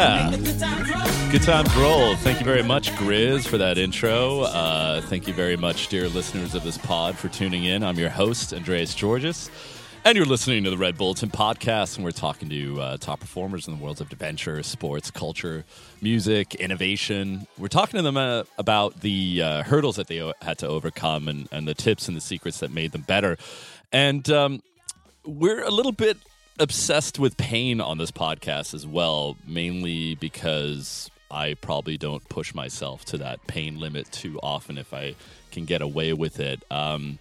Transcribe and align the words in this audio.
Yeah. 0.00 0.30
Good 1.30 1.42
times 1.42 1.76
roll. 1.76 2.16
Thank 2.16 2.38
you 2.38 2.46
very 2.46 2.62
much, 2.62 2.90
Grizz, 2.92 3.46
for 3.46 3.58
that 3.58 3.76
intro. 3.76 4.40
Uh, 4.44 5.02
thank 5.02 5.28
you 5.28 5.34
very 5.34 5.58
much, 5.58 5.88
dear 5.88 6.08
listeners 6.08 6.54
of 6.54 6.64
this 6.64 6.78
pod, 6.78 7.18
for 7.18 7.28
tuning 7.28 7.64
in. 7.64 7.84
I'm 7.84 7.98
your 7.98 8.08
host, 8.08 8.54
Andreas 8.54 8.94
Tzortzis, 8.94 9.50
and 10.06 10.16
you're 10.16 10.24
listening 10.24 10.64
to 10.64 10.70
the 10.70 10.78
Red 10.78 10.96
Bulletin 10.96 11.28
podcast, 11.28 11.96
and 11.96 12.04
we're 12.06 12.12
talking 12.12 12.48
to 12.48 12.80
uh, 12.80 12.96
top 12.96 13.20
performers 13.20 13.68
in 13.68 13.76
the 13.76 13.84
worlds 13.84 14.00
of 14.00 14.10
adventure, 14.10 14.62
sports, 14.62 15.10
culture, 15.10 15.66
music, 16.00 16.54
innovation. 16.54 17.46
We're 17.58 17.68
talking 17.68 17.98
to 17.98 18.02
them 18.02 18.16
uh, 18.16 18.44
about 18.56 19.02
the 19.02 19.42
uh, 19.42 19.62
hurdles 19.64 19.96
that 19.96 20.06
they 20.06 20.32
had 20.40 20.56
to 20.60 20.66
overcome 20.66 21.28
and, 21.28 21.46
and 21.52 21.68
the 21.68 21.74
tips 21.74 22.08
and 22.08 22.16
the 22.16 22.22
secrets 22.22 22.60
that 22.60 22.70
made 22.70 22.92
them 22.92 23.02
better. 23.02 23.36
And 23.92 24.28
um, 24.30 24.62
we're 25.26 25.62
a 25.62 25.70
little 25.70 25.92
bit 25.92 26.16
obsessed 26.58 27.18
with 27.18 27.36
pain 27.36 27.80
on 27.80 27.98
this 27.98 28.10
podcast 28.10 28.74
as 28.74 28.86
well, 28.86 29.36
mainly 29.46 30.14
because 30.14 31.10
I 31.30 31.54
probably 31.54 31.96
don't 31.96 32.28
push 32.28 32.54
myself 32.54 33.04
to 33.06 33.18
that 33.18 33.46
pain 33.46 33.78
limit 33.78 34.10
too 34.10 34.38
often 34.42 34.76
if 34.78 34.92
I 34.92 35.14
can 35.52 35.64
get 35.64 35.80
away 35.82 36.12
with 36.12 36.40
it. 36.40 36.62
Um, 36.70 37.18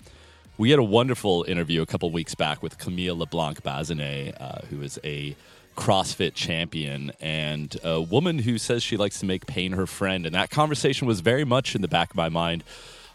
we 0.57 0.71
had 0.71 0.79
a 0.79 0.83
wonderful 0.83 1.45
interview 1.47 1.81
a 1.81 1.85
couple 1.85 2.11
weeks 2.11 2.35
back 2.35 2.61
with 2.61 2.77
Camille 2.77 3.17
LeBlanc 3.17 3.63
Bazinet, 3.63 4.35
uh, 4.39 4.65
who 4.69 4.81
is 4.81 4.99
a 5.03 5.35
CrossFit 5.77 6.33
champion 6.33 7.13
and 7.21 7.77
a 7.83 8.01
woman 8.01 8.39
who 8.39 8.57
says 8.57 8.83
she 8.83 8.97
likes 8.97 9.19
to 9.21 9.25
make 9.25 9.45
pain 9.45 9.71
her 9.71 9.87
friend. 9.87 10.25
And 10.25 10.35
that 10.35 10.49
conversation 10.49 11.07
was 11.07 11.21
very 11.21 11.45
much 11.45 11.75
in 11.75 11.81
the 11.81 11.87
back 11.87 12.09
of 12.09 12.17
my 12.17 12.27
mind 12.27 12.65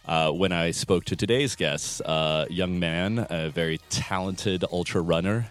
uh, 0.07 0.31
when 0.31 0.53
I 0.53 0.71
spoke 0.71 1.05
to 1.07 1.17
today's 1.17 1.55
guest, 1.55 2.01
a 2.05 2.47
young 2.49 2.79
man, 2.79 3.27
a 3.29 3.51
very 3.51 3.79
talented 3.91 4.65
ultra 4.73 5.01
runner 5.03 5.49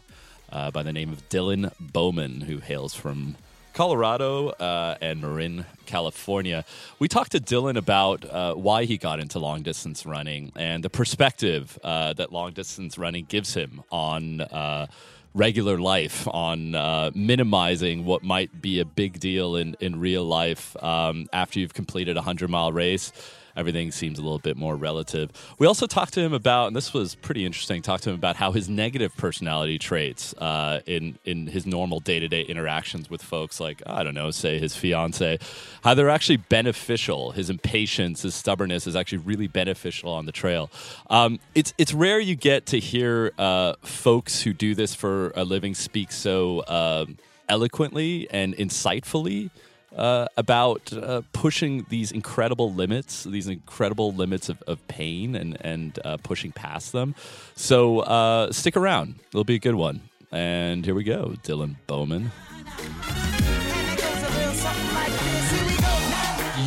uh, 0.54 0.72
by 0.72 0.84
the 0.84 0.94
name 0.94 1.12
of 1.12 1.28
Dylan 1.30 1.74
Bowman, 1.80 2.42
who 2.42 2.60
hails 2.60 2.94
from 2.94 3.36
Colorado 3.74 4.50
uh, 4.50 4.98
and 5.02 5.20
Marin, 5.20 5.66
California. 5.88 6.64
We 7.00 7.08
talked 7.08 7.32
to 7.32 7.40
Dylan 7.40 7.76
about 7.76 8.24
uh, 8.24 8.54
why 8.54 8.86
he 8.86 8.98
got 8.98 9.20
into 9.20 9.40
long 9.40 9.64
distance 9.64 10.06
running 10.06 10.52
and 10.56 10.84
the 10.84 10.92
perspective 10.92 11.78
uh, 11.84 12.14
that 12.14 12.32
long 12.32 12.52
distance 12.52 12.98
running 12.98 13.26
gives 13.26 13.56
him 13.56 13.84
on 13.92 14.42
uh, 14.42 14.88
regular 15.34 15.80
life, 15.80 16.28
on 16.28 16.76
uh, 16.76 17.10
minimizing 17.16 18.06
what 18.06 18.22
might 18.22 18.62
be 18.62 18.80
a 18.80 18.86
big 18.86 19.20
deal 19.20 19.56
in, 19.56 19.76
in 19.80 20.00
real 20.00 20.24
life 20.24 20.76
um, 20.84 21.28
after 21.34 21.60
you've 21.60 21.74
completed 21.74 22.16
a 22.16 22.22
100 22.22 22.50
mile 22.50 22.72
race 22.72 23.12
everything 23.56 23.92
seems 23.92 24.20
a 24.20 24.22
little 24.22 24.40
bit 24.40 24.58
more 24.58 24.76
relative. 24.76 25.32
We 25.60 25.68
also 25.68 25.86
talked 25.86 26.14
to 26.14 26.22
him 26.22 26.34
about, 26.34 26.68
and 26.68 26.76
this 26.76 26.94
was 26.94 27.16
pretty 27.16 27.46
interesting, 27.46 27.82
talked 27.82 28.04
to 28.04 28.10
him 28.10 28.16
about 28.16 28.36
how 28.36 28.52
his 28.52 28.70
negative 28.70 29.16
personality 29.18 29.78
traits 29.78 30.34
uh, 30.36 30.82
in 30.86 31.18
in 31.26 31.48
his 31.48 31.66
normal 31.66 32.00
day 32.00 32.20
to 32.20 32.28
day 32.28 32.42
interactions 32.42 33.10
with 33.10 33.22
folks, 33.22 33.60
like 33.60 33.82
I 33.86 34.04
don't 34.04 34.16
know, 34.16 34.32
say 34.32 34.60
his 34.60 34.76
fiance, 34.76 35.40
how 35.84 35.94
they're 35.94 36.10
actually 36.10 36.38
beneficial. 36.38 37.32
His 37.32 37.50
impatience, 37.50 38.24
his 38.24 38.36
stubbornness 38.36 38.88
is 38.88 38.96
actually 38.96 39.20
really 39.20 39.48
beneficial 39.48 40.12
on 40.12 40.26
the 40.26 40.32
trail. 40.32 40.70
Um, 41.10 41.40
it's 41.56 41.74
it's 41.78 41.94
rare 41.94 42.20
you 42.20 42.36
get 42.36 42.66
to 42.68 42.80
hear 42.80 43.32
uh, 43.38 43.74
folks 43.82 44.42
who 44.42 44.54
do 44.54 44.76
this 44.76 44.96
for 44.96 45.32
a 45.36 45.44
living 45.44 45.76
speak 45.76 46.12
so 46.12 46.60
uh, 46.62 47.06
eloquently 47.50 48.28
and 48.32 48.56
insightfully 48.56 49.50
uh, 49.96 50.28
about 50.38 50.92
uh, 50.94 51.22
pushing 51.34 51.86
these 51.90 52.12
incredible 52.12 52.74
limits, 52.74 53.24
these 53.24 53.48
incredible 53.48 54.14
limits 54.14 54.50
of, 54.50 54.62
of 54.64 54.86
pain, 54.88 55.36
and 55.36 55.58
and 55.62 56.00
uh, 56.04 56.18
pushing 56.18 56.52
past 56.52 56.92
them. 56.92 57.16
So 57.56 58.00
uh, 58.00 58.52
stick 58.52 58.76
around; 58.76 59.16
it'll 59.30 59.44
be 59.44 59.56
a 59.56 59.60
good 59.60 59.76
one. 59.76 60.02
And 60.32 60.84
here 60.84 60.96
we 60.96 61.04
go, 61.04 61.36
Dylan 61.44 61.76
Bowman. 61.86 62.32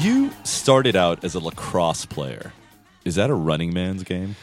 You 0.00 0.30
started 0.44 0.94
out 0.94 1.24
as 1.24 1.34
a 1.34 1.40
lacrosse 1.40 2.06
player. 2.06 2.52
Is 3.04 3.16
that 3.16 3.30
a 3.30 3.34
running 3.34 3.72
man's 3.72 4.02
game? 4.04 4.36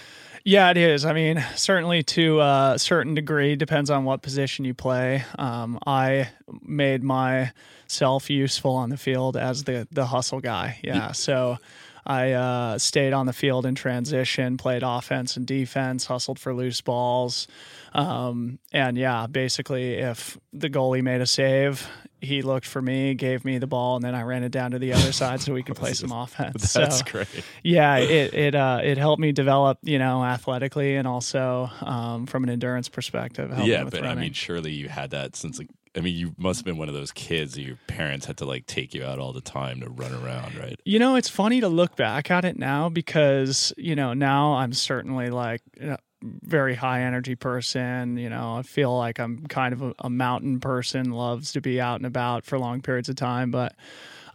Yeah, 0.46 0.72
it 0.72 0.78
is. 0.78 1.06
I 1.06 1.14
mean, 1.14 1.44
certainly 1.56 2.04
to 2.04 2.42
a 2.42 2.76
certain 2.78 3.16
degree, 3.16 3.56
depends 3.56 3.90
on 3.90 4.04
what 4.04 4.22
position 4.22 4.66
you 4.66 4.74
play. 4.74 5.24
Um, 5.40 5.80
I 5.88 6.30
made 6.62 7.02
myself 7.02 8.30
useful 8.30 8.76
on 8.76 8.90
the 8.90 8.98
field 8.98 9.38
as 9.38 9.64
the 9.64 9.88
the 9.92 10.08
hustle 10.08 10.42
guy. 10.42 10.80
Yeah, 10.84 11.14
so 11.14 11.60
I 12.06 12.34
uh, 12.34 12.78
stayed 12.78 13.14
on 13.14 13.26
the 13.26 13.32
field 13.32 13.66
in 13.66 13.76
transition, 13.76 14.58
played 14.58 14.84
offense 14.84 15.38
and 15.38 15.48
defense, 15.48 16.08
hustled 16.08 16.40
for 16.40 16.54
loose 16.54 16.82
balls, 16.82 17.48
um, 17.94 18.60
and 18.74 18.98
yeah, 18.98 19.28
basically, 19.28 19.94
if 19.94 20.38
the 20.52 20.70
goalie 20.70 21.02
made 21.04 21.22
a 21.22 21.26
save, 21.26 21.88
he 22.24 22.42
looked 22.42 22.66
for 22.66 22.82
me, 22.82 23.14
gave 23.14 23.46
me 23.46 23.58
the 23.58 23.68
ball, 23.68 23.96
and 23.96 24.04
then 24.04 24.16
I 24.16 24.24
ran 24.24 24.44
it 24.44 24.52
down 24.52 24.72
to 24.72 24.80
the 24.80 24.94
other 24.94 25.12
side 25.12 25.42
so 25.42 25.54
we 25.54 25.64
could 25.64 25.76
play 25.84 25.94
some 25.94 26.12
offense. 26.12 26.74
That's 26.74 27.00
so, 27.00 27.06
great. 27.06 27.28
yeah, 27.64 27.98
it 27.98 28.34
it 28.34 28.56
uh, 28.56 28.80
it 28.84 28.98
helped 28.98 29.20
me 29.20 29.32
develop, 29.32 29.80
you 29.84 30.00
know, 30.00 30.24
athletically 30.24 30.96
and 30.96 31.08
also 31.08 31.70
um, 31.82 32.26
from 32.26 32.44
an 32.44 32.50
endurance 32.50 32.90
perspective. 32.90 33.52
it 33.52 33.56
helped 33.56 33.68
me 33.68 33.74
Yeah, 33.74 33.84
but 33.84 34.06
I 34.06 34.16
mean, 34.16 34.34
surely 34.34 34.72
you 34.72 34.90
had 34.90 35.12
that 35.12 35.36
since 35.36 35.60
like. 35.60 35.70
I 35.96 36.00
mean, 36.00 36.16
you 36.16 36.34
must 36.40 36.60
have 36.60 36.66
been 36.66 36.78
one 36.78 36.88
of 36.88 36.96
those 36.96 37.12
kids 37.12 37.54
that 37.54 37.62
your 37.62 37.78
parents 37.86 38.26
had 38.26 38.38
to 38.38 38.46
like 38.46 38.66
take 38.66 38.96
you 38.96 39.06
out 39.06 39.20
all 39.20 39.32
the 39.32 39.42
time 39.42 39.80
to 39.82 39.90
run 39.92 40.12
around, 40.12 40.58
right? 40.58 40.80
You 40.86 40.98
know, 40.98 41.16
it's 41.16 41.30
funny 41.30 41.62
to 41.62 41.68
look 41.68 41.96
back 41.96 42.32
at 42.32 42.46
it 42.46 42.58
now 42.58 42.90
because, 42.90 43.72
you 43.78 43.96
know, 43.96 44.16
now 44.16 44.54
I'm 44.56 44.74
certainly 44.74 45.30
like 45.30 45.62
a 45.80 46.00
very 46.24 46.76
high 46.76 47.02
energy 47.02 47.36
person. 47.36 48.18
You 48.18 48.30
know, 48.30 48.56
I 48.56 48.62
feel 48.62 48.98
like 48.98 49.20
I'm 49.20 49.46
kind 49.48 49.74
of 49.74 49.82
a, 49.82 49.94
a 50.00 50.10
mountain 50.10 50.60
person, 50.60 51.12
loves 51.12 51.52
to 51.54 51.62
be 51.62 51.80
out 51.82 51.98
and 51.98 52.06
about 52.06 52.46
for 52.46 52.58
long 52.58 52.82
periods 52.82 53.10
of 53.10 53.16
time. 53.16 53.52
But 53.52 53.76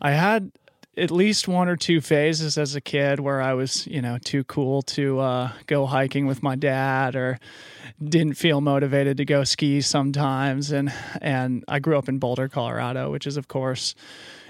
I 0.01 0.13
had 0.13 0.53
at 0.99 1.11
least 1.11 1.49
one 1.49 1.69
or 1.69 1.77
two 1.77 2.01
phases 2.01 2.59
as 2.59 2.75
a 2.75 2.81
kid 2.81 3.21
where 3.21 3.41
I 3.41 3.55
was, 3.55 3.87
you 3.87 4.03
know, 4.03 4.19
too 4.19 4.45
cool 4.45 4.83
to 4.83 5.21
uh, 5.21 5.53
go 5.67 5.87
hiking 5.87 6.27
with 6.27 6.43
my 6.43 6.57
dad 6.57 7.15
or 7.17 7.39
didn't 8.03 8.35
feel 8.35 8.61
motivated 8.61 9.17
to 9.17 9.25
go 9.25 9.45
ski 9.45 9.81
sometimes 9.81 10.71
and 10.73 10.93
and 11.21 11.65
I 11.69 11.79
grew 11.79 11.97
up 11.99 12.09
in 12.09 12.19
Boulder, 12.19 12.49
Colorado, 12.49 13.11
which 13.11 13.27
is 13.27 13.37
of 13.37 13.49
course 13.49 13.95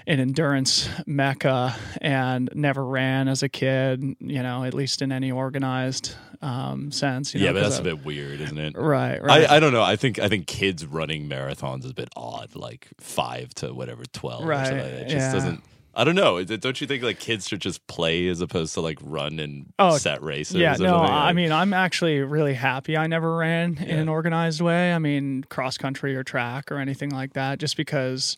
an 0.07 0.19
endurance 0.19 0.89
mecca 1.05 1.75
and 2.01 2.49
never 2.55 2.83
ran 2.83 3.27
as 3.27 3.43
a 3.43 3.49
kid, 3.49 4.03
you 4.19 4.41
know, 4.41 4.63
at 4.63 4.73
least 4.73 5.01
in 5.03 5.11
any 5.11 5.31
organized 5.31 6.15
um, 6.41 6.91
sense. 6.91 7.33
You 7.33 7.41
know, 7.41 7.45
yeah, 7.47 7.51
but 7.53 7.61
that's 7.61 7.77
a 7.77 7.81
I- 7.81 7.83
bit 7.83 8.05
weird, 8.05 8.41
isn't 8.41 8.57
it? 8.57 8.75
right, 8.77 9.21
right. 9.21 9.47
I, 9.49 9.57
I 9.57 9.59
don't 9.59 9.73
know. 9.73 9.83
I 9.83 9.95
think 9.97 10.17
I 10.19 10.27
think 10.27 10.47
kids 10.47 10.85
running 10.85 11.29
marathons 11.29 11.85
is 11.85 11.91
a 11.91 11.93
bit 11.93 12.09
odd, 12.15 12.55
like 12.55 12.87
five 12.99 13.53
to 13.55 13.73
whatever 13.73 14.03
twelve. 14.05 14.47
Or 14.47 14.53
something. 14.53 14.77
Right, 14.77 14.85
It 14.85 15.09
just 15.09 15.27
yeah. 15.27 15.33
doesn't. 15.33 15.63
I 15.95 16.03
don't 16.03 16.15
know. 16.15 16.41
Don't 16.43 16.79
you 16.79 16.87
think 16.87 17.03
like 17.03 17.19
kids 17.19 17.47
should 17.47 17.61
just 17.61 17.85
play 17.87 18.27
as 18.27 18.41
opposed 18.41 18.73
to 18.75 18.81
like 18.81 18.99
run 19.01 19.39
and 19.39 19.73
Oh, 19.79 19.97
set 19.97 20.21
races? 20.23 20.55
yeah, 20.57 20.71
no, 20.71 20.75
something? 20.75 20.93
I 21.11 21.33
mean, 21.33 21.51
I'm 21.51 21.73
actually 21.73 22.19
really 22.19 22.53
happy 22.53 22.95
I 22.95 23.07
never 23.07 23.35
ran 23.35 23.77
in 23.79 23.97
an 23.99 24.07
organized 24.09 24.61
way. 24.61 24.93
I 24.93 24.99
mean, 24.99 25.43
cross 25.49 25.77
country 25.77 26.15
or 26.15 26.23
track 26.23 26.71
or 26.71 26.77
anything 26.77 27.09
like 27.09 27.33
that, 27.33 27.59
just 27.59 27.75
because 27.75 28.37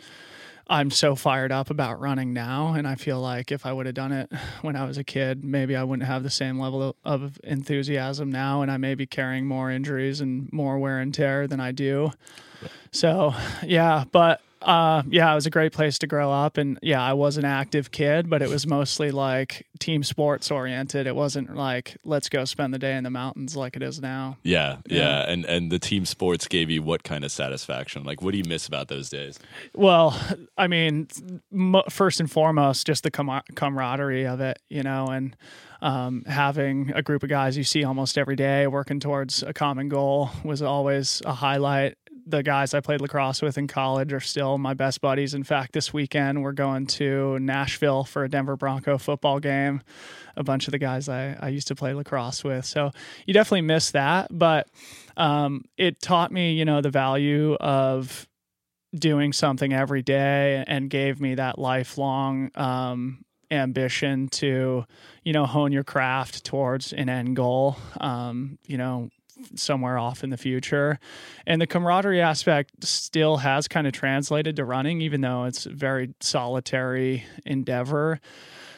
I'm 0.69 0.89
so 0.89 1.16
fired 1.16 1.51
up 1.51 1.69
about 1.69 2.00
running 2.00 2.31
now. 2.31 2.73
And 2.73 2.88
I 2.88 2.95
feel 2.95 3.19
like 3.19 3.51
if 3.51 3.66
I 3.66 3.73
would 3.73 3.85
have 3.85 3.95
done 3.95 4.13
it 4.13 4.31
when 4.62 4.78
I 4.78 4.85
was 4.85 4.97
a 4.97 5.03
kid, 5.03 5.44
maybe 5.44 5.75
I 5.75 5.83
wouldn't 5.83 6.07
have 6.07 6.23
the 6.23 6.29
same 6.29 6.57
level 6.57 6.95
of 7.03 7.38
enthusiasm 7.44 8.31
now. 8.31 8.62
And 8.62 8.72
I 8.72 8.78
may 8.78 8.95
be 8.95 9.06
carrying 9.06 9.45
more 9.45 9.69
injuries 9.69 10.22
and 10.22 10.51
more 10.53 10.79
wear 10.79 11.00
and 11.00 11.13
tear 11.13 11.45
than 11.47 11.59
I 11.59 11.73
do. 11.73 12.12
So, 12.91 13.33
yeah, 13.63 14.06
but 14.12 14.41
uh, 14.62 15.04
yeah, 15.10 15.32
it 15.32 15.36
was 15.36 15.46
a 15.46 15.50
great 15.50 15.74
place 15.74 15.98
to 16.00 16.08
grow 16.08 16.31
up. 16.31 16.58
And 16.58 16.78
yeah, 16.81 17.02
I 17.02 17.13
was 17.13 17.38
an 17.38 17.46
active 17.46 17.92
kid, 17.92 18.30
but 18.30 18.42
it 18.42 18.50
was 18.50 18.68
mostly 18.68 19.12
like 19.12 19.66
team 19.80 20.04
sports 20.04 20.52
oriented. 20.52 21.08
It 21.08 21.16
wasn't 21.16 21.56
like, 21.56 21.98
let's 22.04 22.30
go 22.30 22.46
spend 22.46 22.74
the 22.74 22.80
day 22.80 22.96
in 22.96 23.04
the 23.04 23.10
mountains 23.10 23.56
like 23.56 23.75
it 23.75 23.81
is 23.84 24.00
now. 24.02 24.38
yeah, 24.44 24.78
yeah, 24.88 25.00
Yeah. 25.00 25.31
And 25.31 25.46
and 25.46 25.72
the 25.72 25.80
team 25.80 26.06
sports 26.06 26.48
gave 26.48 26.69
you 26.69 26.81
what 26.84 27.04
kind 27.04 27.24
of 27.24 27.31
satisfaction? 27.31 28.04
Like, 28.04 28.22
what 28.22 28.31
do 28.31 28.38
you 28.38 28.46
miss 28.48 28.68
about 28.68 28.88
those 28.88 29.10
days? 29.10 29.40
Well, 29.74 30.19
I 30.58 30.68
mean, 30.68 31.07
first 31.90 32.19
and 32.19 32.30
foremost, 32.31 32.86
just 32.86 33.04
the 33.04 33.12
com- 33.12 33.42
camaraderie 33.56 34.28
of 34.28 34.42
it, 34.42 34.60
you 34.69 34.84
know, 34.84 35.07
and 35.07 35.36
um, 35.81 36.24
having 36.25 36.92
a 36.94 37.02
group 37.02 37.24
of 37.24 37.30
guys 37.30 37.57
you 37.57 37.64
see 37.64 37.84
almost 37.84 38.18
every 38.18 38.36
day 38.36 38.68
working 38.68 39.00
towards 39.00 39.42
a 39.42 39.54
common 39.54 39.90
goal 39.90 40.30
was 40.44 40.62
always 40.62 41.22
a 41.25 41.34
highlight. 41.34 41.98
The 42.31 42.44
guys 42.44 42.74
I 42.74 42.80
played 42.80 43.01
lacrosse 43.01 43.42
with 43.42 43.57
in 43.57 43.68
college 43.68 44.13
are 44.13 44.22
still 44.22 44.57
my 44.57 44.74
best 44.74 45.01
buddies. 45.01 45.33
In 45.33 45.44
fact, 45.44 45.74
this 45.74 45.92
weekend 45.92 46.42
we're 46.42 46.54
going 46.54 46.86
to 46.88 47.38
Nashville 47.39 48.06
for 48.06 48.24
a 48.24 48.30
Denver 48.30 48.56
Bronco 48.56 48.98
football 48.98 49.42
game. 49.42 49.81
A 50.38 50.44
bunch 50.44 50.66
of 50.66 50.72
the 50.72 50.78
guys 50.78 51.10
I, 51.10 51.38
I 51.42 51.50
used 51.50 51.68
to 51.68 51.75
play 51.75 51.94
lacrosse 51.94 52.42
with. 52.42 52.63
So 52.63 52.92
you 53.25 53.33
definitely 53.33 53.63
miss 53.63 53.92
that. 53.92 54.30
But 54.31 54.69
um, 55.18 55.66
it 55.75 56.01
taught 56.01 56.31
me, 56.31 56.54
you 56.54 56.63
know, 56.63 56.80
the 56.80 56.89
value 56.89 57.56
of 57.56 58.30
doing 58.95 59.33
something 59.33 59.74
every 59.74 60.01
day 60.01 60.63
and 60.68 60.89
gave 60.89 61.19
me 61.19 61.36
that 61.36 61.60
lifelong 61.60 62.50
um, 62.56 63.25
ambition 63.51 64.30
to, 64.30 64.86
you 65.25 65.33
know, 65.33 65.45
hone 65.45 65.74
your 65.74 65.83
craft 65.83 66.45
towards 66.45 66.94
an 66.94 67.10
end 67.10 67.36
goal. 67.36 67.75
Um, 68.00 68.57
you 68.68 68.78
know, 68.78 69.10
somewhere 69.56 69.98
off 69.98 70.24
in 70.24 70.30
the 70.30 70.38
future. 70.38 71.00
And 71.45 71.62
the 71.62 71.68
camaraderie 71.68 72.22
aspect 72.22 72.83
still 72.83 73.38
has 73.38 73.68
kind 73.68 73.88
of 73.88 73.94
translated 73.94 74.56
to 74.57 74.66
running, 74.66 75.01
even 75.01 75.22
though 75.22 75.45
it's 75.45 75.66
a 75.66 75.72
very 75.72 76.13
solitary 76.19 77.25
endeavor 77.45 78.19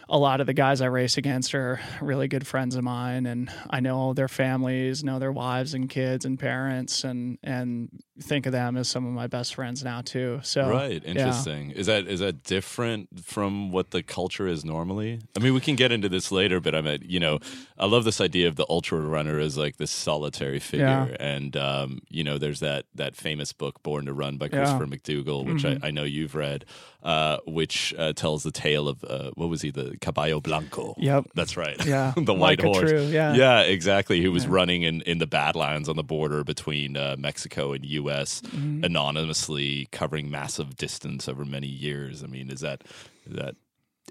a 0.10 0.18
lot 0.18 0.42
of 0.42 0.48
the 0.48 0.54
guys 0.54 0.82
I 0.82 0.88
race 0.88 1.18
against 1.18 1.56
are 1.56 1.80
really 2.02 2.28
good 2.28 2.46
friends 2.46 2.76
of 2.76 2.84
mine, 2.84 3.26
and 3.26 3.50
I 3.70 3.80
know 3.80 4.14
their 4.14 4.28
families, 4.28 5.04
know 5.04 5.20
their 5.20 5.32
wives 5.32 5.74
and 5.74 5.90
kids 5.90 6.26
and 6.26 6.40
parents, 6.40 7.04
and 7.04 7.38
and 7.44 7.90
think 8.22 8.46
of 8.46 8.52
them 8.52 8.78
as 8.78 8.88
some 8.88 9.06
of 9.06 9.14
my 9.14 9.28
best 9.28 9.56
friends 9.56 9.84
now 9.84 10.02
too. 10.02 10.40
So 10.44 10.70
right, 10.70 11.04
interesting. 11.04 11.72
Yeah. 11.72 11.76
Is 11.76 11.88
that 11.88 12.08
is 12.08 12.20
that 12.20 12.44
different 12.44 13.24
from 13.26 13.72
what 13.72 13.92
the 13.92 14.04
culture 14.04 14.48
is 14.48 14.64
normally? 14.64 15.22
I 15.36 15.40
mean, 15.40 15.54
we 15.54 15.62
can 15.62 15.76
get 15.76 15.92
into 15.92 16.10
this 16.10 16.32
later, 16.32 16.60
but 16.60 16.76
I 16.76 16.82
mean, 16.82 17.00
you 17.04 17.20
know, 17.20 17.40
I 17.78 17.86
love 17.86 18.04
this 18.04 18.22
idea 18.22 18.48
of 18.48 18.56
the 18.56 18.66
ultra 18.70 19.00
runner 19.00 19.40
as 19.40 19.58
like 19.58 19.78
this 19.78 19.92
solitary 19.92 20.60
figure, 20.60 20.86
yeah. 20.86 21.16
and 21.20 21.56
um, 21.58 22.02
you 22.10 22.24
know, 22.24 22.38
there's 22.38 22.60
that 22.60 22.86
that 22.96 23.16
famous 23.16 23.54
book 23.54 23.82
Born 23.84 24.06
to 24.06 24.14
Run 24.14 24.38
by 24.38 24.50
Christopher 24.50 24.86
yeah. 24.86 24.98
McDougall, 24.98 25.46
which 25.46 25.64
mm-hmm. 25.64 25.84
I, 25.84 25.88
I, 25.88 25.92
know 25.92 26.04
you've 26.04 26.36
read, 26.36 26.66
uh, 27.04 27.38
which 27.46 27.94
uh, 27.98 28.14
tells 28.14 28.44
the 28.44 28.52
tale 28.52 28.88
of 28.88 29.04
uh, 29.04 29.32
what 29.36 29.50
was 29.50 29.62
he 29.62 29.72
the 29.72 29.98
Caballo 30.00 30.40
Blanco? 30.40 30.96
Yep, 30.98 31.32
that's 31.36 31.58
right. 31.58 31.84
Yeah, 31.86 32.14
the 32.18 32.34
white 32.34 32.60
Micah 32.60 32.68
horse. 32.68 32.90
True, 32.90 33.04
yeah, 33.04 33.34
yeah, 33.34 33.62
exactly. 33.62 34.22
Who 34.22 34.32
was 34.32 34.48
running 34.48 34.84
in 34.84 35.02
in 35.02 35.18
the 35.18 35.28
Badlands 35.28 35.90
on 35.90 35.98
the 35.98 36.04
border 36.04 36.44
between 36.44 36.96
uh, 36.96 37.16
Mexico 37.20 37.74
and 37.74 37.86
U.S. 37.86 38.42
Mm-hmm. 38.42 38.86
anonymously 38.86 39.88
covering 39.92 40.32
massive 40.32 40.78
distance 40.78 41.28
over 41.28 41.44
many 41.44 41.68
years. 41.68 42.24
I 42.24 42.28
mean, 42.28 42.50
is 42.50 42.62
that 42.62 42.84
is 43.26 43.36
that 43.36 43.56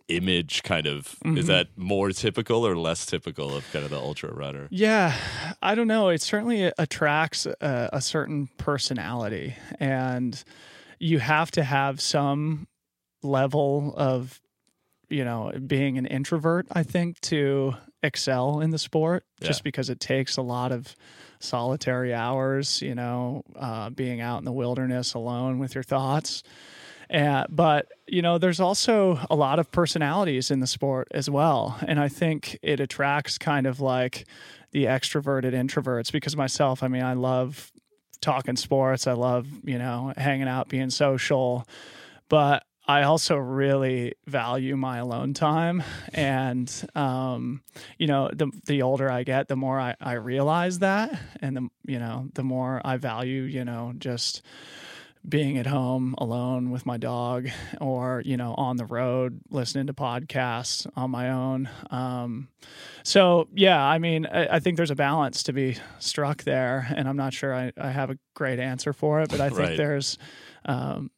image 0.09 0.62
kind 0.62 0.87
of 0.87 1.17
mm-hmm. 1.25 1.39
is 1.39 1.47
that 1.47 1.69
more 1.77 2.11
typical 2.11 2.67
or 2.67 2.77
less 2.77 3.06
typical 3.06 3.55
of 3.55 3.71
kind 3.73 3.85
of 3.85 3.91
the 3.91 3.99
ultra 3.99 4.33
runner 4.33 4.67
yeah 4.71 5.15
i 5.62 5.75
don't 5.75 5.87
know 5.87 6.09
it 6.09 6.21
certainly 6.21 6.73
attracts 6.79 7.47
a, 7.47 7.91
a 7.93 8.00
certain 8.00 8.49
personality 8.59 9.55
and 9.79 10.44
you 10.99 11.19
have 11.19 11.50
to 11.50 11.62
have 11.62 12.00
some 12.00 12.67
level 13.23 13.95
of 13.97 14.41
you 15.09 15.25
know 15.25 15.53
being 15.67 15.99
an 15.99 16.07
introvert 16.07 16.67
i 16.73 16.83
think 16.83 17.21
to 17.21 17.75
excel 18.03 18.61
in 18.61 18.71
the 18.71 18.79
sport 18.79 19.25
just 19.41 19.61
yeah. 19.61 19.65
because 19.65 19.91
it 19.91 20.01
takes 20.01 20.37
a 20.37 20.43
lot 20.43 20.73
of 20.73 20.95
solitary 21.43 22.15
hours, 22.15 22.81
you 22.83 22.95
know, 22.95 23.43
uh, 23.57 23.91
being 23.91 24.21
out 24.21 24.39
in 24.39 24.45
the 24.45 24.53
wilderness 24.53 25.15
alone 25.15 25.59
with 25.59 25.75
your 25.75 25.85
thoughts. 25.85 26.43
Uh, 27.13 27.45
but 27.51 27.89
you 28.07 28.23
know, 28.23 28.39
there's 28.39 28.61
also 28.61 29.19
a 29.29 29.37
lot 29.37 29.59
of 29.59 29.71
personalities 29.71 30.51
in 30.51 30.61
the 30.61 30.67
sport 30.67 31.09
as 31.11 31.29
well, 31.29 31.79
and 31.87 32.01
I 32.01 32.09
think 32.09 32.59
it 32.63 32.81
attracts 32.81 33.37
kind 33.37 33.67
of 33.67 33.81
like 33.81 34.25
the 34.71 34.85
extroverted 34.85 35.53
introverts. 35.53 36.11
Because 36.11 36.37
myself, 36.37 36.83
I 36.83 36.89
mean, 36.89 37.03
I 37.03 37.13
love 37.13 37.71
talking 38.23 38.57
sports. 38.57 39.07
I 39.07 39.13
love 39.13 39.47
you 39.63 39.77
know 39.77 40.15
hanging 40.17 40.49
out, 40.49 40.69
being 40.69 40.89
social, 40.89 41.67
but 42.31 42.65
I 42.87 43.05
also 43.05 43.37
really 43.37 44.14
value 44.26 44.76
my 44.76 44.99
alone 44.99 45.34
time. 45.34 45.84
And, 46.12 46.70
um, 46.94 47.62
you 47.96 48.08
know, 48.08 48.29
the, 48.32 48.50
the 48.67 48.82
older 48.82 49.11
I 49.11 49.23
get, 49.23 49.46
the 49.49 49.56
more 49.56 49.79
I, 49.79 49.94
I 50.00 50.14
realize 50.14 50.81
that. 50.81 51.17
And 51.40 51.56
the, 51.56 51.69
you 51.87 52.00
know, 52.00 52.29
the 52.34 52.43
more 52.43 52.81
I 52.84 52.96
value, 52.96 53.43
you 53.43 53.64
know, 53.64 53.93
just 53.96 54.43
being 55.29 55.58
at 55.58 55.67
home 55.67 56.17
alone 56.19 56.70
with 56.73 56.84
my 56.84 56.96
dog 56.96 57.49
or, 57.81 58.23
you 58.25 58.37
know, 58.37 58.55
on 58.55 58.76
the 58.76 58.84
road, 58.84 59.40
listening 59.50 59.87
to 59.87 59.94
podcasts 59.94 60.84
on 60.96 61.12
my 61.12 61.31
own. 61.31 61.69
Um, 61.90 62.49
so 63.05 63.46
yeah, 63.55 63.81
I 63.81 63.99
mean, 63.99 64.26
I, 64.26 64.56
I, 64.56 64.58
think 64.58 64.76
there's 64.76 64.90
a 64.90 64.96
balance 64.96 65.44
to 65.44 65.52
be 65.52 65.76
struck 66.00 66.43
there 66.43 66.88
and 66.96 67.08
I'm 67.08 67.17
not 67.17 67.32
sure 67.32 67.55
I, 67.55 67.73
I 67.79 67.90
have 67.90 68.11
a 68.11 68.19
great 68.34 68.58
answer 68.58 68.93
for 68.93 69.20
it, 69.20 69.31
but 69.31 69.40
I 69.40 69.49
think 69.49 69.61
right. 69.61 69.76
there's, 69.76 70.19
um, 70.64 71.12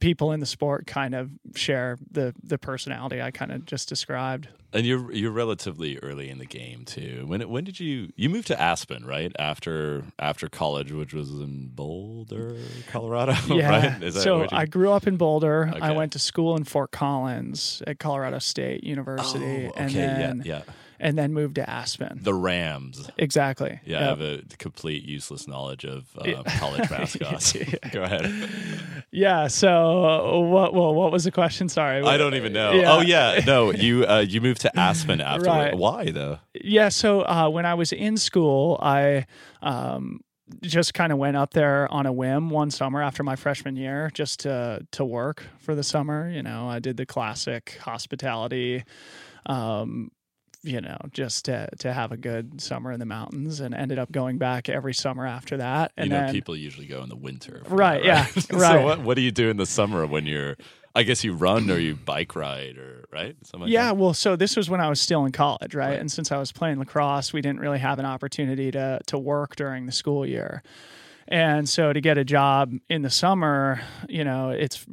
people 0.00 0.32
in 0.32 0.40
the 0.40 0.46
sport 0.46 0.86
kind 0.86 1.14
of 1.14 1.30
share 1.54 1.98
the 2.10 2.34
the 2.42 2.58
personality 2.58 3.20
I 3.20 3.30
kind 3.30 3.52
of 3.52 3.64
just 3.64 3.88
described. 3.88 4.48
And 4.72 4.84
you're 4.84 5.10
you're 5.12 5.32
relatively 5.32 5.98
early 5.98 6.28
in 6.28 6.38
the 6.38 6.46
game 6.46 6.84
too. 6.84 7.24
When 7.26 7.48
when 7.48 7.64
did 7.64 7.80
you 7.80 8.10
you 8.16 8.28
moved 8.28 8.48
to 8.48 8.60
Aspen 8.60 9.04
right 9.06 9.32
after 9.38 10.04
after 10.18 10.48
college, 10.48 10.92
which 10.92 11.14
was 11.14 11.30
in 11.30 11.68
Boulder, 11.68 12.56
Colorado? 12.88 13.34
Yeah. 13.48 13.98
Right? 14.00 14.12
so 14.12 14.42
you... 14.42 14.48
I 14.52 14.66
grew 14.66 14.92
up 14.92 15.06
in 15.06 15.16
Boulder. 15.16 15.70
Okay. 15.74 15.80
I 15.80 15.92
went 15.92 16.12
to 16.12 16.18
school 16.18 16.56
in 16.56 16.64
Fort 16.64 16.90
Collins 16.90 17.82
at 17.86 17.98
Colorado 17.98 18.38
State 18.38 18.84
University, 18.84 19.66
oh, 19.66 19.70
okay. 19.70 19.82
and 19.82 19.94
then 19.94 20.42
yeah. 20.44 20.62
yeah 20.66 20.72
and 21.00 21.16
then 21.16 21.32
moved 21.32 21.56
to 21.56 21.68
Aspen. 21.68 22.18
The 22.22 22.34
Rams. 22.34 23.10
Exactly. 23.16 23.80
Yeah, 23.84 24.00
yep. 24.00 24.02
I 24.02 24.04
have 24.04 24.20
a 24.20 24.42
complete 24.58 25.04
useless 25.04 25.46
knowledge 25.46 25.84
of 25.84 26.06
uh, 26.18 26.42
college 26.58 26.90
mascots. 26.90 27.56
Go 27.92 28.02
ahead. 28.02 28.50
Yeah. 29.10 29.46
So 29.46 30.40
what? 30.40 30.74
Well, 30.74 30.94
what 30.94 31.12
was 31.12 31.24
the 31.24 31.30
question? 31.30 31.68
Sorry. 31.68 32.02
I 32.02 32.16
don't 32.16 32.34
even 32.34 32.52
know. 32.52 32.72
Yeah. 32.72 32.92
Oh 32.92 33.00
yeah, 33.00 33.40
no. 33.46 33.72
You 33.72 34.06
uh, 34.06 34.20
you 34.20 34.40
moved 34.40 34.62
to 34.62 34.78
Aspen 34.78 35.20
after. 35.20 35.48
Right. 35.48 35.74
Why 35.76 36.10
though? 36.10 36.38
Yeah. 36.54 36.88
So 36.88 37.22
uh, 37.22 37.48
when 37.48 37.66
I 37.66 37.74
was 37.74 37.92
in 37.92 38.16
school, 38.16 38.78
I. 38.80 39.26
Um, 39.62 40.20
just 40.62 40.94
kind 40.94 41.12
of 41.12 41.18
went 41.18 41.36
up 41.36 41.52
there 41.52 41.86
on 41.92 42.06
a 42.06 42.12
whim 42.12 42.48
one 42.48 42.70
summer 42.70 43.02
after 43.02 43.22
my 43.22 43.36
freshman 43.36 43.76
year 43.76 44.10
just 44.14 44.40
to 44.40 44.80
to 44.92 45.04
work 45.04 45.44
for 45.58 45.74
the 45.74 45.82
summer 45.82 46.30
you 46.30 46.42
know 46.42 46.66
i 46.66 46.78
did 46.78 46.96
the 46.96 47.04
classic 47.04 47.78
hospitality 47.82 48.82
um, 49.44 50.10
you 50.62 50.80
know, 50.80 50.98
just 51.12 51.44
to 51.46 51.68
to 51.78 51.92
have 51.92 52.12
a 52.12 52.16
good 52.16 52.60
summer 52.60 52.92
in 52.92 53.00
the 53.00 53.06
mountains, 53.06 53.60
and 53.60 53.74
ended 53.74 53.98
up 53.98 54.10
going 54.10 54.38
back 54.38 54.68
every 54.68 54.94
summer 54.94 55.26
after 55.26 55.56
that. 55.58 55.92
And 55.96 56.06
you 56.06 56.12
know, 56.12 56.26
then, 56.26 56.32
people 56.32 56.56
usually 56.56 56.86
go 56.86 57.02
in 57.02 57.08
the 57.08 57.16
winter, 57.16 57.62
right? 57.68 58.02
That, 58.02 58.04
right? 58.04 58.04
Yeah, 58.04 58.58
right. 58.58 58.72
so 58.80 58.84
what 58.84 59.00
what 59.00 59.14
do 59.14 59.22
you 59.22 59.30
do 59.30 59.50
in 59.50 59.56
the 59.56 59.66
summer 59.66 60.06
when 60.06 60.26
you're? 60.26 60.56
I 60.94 61.04
guess 61.04 61.22
you 61.22 61.32
run 61.32 61.70
or 61.70 61.78
you 61.78 61.94
bike 61.94 62.34
ride 62.34 62.76
or 62.76 63.04
right? 63.12 63.36
Like 63.54 63.68
yeah, 63.68 63.86
that? 63.86 63.96
well, 63.96 64.14
so 64.14 64.34
this 64.34 64.56
was 64.56 64.68
when 64.68 64.80
I 64.80 64.88
was 64.88 65.00
still 65.00 65.24
in 65.26 65.32
college, 65.32 65.74
right? 65.74 65.90
right? 65.90 65.98
And 65.98 66.10
since 66.10 66.32
I 66.32 66.38
was 66.38 66.50
playing 66.50 66.80
lacrosse, 66.80 67.32
we 67.32 67.40
didn't 67.40 67.60
really 67.60 67.78
have 67.78 68.00
an 68.00 68.04
opportunity 68.06 68.72
to 68.72 68.98
to 69.06 69.18
work 69.18 69.54
during 69.54 69.86
the 69.86 69.92
school 69.92 70.26
year. 70.26 70.62
And 71.30 71.68
so 71.68 71.92
to 71.92 72.00
get 72.00 72.16
a 72.16 72.24
job 72.24 72.72
in 72.88 73.02
the 73.02 73.10
summer, 73.10 73.82
you 74.08 74.24
know, 74.24 74.48
it's 74.48 74.86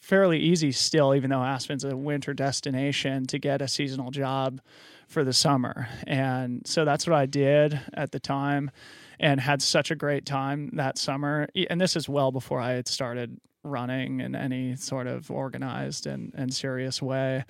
fairly 0.00 0.38
easy 0.38 0.70
still, 0.70 1.14
even 1.16 1.30
though 1.30 1.42
Aspen's 1.42 1.82
a 1.82 1.96
winter 1.96 2.32
destination, 2.32 3.26
to 3.26 3.38
get 3.40 3.60
a 3.60 3.66
seasonal 3.66 4.12
job 4.12 4.60
for 5.08 5.24
the 5.24 5.32
summer. 5.32 5.88
And 6.06 6.64
so 6.64 6.84
that's 6.84 7.08
what 7.08 7.16
I 7.16 7.26
did 7.26 7.80
at 7.92 8.12
the 8.12 8.20
time 8.20 8.70
and 9.18 9.40
had 9.40 9.60
such 9.60 9.90
a 9.90 9.96
great 9.96 10.24
time 10.24 10.70
that 10.74 10.96
summer. 10.96 11.48
And 11.68 11.80
this 11.80 11.96
is 11.96 12.08
well 12.08 12.30
before 12.30 12.60
I 12.60 12.72
had 12.74 12.86
started 12.86 13.40
running 13.64 14.20
in 14.20 14.36
any 14.36 14.76
sort 14.76 15.08
of 15.08 15.28
organized 15.28 16.06
and, 16.06 16.32
and 16.36 16.54
serious 16.54 17.02
way. 17.02 17.44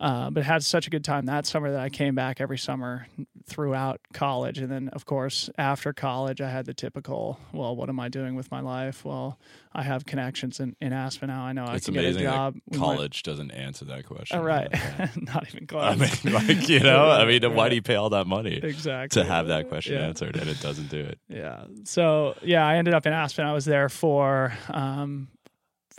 Uh, 0.00 0.30
but 0.30 0.44
had 0.44 0.64
such 0.64 0.86
a 0.86 0.90
good 0.90 1.04
time 1.04 1.26
that 1.26 1.46
summer 1.46 1.70
that 1.70 1.80
I 1.80 1.88
came 1.88 2.14
back 2.14 2.40
every 2.40 2.58
summer 2.58 3.06
throughout 3.46 4.00
college. 4.12 4.58
And 4.58 4.70
then, 4.70 4.88
of 4.88 5.04
course, 5.04 5.50
after 5.58 5.92
college, 5.92 6.40
I 6.40 6.50
had 6.50 6.66
the 6.66 6.74
typical, 6.74 7.38
well, 7.52 7.74
what 7.76 7.88
am 7.88 8.00
I 8.00 8.08
doing 8.08 8.34
with 8.34 8.50
my 8.50 8.60
life? 8.60 9.04
Well, 9.04 9.38
I 9.72 9.82
have 9.82 10.04
connections 10.04 10.60
in, 10.60 10.76
in 10.80 10.92
Aspen 10.92 11.28
now. 11.28 11.42
I 11.42 11.52
know 11.52 11.64
it's 11.64 11.88
I 11.88 11.92
can 11.92 11.94
get 11.94 12.16
a 12.16 12.20
job. 12.20 12.56
college 12.74 13.22
doesn't 13.22 13.50
answer 13.50 13.84
that 13.86 14.06
question. 14.06 14.38
Oh, 14.38 14.42
right. 14.42 14.70
Not 15.16 15.46
even 15.48 15.66
close. 15.66 15.84
I 15.84 15.96
mean, 15.96 16.34
like, 16.34 16.68
you 16.68 16.80
know, 16.80 17.10
I 17.10 17.24
mean, 17.24 17.54
why 17.54 17.68
do 17.68 17.74
you 17.74 17.82
pay 17.82 17.94
all 17.94 18.10
that 18.10 18.26
money 18.26 18.60
exactly 18.62 19.22
to 19.22 19.28
have 19.28 19.48
that 19.48 19.68
question 19.68 19.94
yeah. 19.94 20.06
answered 20.06 20.36
and 20.36 20.48
it 20.48 20.60
doesn't 20.60 20.88
do 20.88 21.00
it? 21.00 21.18
Yeah. 21.28 21.64
So, 21.84 22.36
yeah, 22.42 22.66
I 22.66 22.76
ended 22.76 22.94
up 22.94 23.06
in 23.06 23.12
Aspen. 23.12 23.46
I 23.46 23.52
was 23.52 23.64
there 23.64 23.88
for 23.88 24.52
um, 24.68 25.28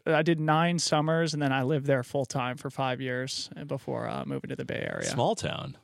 I 0.06 0.22
did 0.22 0.40
nine 0.40 0.80
summers, 0.80 1.34
and 1.34 1.42
then 1.42 1.54
I 1.54 1.64
lived 1.64 1.86
there 1.86 2.04
full 2.04 2.26
time 2.26 2.58
for 2.58 2.70
five 2.70 3.00
years 3.00 3.50
before 3.68 4.08
uh, 4.08 4.24
moving 4.26 4.50
to 4.50 4.56
the 4.56 4.66
Bay 4.66 4.88
Area. 4.90 5.10
Small 5.10 5.36
town. 5.36 5.78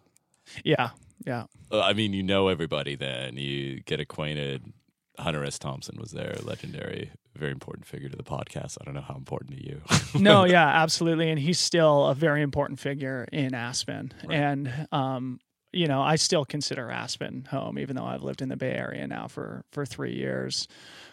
Yeah, 0.63 0.89
yeah. 1.25 1.45
Uh, 1.71 1.81
I 1.81 1.93
mean, 1.93 2.13
you 2.13 2.23
know 2.23 2.47
everybody 2.47 2.95
then. 2.95 3.37
You 3.37 3.81
get 3.81 3.99
acquainted. 3.99 4.73
Hunter 5.17 5.43
S. 5.43 5.59
Thompson 5.59 5.97
was 5.99 6.11
there, 6.11 6.33
legendary, 6.43 7.11
very 7.35 7.51
important 7.51 7.85
figure 7.85 8.07
to 8.07 8.15
the 8.15 8.23
podcast. 8.23 8.77
I 8.79 8.85
don't 8.85 8.93
know 8.93 9.01
how 9.01 9.15
important 9.15 9.57
to 9.57 9.65
you. 9.65 9.81
no, 10.19 10.45
yeah, 10.45 10.65
absolutely, 10.65 11.29
and 11.29 11.37
he's 11.37 11.59
still 11.59 12.07
a 12.07 12.15
very 12.15 12.41
important 12.41 12.79
figure 12.79 13.27
in 13.31 13.53
Aspen. 13.53 14.13
Right. 14.23 14.37
And 14.37 14.87
um, 14.93 15.39
you 15.71 15.87
know, 15.87 16.01
I 16.01 16.15
still 16.15 16.45
consider 16.45 16.89
Aspen 16.89 17.47
home, 17.49 17.77
even 17.77 17.95
though 17.95 18.05
I've 18.05 18.23
lived 18.23 18.41
in 18.41 18.49
the 18.49 18.57
Bay 18.57 18.73
Area 18.73 19.07
now 19.07 19.27
for 19.27 19.63
for 19.71 19.85
three 19.85 20.15
years. 20.15 20.67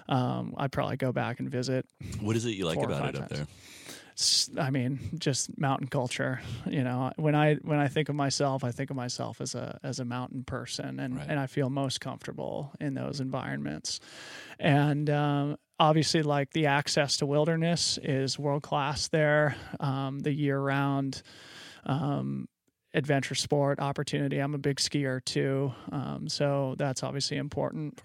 Um, 0.08 0.54
I'd 0.56 0.72
probably 0.72 0.96
go 0.96 1.12
back 1.12 1.40
and 1.40 1.50
visit. 1.50 1.86
What 2.20 2.36
is 2.36 2.44
it 2.44 2.50
you 2.50 2.64
like 2.64 2.78
about 2.78 3.14
it 3.14 3.20
up 3.20 3.28
there? 3.28 3.46
I 4.58 4.70
mean, 4.70 4.98
just 5.18 5.58
mountain 5.58 5.88
culture. 5.88 6.40
You 6.64 6.82
know, 6.84 7.12
when 7.16 7.34
I 7.34 7.56
when 7.56 7.78
I 7.78 7.88
think 7.88 8.08
of 8.08 8.14
myself, 8.14 8.64
I 8.64 8.72
think 8.72 8.88
of 8.90 8.96
myself 8.96 9.42
as 9.42 9.54
a 9.54 9.78
as 9.82 10.00
a 10.00 10.06
mountain 10.06 10.42
person, 10.42 11.00
and 11.00 11.16
right. 11.16 11.26
and 11.28 11.38
I 11.38 11.46
feel 11.46 11.68
most 11.68 12.00
comfortable 12.00 12.72
in 12.80 12.94
those 12.94 13.20
environments. 13.20 14.00
And 14.58 15.10
um, 15.10 15.56
obviously, 15.78 16.22
like 16.22 16.52
the 16.52 16.66
access 16.66 17.18
to 17.18 17.26
wilderness 17.26 17.98
is 18.02 18.38
world 18.38 18.62
class 18.62 19.08
there. 19.08 19.56
Um, 19.80 20.20
the 20.20 20.32
year 20.32 20.58
round. 20.58 21.22
Um, 21.84 22.48
adventure 22.94 23.34
sport 23.34 23.78
opportunity. 23.78 24.38
I'm 24.38 24.54
a 24.54 24.58
big 24.58 24.76
skier 24.76 25.24
too, 25.24 25.72
um, 25.92 26.28
so 26.28 26.74
that's 26.78 27.02
obviously 27.02 27.36
important. 27.36 28.00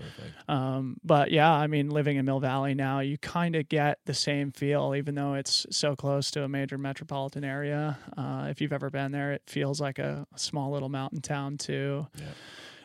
Um, 0.48 0.98
but 1.04 1.32
yeah, 1.32 1.52
I 1.52 1.68
mean, 1.68 1.90
living 1.90 2.18
in 2.18 2.26
Mill 2.26 2.40
Valley 2.40 2.74
now, 2.74 3.00
you 3.00 3.18
kind 3.18 3.56
of 3.56 3.70
get 3.70 4.00
the 4.06 4.14
same 4.14 4.52
feel, 4.52 4.94
even 4.96 5.16
though 5.16 5.36
it's 5.36 5.66
so 5.72 5.96
close 5.96 6.32
to 6.32 6.44
a 6.44 6.50
major 6.50 6.78
metropolitan 6.78 7.44
area. 7.44 7.98
Uh, 8.18 8.48
if 8.50 8.60
you've 8.60 8.74
ever 8.74 8.90
been 8.90 9.12
there, 9.12 9.32
it 9.32 9.44
feels 9.48 9.80
like 9.80 10.00
a, 10.00 10.26
a 10.34 10.40
small 10.40 10.72
little 10.72 10.90
mountain 10.90 11.22
town 11.22 11.58
too. 11.58 12.08
Yeah. 12.18 12.26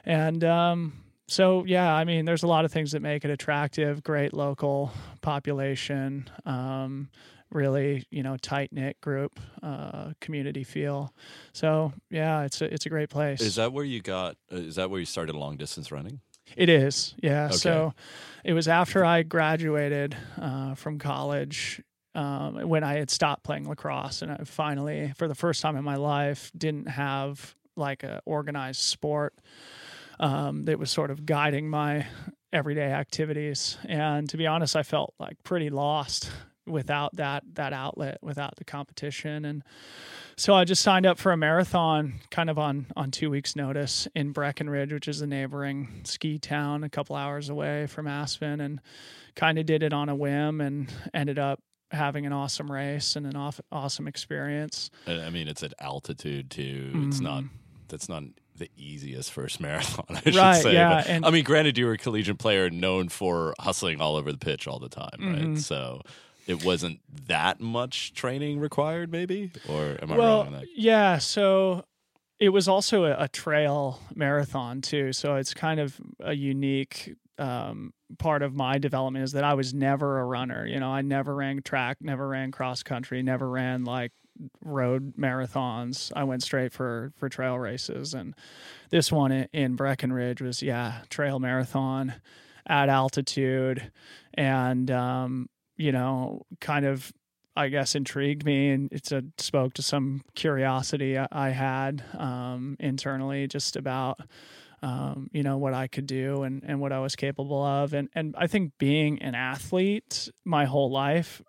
And 0.04 0.44
um, 0.44 0.92
so, 1.26 1.64
yeah, 1.64 1.92
I 1.92 2.04
mean, 2.04 2.24
there's 2.24 2.44
a 2.44 2.46
lot 2.46 2.64
of 2.64 2.72
things 2.72 2.92
that 2.92 3.02
make 3.02 3.24
it 3.24 3.30
attractive. 3.30 4.04
Great 4.04 4.32
local 4.32 4.92
population. 5.22 6.30
Um, 6.44 7.08
really 7.56 8.06
you 8.10 8.22
know 8.22 8.36
tight 8.36 8.72
knit 8.72 9.00
group 9.00 9.40
uh, 9.62 10.12
community 10.20 10.62
feel. 10.62 11.12
So 11.52 11.92
yeah, 12.10 12.42
it's 12.42 12.60
a 12.60 12.72
it's 12.72 12.86
a 12.86 12.88
great 12.88 13.10
place. 13.10 13.40
Is 13.40 13.56
that 13.56 13.72
where 13.72 13.84
you 13.84 14.00
got? 14.00 14.36
Uh, 14.52 14.56
is 14.56 14.76
that 14.76 14.90
where 14.90 15.00
you 15.00 15.06
started 15.06 15.34
long 15.34 15.56
distance 15.56 15.90
running? 15.90 16.20
It 16.56 16.68
is, 16.68 17.14
yeah. 17.20 17.46
Okay. 17.46 17.56
So 17.56 17.92
it 18.44 18.52
was 18.52 18.68
after 18.68 19.04
I 19.04 19.24
graduated 19.24 20.16
uh, 20.40 20.74
from 20.74 21.00
college. 21.00 21.82
Um, 22.14 22.66
when 22.66 22.82
I 22.82 22.94
had 22.94 23.10
stopped 23.10 23.44
playing 23.44 23.68
lacrosse, 23.68 24.22
and 24.22 24.32
I 24.32 24.38
finally, 24.44 25.12
for 25.18 25.28
the 25.28 25.34
first 25.34 25.60
time 25.60 25.76
in 25.76 25.84
my 25.84 25.96
life, 25.96 26.50
didn't 26.56 26.86
have 26.86 27.54
like 27.76 28.04
a 28.04 28.22
organized 28.24 28.80
sport 28.80 29.34
um, 30.18 30.64
that 30.64 30.78
was 30.78 30.90
sort 30.90 31.10
of 31.10 31.26
guiding 31.26 31.68
my 31.68 32.06
everyday 32.54 32.90
activities. 32.90 33.76
And 33.84 34.30
to 34.30 34.38
be 34.38 34.46
honest, 34.46 34.76
I 34.76 34.82
felt 34.82 35.12
like 35.18 35.36
pretty 35.42 35.68
lost 35.68 36.30
without 36.66 37.16
that 37.16 37.42
that 37.54 37.72
outlet, 37.72 38.18
without 38.22 38.56
the 38.56 38.64
competition. 38.64 39.44
And 39.44 39.62
so 40.36 40.54
I 40.54 40.64
just 40.64 40.82
signed 40.82 41.06
up 41.06 41.18
for 41.18 41.32
a 41.32 41.36
marathon 41.36 42.14
kind 42.30 42.50
of 42.50 42.58
on 42.58 42.86
on 42.96 43.10
two 43.10 43.30
weeks 43.30 43.56
notice 43.56 44.06
in 44.14 44.32
Breckenridge, 44.32 44.92
which 44.92 45.08
is 45.08 45.20
a 45.20 45.26
neighboring 45.26 46.00
ski 46.04 46.38
town 46.38 46.84
a 46.84 46.88
couple 46.90 47.16
hours 47.16 47.48
away 47.48 47.86
from 47.86 48.06
Aspen 48.06 48.60
and 48.60 48.80
kind 49.34 49.58
of 49.58 49.66
did 49.66 49.82
it 49.82 49.92
on 49.92 50.08
a 50.08 50.14
whim 50.14 50.60
and 50.60 50.92
ended 51.14 51.38
up 51.38 51.60
having 51.92 52.26
an 52.26 52.32
awesome 52.32 52.70
race 52.70 53.14
and 53.16 53.26
an 53.26 53.36
off, 53.36 53.60
awesome 53.70 54.08
experience. 54.08 54.90
I 55.06 55.30
mean, 55.30 55.46
it's 55.46 55.62
at 55.62 55.72
altitude 55.80 56.50
too. 56.50 56.90
It's 57.08 57.20
not. 57.20 57.44
That's 57.88 58.08
not 58.08 58.24
the 58.56 58.68
easiest 58.76 59.30
first 59.30 59.60
marathon. 59.60 60.04
I 60.10 60.20
should 60.22 60.34
Right, 60.34 60.60
say. 60.62 60.72
yeah, 60.72 60.96
But, 61.02 61.06
and- 61.08 61.24
I 61.24 61.30
mean, 61.30 61.44
granted, 61.44 61.78
you 61.78 61.86
were 61.86 61.92
a 61.92 61.98
collegiate 61.98 62.38
player 62.38 62.68
known 62.70 63.08
for 63.08 63.54
hustling 63.60 64.00
all 64.00 64.16
over 64.16 64.32
the 64.32 64.38
pitch 64.38 64.66
all 64.66 64.80
the 64.80 64.88
time, 64.88 65.10
right? 65.20 65.42
Mhm. 65.44 65.58
So. 65.60 66.00
It 66.46 66.64
wasn't 66.64 67.00
that 67.26 67.60
much 67.60 68.14
training 68.14 68.60
required, 68.60 69.10
maybe, 69.10 69.52
or 69.68 69.98
am 70.00 70.12
I 70.12 70.16
well, 70.16 70.36
wrong 70.38 70.46
on 70.46 70.52
that? 70.54 70.66
yeah. 70.76 71.18
So 71.18 71.84
it 72.38 72.50
was 72.50 72.68
also 72.68 73.04
a, 73.04 73.16
a 73.24 73.28
trail 73.28 74.00
marathon 74.14 74.80
too. 74.80 75.12
So 75.12 75.36
it's 75.36 75.54
kind 75.54 75.80
of 75.80 76.00
a 76.20 76.34
unique 76.34 77.14
um, 77.38 77.92
part 78.18 78.42
of 78.42 78.54
my 78.54 78.78
development 78.78 79.24
is 79.24 79.32
that 79.32 79.44
I 79.44 79.54
was 79.54 79.74
never 79.74 80.20
a 80.20 80.24
runner. 80.24 80.66
You 80.66 80.80
know, 80.80 80.90
I 80.90 81.02
never 81.02 81.34
ran 81.34 81.62
track, 81.62 81.98
never 82.00 82.28
ran 82.28 82.50
cross 82.50 82.82
country, 82.82 83.22
never 83.22 83.48
ran 83.48 83.84
like 83.84 84.12
road 84.62 85.14
marathons. 85.16 86.12
I 86.14 86.24
went 86.24 86.42
straight 86.42 86.72
for 86.72 87.12
for 87.16 87.28
trail 87.28 87.58
races, 87.58 88.14
and 88.14 88.34
this 88.90 89.10
one 89.10 89.32
in, 89.32 89.48
in 89.52 89.76
Breckenridge 89.76 90.40
was 90.40 90.62
yeah 90.62 91.02
trail 91.08 91.38
marathon 91.38 92.14
at 92.66 92.88
altitude, 92.88 93.90
and 94.34 94.90
um, 94.90 95.48
you 95.76 95.92
know 95.92 96.42
kind 96.60 96.84
of 96.86 97.12
I 97.58 97.68
guess 97.68 97.94
intrigued 97.94 98.44
me 98.44 98.70
and 98.70 98.92
it 98.92 99.10
spoke 99.38 99.74
to 99.74 99.82
some 99.82 100.22
curiosity 100.34 101.18
I, 101.18 101.28
I 101.30 101.50
had 101.50 102.04
um, 102.14 102.76
internally 102.78 103.46
just 103.48 103.76
about 103.76 104.20
um, 104.82 105.30
you 105.32 105.42
know 105.42 105.56
what 105.56 105.72
I 105.72 105.86
could 105.86 106.06
do 106.06 106.42
and, 106.42 106.62
and 106.64 106.80
what 106.80 106.92
I 106.92 107.00
was 107.00 107.16
capable 107.16 107.62
of 107.62 107.94
and 107.94 108.08
and 108.14 108.34
I 108.36 108.46
think 108.46 108.72
being 108.78 109.22
an 109.22 109.34
athlete 109.34 110.28
my 110.44 110.66
whole 110.66 110.90
life 110.90 111.42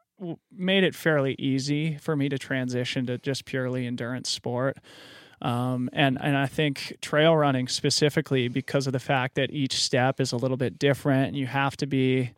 made 0.51 0.83
it 0.83 0.95
fairly 0.95 1.35
easy 1.37 1.97
for 1.97 2.15
me 2.15 2.29
to 2.29 2.37
transition 2.37 3.05
to 3.05 3.17
just 3.17 3.45
purely 3.45 3.85
endurance 3.85 4.29
sport. 4.29 4.77
Um, 5.39 5.89
and 5.93 6.17
and 6.19 6.35
I 6.35 6.47
think 6.47 6.97
trail 7.01 7.35
running 7.37 7.67
specifically 7.67 8.47
because 8.47 8.87
of 8.87 8.93
the 8.93 8.99
fact 8.99 9.35
that 9.35 9.51
each 9.51 9.75
step 9.75 10.19
is 10.19 10.31
a 10.31 10.37
little 10.37 10.57
bit 10.57 10.79
different, 10.79 11.27
and 11.27 11.37
you 11.37 11.45
have 11.45 11.77
to 11.77 11.85
be 11.85 12.31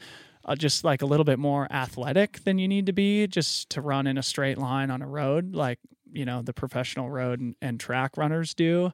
uh, 0.49 0.55
just 0.55 0.83
like 0.83 1.01
a 1.01 1.05
little 1.05 1.23
bit 1.23 1.39
more 1.39 1.67
athletic 1.71 2.43
than 2.43 2.57
you 2.57 2.67
need 2.67 2.87
to 2.87 2.93
be 2.93 3.27
just 3.27 3.69
to 3.69 3.81
run 3.81 4.07
in 4.07 4.17
a 4.17 4.23
straight 4.23 4.57
line 4.57 4.89
on 4.89 5.01
a 5.01 5.07
road, 5.07 5.55
like 5.55 5.79
you 6.11 6.25
know 6.25 6.41
the 6.41 6.53
professional 6.53 7.09
road 7.09 7.39
and, 7.39 7.55
and 7.61 7.79
track 7.79 8.17
runners 8.17 8.53
do. 8.53 8.91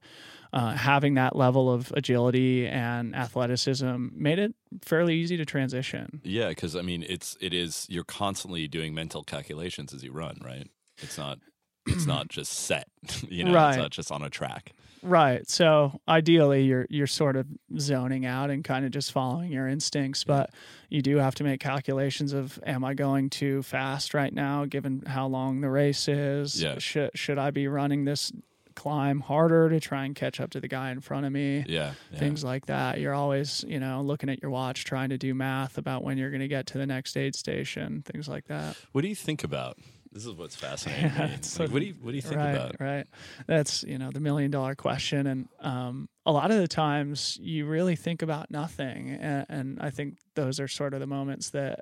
Uh, 0.54 0.74
having 0.74 1.16
that 1.16 1.36
level 1.36 1.70
of 1.70 1.92
agility 1.98 2.66
and 2.66 3.14
athleticism 3.14 4.08
made 4.14 4.40
it 4.40 4.56
fairly 4.82 5.14
easy 5.16 5.36
to 5.36 5.44
transition. 5.44 6.22
Yeah, 6.24 6.50
because 6.50 6.76
I 6.76 6.82
mean, 6.82 7.06
it's 7.08 7.38
it 7.42 7.54
is 7.54 7.86
you're 7.90 8.06
constantly 8.06 8.68
doing 8.68 8.94
mental 8.94 9.24
calculations 9.24 9.94
as 9.94 10.04
you 10.04 10.12
run, 10.12 10.38
right? 10.44 10.70
It's 11.02 11.18
not 11.18 11.40
it's 11.86 12.06
not 12.08 12.28
just 12.28 12.52
set, 12.52 12.88
you 13.30 13.44
know. 13.46 13.54
Right. 13.54 13.70
It's 13.70 13.78
not 13.78 13.92
just 13.92 14.12
on 14.12 14.24
a 14.24 14.30
track. 14.30 14.74
Right. 15.06 15.48
So 15.48 16.00
ideally 16.08 16.64
you're 16.64 16.88
you're 16.90 17.06
sort 17.06 17.36
of 17.36 17.46
zoning 17.78 18.26
out 18.26 18.50
and 18.50 18.64
kind 18.64 18.86
of 18.86 18.92
just 18.92 19.12
following 19.12 19.52
your 19.52 19.68
instincts, 19.68 20.24
but 20.24 20.50
you 20.90 21.04
do 21.04 21.18
have 21.18 21.36
to 21.36 21.44
make 21.44 21.60
calculations 21.60 22.34
of 22.34 22.60
am 22.66 22.84
I 22.84 22.96
going 22.96 23.30
too 23.30 23.62
fast 23.62 24.16
right 24.16 24.34
now 24.34 24.66
given 24.66 25.04
how 25.06 25.28
long 25.28 25.62
the 25.62 25.70
race 25.70 26.08
is? 26.08 26.62
Yeah. 26.62 26.80
Should 26.80 27.12
should 27.14 27.38
I 27.38 27.52
be 27.52 27.68
running 27.68 28.06
this 28.06 28.32
climb 28.76 29.20
harder 29.22 29.70
to 29.70 29.80
try 29.80 30.06
and 30.06 30.16
catch 30.16 30.40
up 30.40 30.50
to 30.52 30.60
the 30.60 30.68
guy 30.68 30.90
in 30.90 31.02
front 31.02 31.26
of 31.28 31.32
me? 31.32 31.64
Yeah, 31.68 31.94
yeah. 32.12 32.20
Things 32.20 32.44
like 32.44 32.66
that. 32.66 33.00
You're 33.00 33.14
always, 33.14 33.64
you 33.68 33.80
know, 33.80 34.02
looking 34.02 34.30
at 34.30 34.42
your 34.42 34.52
watch 34.52 34.86
trying 34.86 35.10
to 35.10 35.18
do 35.18 35.34
math 35.34 35.78
about 35.78 36.04
when 36.04 36.18
you're 36.18 36.32
going 36.32 36.42
to 36.42 36.48
get 36.48 36.66
to 36.68 36.78
the 36.80 36.86
next 36.86 37.16
aid 37.16 37.36
station, 37.36 38.02
things 38.02 38.28
like 38.28 38.46
that. 38.48 38.76
What 38.92 39.02
do 39.02 39.08
you 39.08 39.16
think 39.16 39.44
about? 39.44 39.78
This 40.16 40.26
is 40.26 40.32
what's 40.32 40.56
fascinating. 40.56 41.12
Like, 41.60 41.70
a- 41.70 41.72
what 41.74 41.80
do 41.80 41.86
you 41.86 41.96
what 42.00 42.12
do 42.12 42.16
you 42.16 42.22
think 42.22 42.38
right, 42.38 42.56
about? 42.56 42.76
Right. 42.80 43.06
That's, 43.48 43.84
you 43.84 43.98
know, 43.98 44.12
the 44.12 44.22
million 44.22 44.50
dollar 44.50 44.74
question. 44.74 45.28
And 45.28 45.50
um, 45.60 46.08
a 46.26 46.32
lot 46.32 46.52
of 46.52 46.58
the 46.58 46.70
times 46.70 47.38
you 47.42 47.66
really 47.66 47.98
think 47.98 48.22
about 48.22 48.50
nothing. 48.50 49.10
And, 49.10 49.46
and 49.50 49.80
I 49.82 49.90
think 49.90 50.20
those 50.36 50.62
are 50.62 50.70
sort 50.70 50.94
of 50.94 51.02
the 51.02 51.06
moments 51.06 51.50
that 51.50 51.82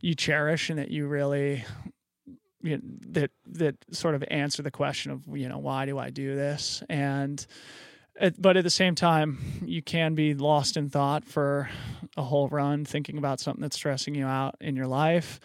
you 0.00 0.16
cherish 0.16 0.68
and 0.68 0.80
that 0.80 0.90
you 0.90 1.06
really, 1.06 1.64
you 2.60 2.78
know, 2.78 2.82
that, 3.10 3.30
that 3.46 3.76
sort 3.92 4.16
of 4.16 4.24
answer 4.32 4.62
the 4.62 4.72
question 4.72 5.12
of, 5.12 5.22
you 5.32 5.48
know, 5.48 5.58
why 5.58 5.86
do 5.86 5.96
I 5.96 6.10
do 6.10 6.34
this? 6.34 6.82
And, 6.88 7.46
at, 8.18 8.40
but 8.42 8.56
at 8.56 8.64
the 8.64 8.70
same 8.70 8.96
time, 8.96 9.38
you 9.64 9.80
can 9.80 10.16
be 10.16 10.34
lost 10.34 10.76
in 10.76 10.90
thought 10.90 11.24
for 11.24 11.70
a 12.16 12.22
whole 12.22 12.48
run, 12.48 12.84
thinking 12.84 13.16
about 13.16 13.38
something 13.38 13.62
that's 13.62 13.76
stressing 13.76 14.16
you 14.16 14.26
out 14.26 14.56
in 14.60 14.74
your 14.74 14.88
life 14.88 15.38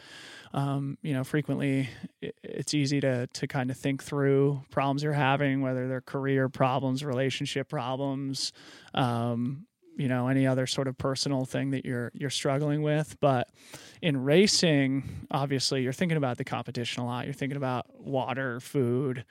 um, 0.54 0.98
you 1.02 1.14
know, 1.14 1.24
frequently 1.24 1.90
it's 2.22 2.74
easy 2.74 3.00
to 3.02 3.28
to 3.28 3.48
kind 3.48 3.70
of 3.70 3.78
think 3.78 4.04
through 4.04 4.62
problems 4.72 5.04
you're 5.04 5.14
having, 5.14 5.62
whether 5.62 5.88
they're 5.88 6.02
career 6.02 6.50
problems, 6.50 7.04
relationship 7.04 7.70
problems, 7.70 8.52
um, 8.94 9.66
you 9.96 10.08
know, 10.08 10.28
any 10.28 10.48
other 10.48 10.66
sort 10.66 10.88
of 10.88 10.98
personal 10.98 11.46
thing 11.46 11.72
that 11.72 11.86
you're 11.86 12.12
you're 12.14 12.30
struggling 12.30 12.82
with. 12.82 13.18
But 13.20 13.50
in 14.02 14.24
racing, 14.24 15.28
obviously, 15.30 15.84
you're 15.84 15.94
thinking 15.94 16.18
about 16.18 16.38
the 16.38 16.46
competition 16.46 17.04
a 17.04 17.06
lot. 17.06 17.26
You're 17.26 17.34
thinking 17.34 17.58
about 17.58 18.00
water, 18.00 18.60
food, 18.60 19.26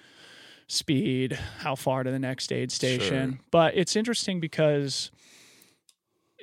speed, 0.69 1.33
how 1.59 1.75
far 1.75 2.05
to 2.05 2.11
the 2.11 2.19
next 2.19 2.53
aid 2.53 2.71
station. 2.71 3.33
Sure. 3.33 3.41
But 3.51 3.77
it's 3.77 3.97
interesting 3.97 4.39
because 4.39 5.11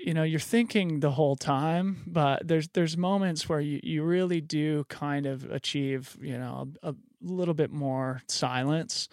you 0.06 0.14
know 0.14 0.24
you're 0.24 0.40
thinking 0.40 1.00
the 1.00 1.12
whole 1.12 1.36
time 1.36 2.04
but 2.06 2.48
there's 2.48 2.68
there's 2.70 2.96
moments 2.96 3.50
where 3.50 3.60
you, 3.60 3.80
you 3.82 4.04
really 4.04 4.40
do 4.40 4.84
kind 4.86 5.26
of 5.26 5.52
achieve 5.52 6.16
you 6.22 6.38
know 6.38 6.70
a, 6.84 6.90
a 6.90 6.96
little 7.22 7.56
bit 7.56 7.72
more 7.72 8.22
silence. 8.28 9.10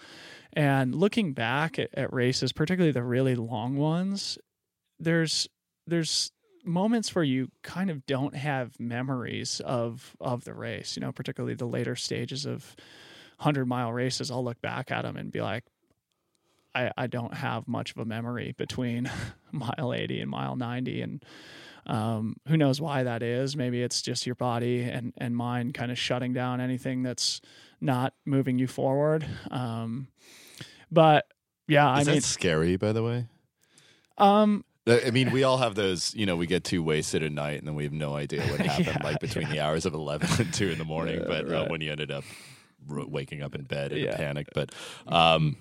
And 0.55 0.95
looking 0.95 1.33
back 1.33 1.79
at, 1.79 1.89
at 1.95 2.13
races 2.13 2.53
particularly 2.53 2.93
the 2.93 3.03
really 3.03 3.35
long 3.35 3.77
ones 3.77 4.39
there's 5.01 5.49
there's 5.87 6.31
moments 6.65 7.15
where 7.15 7.25
you 7.25 7.49
kind 7.63 7.91
of 7.91 8.05
don't 8.07 8.37
have 8.37 8.79
memories 8.79 9.61
of 9.65 10.15
of 10.21 10.45
the 10.45 10.53
race 10.53 10.95
you 10.95 11.01
know 11.01 11.11
particularly 11.11 11.55
the 11.55 11.67
later 11.67 11.97
stages 11.97 12.45
of 12.45 12.77
100 13.39 13.67
mile 13.67 13.93
races. 13.93 14.31
I'll 14.31 14.45
look 14.45 14.61
back 14.61 14.93
at 14.93 15.03
them 15.03 15.17
and 15.17 15.33
be 15.33 15.41
like 15.41 15.65
I, 16.75 16.93
I 16.97 17.07
don't 17.07 17.35
have 17.35 17.67
much 17.67 17.91
of 17.93 17.99
a 17.99 18.05
memory 18.05 18.55
between 18.57 19.11
mile 19.79 19.93
80 19.95 20.21
and 20.21 20.31
mile 20.31 20.57
90 20.57 21.03
and 21.03 21.25
um, 21.87 22.37
who 22.47 22.57
knows 22.57 22.81
why 22.81 23.03
that 23.03 23.23
is 23.23 23.57
maybe 23.57 23.83
it's 23.83 24.03
just 24.03 24.25
your 24.25 24.37
body 24.37 24.83
and, 24.83 25.13
and 25.19 25.37
mind 25.37 25.75
kind 25.75 25.91
of 25.91 25.99
shutting 25.99 26.33
down 26.33 26.61
anything 26.61 27.03
that's 27.03 27.41
not 27.81 28.15
moving 28.25 28.59
you 28.59 28.67
forward 28.67 29.27
um, 29.51 30.07
but 30.91 31.27
yeah 31.69 31.99
Is 31.99 32.09
i 32.09 32.13
mean 32.13 32.21
that 32.21 32.27
scary, 32.27 32.77
by 32.77 32.93
the 32.93 33.03
way? 33.03 33.27
um, 34.19 34.65
I 34.85 35.13
mean, 35.13 35.31
we 35.31 35.45
all 35.45 35.59
have 35.59 35.77
those. 35.77 36.13
You 36.13 36.27
know, 36.27 36.35
we 36.35 36.47
get 36.47 36.65
too 36.65 36.83
wasted 36.83 37.23
at 37.23 37.31
night, 37.31 37.59
and 37.59 37.69
then 37.69 37.77
we 37.77 37.85
have 37.85 37.93
no 37.93 38.17
idea 38.17 38.43
what 38.43 38.59
happened, 38.67 38.99
Yeah, 39.01 39.05
like 39.05 39.21
between 39.21 39.49
the 39.49 39.61
hours 39.61 39.87
of 39.87 39.95
eleven 39.95 40.29
and 40.41 40.53
two 40.53 40.71
in 40.71 40.79
the 40.79 40.85
morning. 40.85 41.21
Yeah, 41.21 41.27
but 41.29 41.49
uh, 41.53 41.67
when 41.69 41.81
you 41.81 41.93
ended 41.93 42.11
up 42.11 42.25
waking 42.89 43.43
up 43.43 43.55
in 43.55 43.63
bed 43.63 43.93
in 43.93 44.09
a 44.09 44.17
panic, 44.17 44.49
but 44.55 44.71
um, 45.07 45.57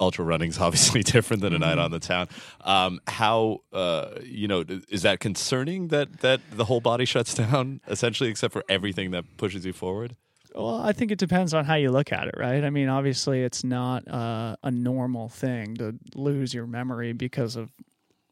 ultra 0.00 0.24
running 0.24 0.48
is 0.48 0.58
obviously 0.66 1.02
different 1.02 1.42
than 1.42 1.52
a 1.52 1.58
night 1.58 1.76
Mhm. 1.78 1.84
on 1.84 1.90
the 1.90 2.00
town. 2.00 2.28
Um, 2.62 3.00
how 3.06 3.60
uh, 3.72 4.16
you 4.22 4.48
know 4.48 4.64
is 4.88 5.02
that 5.02 5.20
concerning 5.20 5.88
that 5.88 6.20
that 6.20 6.40
the 6.50 6.64
whole 6.64 6.80
body 6.80 7.04
shuts 7.04 7.34
down 7.44 7.80
essentially, 7.86 8.30
except 8.30 8.52
for 8.52 8.64
everything 8.68 9.10
that 9.12 9.24
pushes 9.36 9.64
you 9.66 9.72
forward? 9.72 10.16
Well, 10.54 10.80
I 10.80 10.92
think 10.92 11.12
it 11.12 11.18
depends 11.20 11.54
on 11.54 11.64
how 11.64 11.76
you 11.76 11.92
look 11.92 12.12
at 12.12 12.26
it, 12.26 12.34
right? 12.36 12.64
I 12.64 12.70
mean, 12.70 12.88
obviously, 12.88 13.42
it's 13.44 13.62
not 13.62 14.08
uh, 14.08 14.56
a 14.64 14.70
normal 14.72 15.28
thing 15.28 15.76
to 15.76 15.94
lose 16.16 16.52
your 16.52 16.66
memory 16.66 17.12
because 17.12 17.54
of 17.54 17.70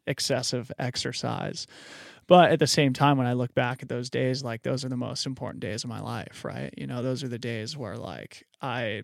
excessive 0.05 0.69
exercise. 0.79 1.65
But 2.27 2.51
at 2.51 2.59
the 2.59 2.67
same 2.67 2.91
time, 2.93 3.17
when 3.17 3.25
I 3.25 3.33
look 3.33 3.55
back 3.55 3.81
at 3.81 3.89
those 3.89 4.09
days, 4.09 4.43
like 4.43 4.63
those 4.63 4.83
are 4.83 4.89
the 4.89 4.97
most 4.97 5.25
important 5.25 5.61
days 5.61 5.83
of 5.85 5.89
my 5.89 6.01
life, 6.01 6.43
right? 6.43 6.73
You 6.77 6.87
know, 6.87 7.01
those 7.01 7.23
are 7.23 7.27
the 7.29 7.39
days 7.39 7.77
where 7.77 7.95
like 7.95 8.45
I 8.61 9.03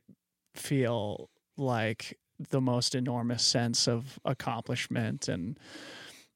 feel 0.54 1.30
like 1.58 2.18
the 2.50 2.62
most 2.62 2.96
enormous 2.96 3.44
sense 3.44 3.88
of 3.88 4.20
accomplishment 4.26 5.28
and 5.28 5.58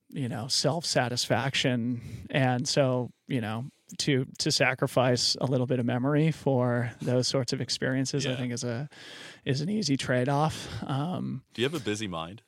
you 0.09 0.27
know 0.29 0.47
self 0.47 0.85
satisfaction 0.85 2.01
and 2.31 2.67
so 2.67 3.09
you 3.27 3.41
know 3.41 3.65
to 3.97 4.25
to 4.37 4.51
sacrifice 4.51 5.35
a 5.41 5.45
little 5.45 5.65
bit 5.67 5.79
of 5.79 5.85
memory 5.85 6.31
for 6.31 6.91
those 7.01 7.27
sorts 7.27 7.53
of 7.53 7.61
experiences 7.61 8.25
i 8.25 8.35
think 8.35 8.53
is 8.53 8.63
a 8.63 8.87
is 9.45 9.61
an 9.61 9.69
easy 9.69 9.97
trade-off 9.97 10.67
um 10.83 11.41
Do 11.53 11.61
you 11.61 11.67
have 11.67 11.79
a 11.79 11.83
busy 11.83 12.07
mind? 12.07 12.41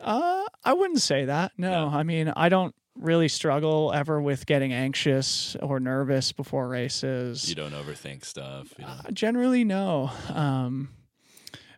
uh 0.00 0.44
i 0.64 0.72
wouldn't 0.72 1.00
say 1.00 1.24
that 1.26 1.52
no 1.58 1.70
Yeah. 1.90 1.96
i 1.98 2.02
mean 2.02 2.32
i 2.36 2.48
don't 2.48 2.74
really 2.96 3.28
struggle 3.28 3.92
ever 3.92 4.20
with 4.20 4.46
getting 4.46 4.72
anxious 4.72 5.56
or 5.60 5.80
nervous 5.80 6.32
before 6.32 6.68
races 6.68 7.48
You 7.48 7.54
don't 7.56 7.72
overthink 7.72 8.24
stuff. 8.24 8.72
You 8.78 8.84
know? 8.84 8.90
uh, 9.06 9.10
generally 9.10 9.64
no 9.64 10.10
um 10.28 10.90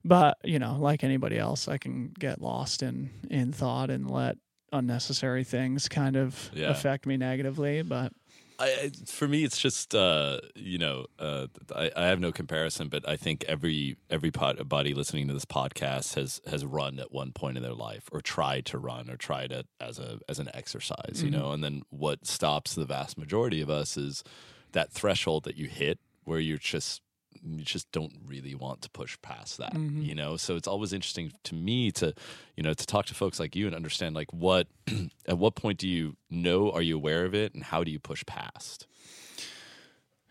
but 0.06 0.38
you 0.44 0.58
know 0.58 0.76
like 0.78 1.02
anybody 1.04 1.38
else 1.38 1.68
i 1.68 1.76
can 1.78 2.12
get 2.18 2.40
lost 2.40 2.82
in 2.82 3.10
in 3.30 3.52
thought 3.52 3.90
and 3.90 4.10
let 4.10 4.36
unnecessary 4.72 5.44
things 5.44 5.88
kind 5.88 6.16
of 6.16 6.50
Yeah. 6.54 6.70
affect 6.70 7.06
me 7.06 7.16
negatively 7.16 7.82
but 7.82 8.12
I, 8.58 8.90
for 9.04 9.28
me, 9.28 9.44
it's 9.44 9.58
just 9.58 9.94
uh, 9.94 10.38
you 10.54 10.78
know 10.78 11.04
uh, 11.18 11.48
I, 11.74 11.90
I 11.94 12.06
have 12.06 12.20
no 12.20 12.32
comparison, 12.32 12.88
but 12.88 13.06
I 13.06 13.16
think 13.16 13.44
every 13.46 13.98
every 14.08 14.30
pod, 14.30 14.66
body 14.66 14.94
listening 14.94 15.28
to 15.28 15.34
this 15.34 15.44
podcast 15.44 16.14
has 16.14 16.40
has 16.46 16.64
run 16.64 16.98
at 16.98 17.12
one 17.12 17.32
point 17.32 17.58
in 17.58 17.62
their 17.62 17.74
life, 17.74 18.08
or 18.12 18.22
tried 18.22 18.64
to 18.66 18.78
run, 18.78 19.10
or 19.10 19.18
tried 19.18 19.52
it 19.52 19.66
as 19.78 19.98
a 19.98 20.20
as 20.26 20.38
an 20.38 20.48
exercise, 20.54 21.20
you 21.22 21.28
Mhm. 21.28 21.32
know. 21.32 21.52
And 21.52 21.62
then 21.62 21.82
what 21.90 22.26
stops 22.26 22.74
the 22.74 22.86
vast 22.86 23.18
majority 23.18 23.60
of 23.60 23.68
us 23.68 23.98
is 23.98 24.24
that 24.72 24.90
threshold 24.90 25.44
that 25.44 25.56
you 25.58 25.68
hit 25.68 25.98
where 26.24 26.40
you're 26.40 26.56
just 26.56 27.02
you 27.44 27.62
just 27.64 27.90
don't 27.92 28.12
really 28.26 28.54
want 28.54 28.82
to 28.82 28.90
push 28.90 29.16
past 29.22 29.58
that 29.58 29.74
Mhm. 29.74 30.04
you 30.06 30.14
know? 30.14 30.36
So 30.36 30.56
it's 30.56 30.68
always 30.68 30.92
interesting 30.92 31.32
to 31.44 31.54
me 31.54 31.90
to 31.92 32.14
you 32.56 32.62
know 32.62 32.74
to 32.74 32.86
talk 32.86 33.06
to 33.06 33.14
folks 33.14 33.38
like 33.40 33.54
you 33.56 33.66
and 33.66 33.74
understand 33.74 34.14
like 34.14 34.32
what 34.32 34.66
at 35.26 35.38
what 35.38 35.54
point 35.54 35.78
do 35.78 35.88
you 35.88 36.16
know 36.30 36.70
are 36.70 36.82
you 36.82 36.96
aware 36.96 37.24
of 37.24 37.34
it 37.34 37.54
and 37.54 37.64
how 37.64 37.82
do 37.84 37.90
you 37.90 37.98
push 37.98 38.24
past? 38.26 38.86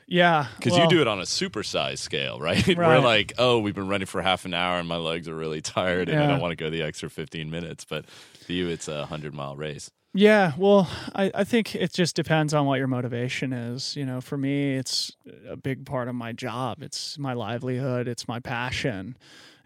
Yeah 0.07 0.45
because 0.57 0.73
well, 0.73 0.83
you 0.83 0.87
do 0.89 1.01
it 1.01 1.07
on 1.07 1.19
a 1.19 1.23
supersized 1.23 1.97
scale 1.97 2.39
right? 2.49 2.65
we're 2.77 2.99
like 2.99 3.33
oh 3.39 3.57
we've 3.59 3.73
been 3.73 3.87
running 3.87 4.05
for 4.05 4.21
half 4.21 4.45
an 4.45 4.53
hour 4.53 4.77
and 4.77 4.87
my 4.87 4.97
legs 4.97 5.27
are 5.27 5.35
really 5.35 5.61
tired 5.61 6.09
and 6.09 6.19
i 6.21 6.27
don't 6.27 6.39
want 6.39 6.51
to 6.51 6.55
go 6.55 6.69
the 6.69 6.83
extra 6.83 7.09
15 7.09 7.49
minutes 7.49 7.85
but 7.85 8.05
for 8.45 8.51
you 8.51 8.67
it's 8.69 8.87
a 8.87 8.99
100 8.99 9.33
mile 9.33 9.55
race 9.55 9.89
Yeah, 10.17 10.53
well, 10.57 10.89
I, 11.13 11.29
I 11.35 11.43
think 11.43 11.75
it 11.75 11.91
just 11.91 12.15
depends 12.15 12.53
on 12.53 12.65
what 12.65 12.79
your 12.79 12.87
motivation 12.87 13.51
is. 13.51 13.97
You 13.97 14.05
know, 14.05 14.21
for 14.21 14.37
me, 14.37 14.75
it's 14.75 15.11
a 15.49 15.57
big 15.57 15.85
part 15.85 16.07
of 16.07 16.15
my 16.15 16.31
job. 16.31 16.81
It's 16.81 17.19
my 17.19 17.33
livelihood. 17.33 18.07
It's 18.07 18.25
my 18.25 18.39
passion. 18.39 19.17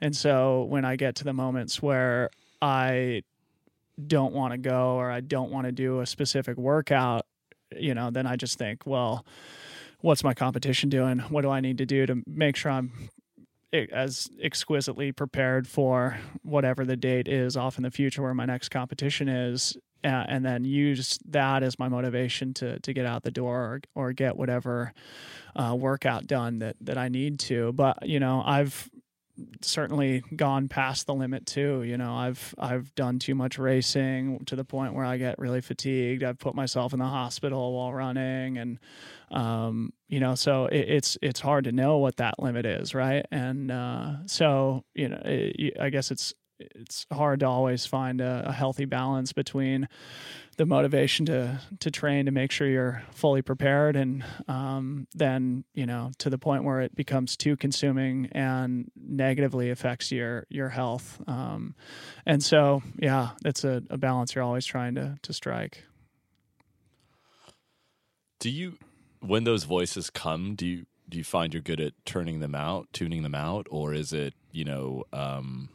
And 0.01 0.15
so 0.15 0.63
when 0.63 0.85
I 0.85 0.95
get 0.95 1.13
to 1.17 1.23
the 1.23 1.33
moments 1.33 1.83
where 1.83 2.31
I 2.63 3.21
don't 4.07 4.33
want 4.33 4.53
to 4.53 4.57
go 4.57 4.95
or 4.95 5.11
I 5.11 5.21
don't 5.21 5.51
want 5.51 5.67
to 5.67 5.71
do 5.71 6.01
a 6.01 6.07
specific 6.07 6.57
workout, 6.57 7.27
you 7.77 7.93
know, 7.93 8.09
then 8.09 8.25
I 8.25 8.35
just 8.35 8.57
think, 8.57 8.87
well, 8.87 9.25
what's 10.01 10.23
my 10.23 10.33
competition 10.33 10.89
doing? 10.89 11.19
What 11.19 11.41
do 11.41 11.51
I 11.51 11.59
need 11.59 11.77
to 11.79 11.85
do 11.85 12.07
to 12.07 12.23
make 12.25 12.55
sure 12.55 12.71
I'm 12.71 12.91
as 13.73 14.29
exquisitely 14.41 15.11
prepared 15.11 15.67
for 15.67 16.17
whatever 16.43 16.85
the 16.85 16.97
date 16.97 17.27
is 17.27 17.55
off 17.55 17.77
in 17.77 17.83
the 17.83 17.91
future 17.91 18.23
where 18.23 18.33
my 18.33 18.45
next 18.45 18.69
competition 18.69 19.29
is 19.29 19.77
uh, 20.03 20.25
and 20.27 20.45
then 20.45 20.63
use 20.63 21.19
that 21.29 21.63
as 21.63 21.77
my 21.79 21.89
motivation 21.89 22.53
to 22.55 22.79
to 22.79 22.93
get 22.93 23.05
out 23.05 23.23
the 23.23 23.31
door 23.31 23.57
or, 23.59 23.81
or 23.95 24.13
get 24.13 24.37
whatever 24.37 24.93
uh, 25.55 25.75
workout 25.77 26.27
done 26.27 26.59
that 26.59 26.75
that 26.81 26.97
I 26.97 27.09
need 27.09 27.39
to. 27.41 27.71
But 27.73 28.07
you 28.07 28.19
know 28.19 28.41
I've 28.45 28.89
certainly 29.61 30.21
gone 30.35 30.67
past 30.67 31.07
the 31.07 31.13
limit 31.13 31.45
too 31.45 31.81
you 31.83 31.97
know 31.97 32.13
I've 32.13 32.53
I've 32.57 32.93
done 32.95 33.19
too 33.19 33.35
much 33.35 33.57
racing 33.57 34.43
to 34.47 34.55
the 34.57 34.65
point 34.65 34.93
where 34.93 35.05
I 35.05 35.17
get 35.17 35.39
really 35.39 35.61
fatigued. 35.61 36.23
I've 36.23 36.39
put 36.39 36.55
myself 36.55 36.91
in 36.91 36.99
the 36.99 37.05
hospital 37.05 37.73
while 37.73 37.93
running 37.93 38.57
and 38.57 38.79
um, 39.31 39.93
you 40.07 40.19
know 40.19 40.35
so 40.35 40.65
it, 40.65 40.89
it's 40.89 41.17
it's 41.21 41.39
hard 41.39 41.65
to 41.65 41.71
know 41.71 41.97
what 41.97 42.17
that 42.17 42.39
limit 42.39 42.65
is 42.65 42.93
right? 42.93 43.25
And 43.31 43.71
uh, 43.71 44.25
so 44.25 44.83
you 44.93 45.09
know 45.09 45.21
it, 45.23 45.77
i 45.79 45.89
guess 45.89 46.11
it's 46.11 46.33
it's 46.59 47.05
hard 47.11 47.39
to 47.41 47.47
always 47.47 47.85
find 47.85 48.21
a, 48.21 48.45
a 48.47 48.51
healthy 48.51 48.85
balance 48.85 49.33
between 49.33 49.87
the 50.57 50.65
motivation 50.65 51.25
to 51.25 51.59
to 51.79 51.89
train 51.89 52.25
to 52.25 52.31
make 52.31 52.51
sure 52.51 52.67
you're 52.67 53.01
fully 53.11 53.41
prepared 53.41 53.95
and 53.95 54.25
um, 54.49 55.07
then 55.15 55.63
you 55.73 55.85
know 55.85 56.11
to 56.17 56.29
the 56.29 56.37
point 56.37 56.65
where 56.65 56.81
it 56.81 56.93
becomes 56.95 57.37
too 57.37 57.55
consuming 57.55 58.27
and 58.33 58.91
negatively 58.95 59.69
affects 59.69 60.11
your 60.11 60.45
your 60.49 60.69
health. 60.69 61.21
Um, 61.27 61.75
and 62.25 62.43
so 62.43 62.83
yeah 62.97 63.29
it's 63.45 63.63
a, 63.63 63.81
a 63.89 63.97
balance 63.97 64.35
you're 64.35 64.43
always 64.43 64.65
trying 64.65 64.95
to 64.95 65.17
to 65.21 65.33
strike. 65.33 65.85
Do 68.39 68.49
you 68.49 68.77
when 69.21 69.45
those 69.45 69.63
voices 69.63 70.09
come 70.09 70.55
do 70.55 70.65
you 70.65 70.85
do 71.07 71.17
you 71.17 71.23
find 71.23 71.53
you're 71.53 71.61
good 71.61 71.79
at 71.79 71.93
turning 72.05 72.41
them 72.41 72.53
out 72.53 72.89
tuning 72.91 73.23
them 73.23 73.35
out? 73.35 73.67
Or 73.69 73.93
is 73.93 74.11
it 74.11 74.33
you 74.51 74.65
know 74.65 75.05
um 75.13 75.69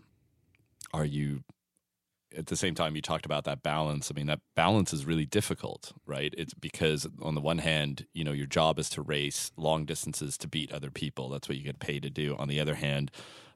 are 0.94 1.04
you 1.04 1.42
at 2.36 2.46
the 2.46 2.56
same 2.56 2.74
time 2.74 2.96
you 2.96 3.02
talked 3.02 3.26
about 3.26 3.44
that 3.44 3.62
balance 3.62 4.10
i 4.10 4.14
mean 4.14 4.26
that 4.26 4.40
balance 4.56 4.92
is 4.92 5.04
really 5.04 5.26
difficult 5.26 5.92
right? 6.06 6.34
It's 6.36 6.54
because 6.54 7.06
on 7.22 7.34
the 7.34 7.40
one 7.40 7.58
hand 7.58 8.06
you 8.12 8.24
know 8.24 8.32
your 8.32 8.46
job 8.46 8.78
is 8.78 8.88
to 8.90 9.02
race 9.02 9.50
long 9.56 9.84
distances 9.84 10.36
to 10.38 10.48
beat 10.48 10.72
other 10.72 10.90
people. 10.90 11.28
That's 11.28 11.48
what 11.48 11.58
you 11.58 11.64
get 11.64 11.78
paid 11.78 12.02
to 12.02 12.10
do. 12.10 12.36
On 12.36 12.48
the 12.48 12.60
other 12.60 12.74
hand 12.74 13.10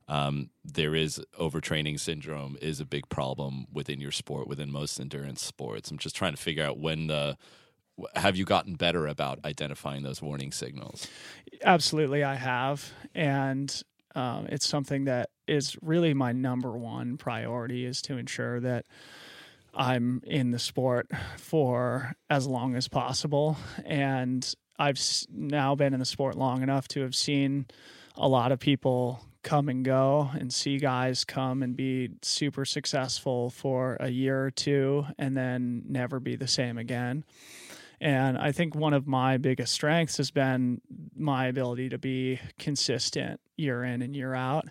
um, 0.09 0.51
there 0.65 0.95
is 0.95 1.21
overtraining 1.39 2.01
syndrome 2.01 2.57
is 2.63 2.81
a 2.81 2.87
big 2.87 3.09
problem 3.11 3.67
within 3.71 4.01
your 4.01 4.11
sport 4.11 4.49
within 4.49 4.73
most 4.73 4.99
endurance 4.99 5.43
sports. 5.43 5.91
I'm 5.91 5.99
just 5.99 6.17
trying 6.17 6.35
to 6.35 6.41
figure 6.41 6.65
out 6.65 6.79
when 6.79 7.09
the 7.09 7.37
have 8.15 8.37
you 8.37 8.45
gotten 8.45 8.75
better 8.75 9.07
about 9.07 9.41
identifying 9.45 10.05
those 10.05 10.23
warning 10.23 10.53
signals? 10.53 11.09
Absolutely, 11.65 12.23
I 12.23 12.37
have, 12.37 12.93
and 13.15 13.83
um, 14.15 14.47
it's 14.49 14.69
something 14.69 15.05
that 15.07 15.31
is 15.49 15.77
really 15.83 16.15
my 16.15 16.33
number 16.33 16.73
one 16.73 17.17
priority 17.17 17.85
is 17.85 18.03
to 18.03 18.17
ensure 18.17 18.61
that 18.61 18.87
I'm 19.75 20.23
in 20.25 20.51
the 20.51 20.59
sport 20.59 21.09
for 21.37 22.15
as 22.29 22.47
long 22.47 22.75
as 22.75 22.89
possible, 22.89 23.57
and 23.85 24.55
I've 24.79 25.01
now 25.33 25.75
been 25.75 25.93
in 25.93 26.01
the 26.01 26.07
sport 26.07 26.37
long 26.37 26.63
enough 26.63 26.89
to 26.89 27.03
have 27.03 27.15
seen 27.15 27.67
a 28.17 28.29
lot 28.29 28.53
of 28.53 28.59
people 28.59 29.21
come 29.43 29.69
and 29.69 29.85
go 29.85 30.31
and 30.35 30.53
see 30.53 30.79
guys 30.79 31.25
come 31.25 31.63
and 31.63 31.77
be 31.77 32.11
super 32.23 32.65
successful 32.65 33.51
for 33.51 33.97
a 34.01 34.09
year 34.09 34.45
or 34.45 34.51
two 34.51 35.07
and 35.17 35.37
then 35.37 35.83
never 35.89 36.21
be 36.21 36.37
the 36.37 36.49
same 36.49 36.77
again. 36.77 37.25
And 38.01 38.39
I 38.39 38.53
think 38.53 38.75
one 38.75 38.93
of 38.93 39.07
my 39.07 39.39
biggest 39.39 39.73
strengths 39.73 40.19
has 40.19 40.31
been 40.31 40.81
my 41.17 41.47
ability 41.47 41.89
to 41.89 41.99
be 41.99 42.41
consistent 42.59 43.41
year 43.57 43.83
in 43.83 44.03
and 44.03 44.15
year 44.15 44.35
out. 44.35 44.67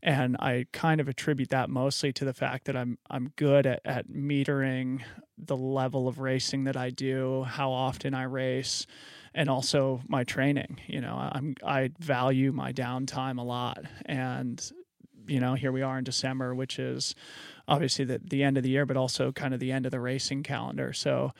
And 0.00 0.36
I 0.38 0.66
kind 0.72 1.00
of 1.00 1.08
attribute 1.08 1.50
that 1.50 1.68
mostly 1.68 2.12
to 2.12 2.24
the 2.24 2.32
fact 2.32 2.66
that 2.66 2.76
I'm 2.76 2.98
I'm 3.10 3.32
good 3.34 3.66
at, 3.66 3.80
at 3.84 4.08
metering 4.08 5.02
the 5.36 5.56
level 5.56 6.06
of 6.06 6.20
racing 6.20 6.64
that 6.64 6.76
I 6.76 6.90
do, 6.90 7.44
how 7.44 7.72
often 7.72 8.14
I 8.14 8.24
race, 8.24 8.86
and 9.34 9.50
also 9.50 10.00
my 10.06 10.22
training. 10.22 10.80
You 10.86 11.00
know, 11.00 11.16
I'm 11.16 11.56
I 11.64 11.90
value 11.98 12.52
my 12.52 12.72
downtime 12.72 13.38
a 13.38 13.42
lot. 13.42 13.78
And, 14.06 14.64
you 15.26 15.40
know, 15.40 15.54
here 15.54 15.72
we 15.72 15.82
are 15.82 15.98
in 15.98 16.04
December, 16.04 16.54
which 16.54 16.78
is 16.78 17.16
obviously 17.66 18.04
the, 18.04 18.20
the 18.22 18.44
end 18.44 18.56
of 18.56 18.62
the 18.62 18.70
year, 18.70 18.86
but 18.86 18.96
also 18.96 19.32
kind 19.32 19.52
of 19.52 19.58
the 19.58 19.72
end 19.72 19.84
of 19.84 19.90
the 19.90 20.00
racing 20.00 20.44
calendar. 20.44 20.92
So 20.92 21.32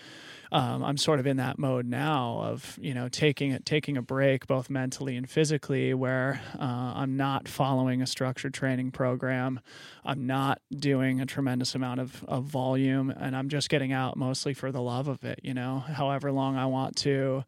um, 0.52 0.84
I'm 0.84 0.96
sort 0.96 1.20
of 1.20 1.26
in 1.26 1.36
that 1.38 1.58
mode 1.58 1.86
now 1.86 2.40
of 2.42 2.78
you 2.80 2.94
know 2.94 3.08
taking 3.08 3.52
it 3.52 3.64
taking 3.66 3.96
a 3.96 4.02
break 4.02 4.46
both 4.46 4.70
mentally 4.70 5.16
and 5.16 5.28
physically 5.28 5.94
where 5.94 6.40
uh, 6.58 6.92
I'm 6.96 7.16
not 7.16 7.48
following 7.48 8.02
a 8.02 8.06
structured 8.06 8.54
training 8.54 8.90
program. 8.90 9.60
I'm 10.04 10.26
not 10.26 10.60
doing 10.74 11.20
a 11.20 11.26
tremendous 11.26 11.74
amount 11.74 12.00
of, 12.00 12.24
of 12.26 12.44
volume 12.44 13.10
and 13.10 13.36
I'm 13.36 13.48
just 13.48 13.68
getting 13.68 13.92
out 13.92 14.16
mostly 14.16 14.54
for 14.54 14.72
the 14.72 14.80
love 14.80 15.08
of 15.08 15.24
it 15.24 15.40
you 15.42 15.54
know 15.54 15.80
however 15.80 16.32
long 16.32 16.56
I 16.56 16.66
want 16.66 16.96
to 16.96 17.44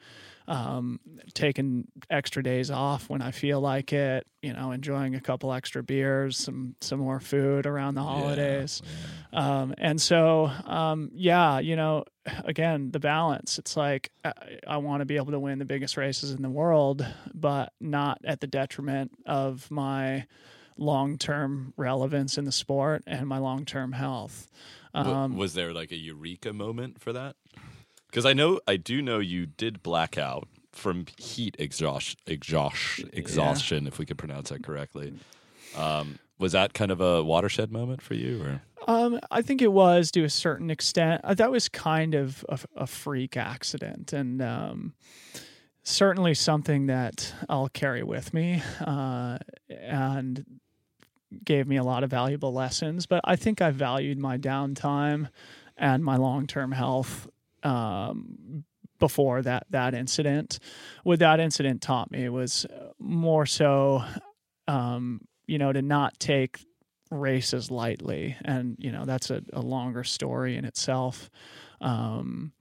um, 0.50 0.98
taking 1.32 1.86
extra 2.10 2.42
days 2.42 2.72
off 2.72 3.08
when 3.08 3.22
I 3.22 3.30
feel 3.30 3.60
like 3.60 3.92
it, 3.92 4.26
you 4.42 4.52
know, 4.52 4.72
enjoying 4.72 5.14
a 5.14 5.20
couple 5.20 5.52
extra 5.52 5.80
beers, 5.80 6.36
some 6.36 6.74
some 6.80 6.98
more 6.98 7.20
food 7.20 7.66
around 7.66 7.94
the 7.94 8.02
holidays. 8.02 8.82
Yeah. 9.32 9.60
Um, 9.60 9.74
and 9.78 10.02
so, 10.02 10.50
um, 10.66 11.10
yeah, 11.14 11.60
you 11.60 11.76
know, 11.76 12.04
again, 12.44 12.90
the 12.90 12.98
balance. 12.98 13.60
It's 13.60 13.76
like 13.76 14.10
I, 14.24 14.32
I 14.66 14.76
want 14.78 15.02
to 15.02 15.04
be 15.04 15.16
able 15.16 15.30
to 15.30 15.38
win 15.38 15.60
the 15.60 15.64
biggest 15.64 15.96
races 15.96 16.32
in 16.32 16.42
the 16.42 16.50
world, 16.50 17.06
but 17.32 17.72
not 17.80 18.18
at 18.24 18.40
the 18.40 18.48
detriment 18.48 19.12
of 19.26 19.70
my 19.70 20.26
long 20.76 21.16
term 21.16 21.74
relevance 21.76 22.38
in 22.38 22.44
the 22.44 22.52
sport 22.52 23.04
and 23.06 23.28
my 23.28 23.38
long 23.38 23.64
term 23.64 23.92
health. 23.92 24.50
Um, 24.94 25.36
was 25.36 25.54
there 25.54 25.72
like 25.72 25.92
a 25.92 25.96
eureka 25.96 26.52
moment 26.52 27.00
for 27.00 27.12
that? 27.12 27.36
Because 28.10 28.26
I 28.26 28.32
know 28.32 28.60
I 28.66 28.76
do 28.76 29.00
know 29.00 29.18
you 29.20 29.46
did 29.46 29.82
black 29.82 30.18
out 30.18 30.48
from 30.72 31.06
heat 31.16 31.56
exhaust, 31.58 32.18
exhaust 32.26 33.00
exhaustion, 33.12 33.86
if 33.86 33.98
we 33.98 34.06
could 34.06 34.18
pronounce 34.18 34.50
that 34.50 34.62
correctly. 34.64 35.14
Um, 35.76 36.18
was 36.38 36.52
that 36.52 36.74
kind 36.74 36.90
of 36.90 37.00
a 37.00 37.22
watershed 37.22 37.70
moment 37.70 38.02
for 38.02 38.14
you, 38.14 38.42
or 38.42 38.62
Um, 38.88 39.20
I 39.30 39.42
think 39.42 39.62
it 39.62 39.72
was 39.72 40.10
to 40.12 40.24
a 40.24 40.30
certain 40.30 40.70
extent. 40.70 41.20
Uh, 41.22 41.34
That 41.34 41.50
was 41.50 41.68
kind 41.68 42.14
of 42.14 42.44
a, 42.48 42.58
a 42.76 42.86
freak 42.86 43.36
accident, 43.36 44.12
and 44.12 44.42
um, 44.42 44.94
certainly 45.82 46.34
something 46.34 46.86
that 46.86 47.32
I'll 47.48 47.68
carry 47.68 48.02
with 48.02 48.34
me, 48.34 48.62
uh, 48.80 49.38
and 49.68 50.44
gave 51.44 51.68
me 51.68 51.76
a 51.76 51.84
lot 51.84 52.02
of 52.02 52.10
valuable 52.10 52.52
lessons. 52.52 53.06
But 53.06 53.20
I 53.22 53.36
think 53.36 53.62
I 53.62 53.70
valued 53.70 54.18
my 54.18 54.36
downtime 54.38 55.28
and 55.76 56.04
my 56.04 56.16
long 56.16 56.46
term 56.46 56.72
health 56.72 57.28
um, 57.62 58.64
before 58.98 59.42
that 59.42 59.66
that 59.70 59.94
incident. 59.94 60.58
What 61.04 61.18
that 61.20 61.40
incident 61.40 61.82
taught 61.82 62.10
me 62.10 62.28
was 62.28 62.66
more 62.98 63.46
so, 63.46 64.04
um, 64.68 65.22
you 65.46 65.58
know, 65.58 65.72
to 65.72 65.82
not 65.82 66.18
take 66.18 66.60
races 67.10 67.70
lightly 67.72 68.36
and 68.44 68.76
you 68.78 68.92
know 68.92 69.04
that's 69.04 69.30
a, 69.30 69.42
a 69.52 69.60
longer 69.60 70.04
story 70.04 70.56
in 70.56 70.64
itself 70.64 71.28
um 71.80 72.52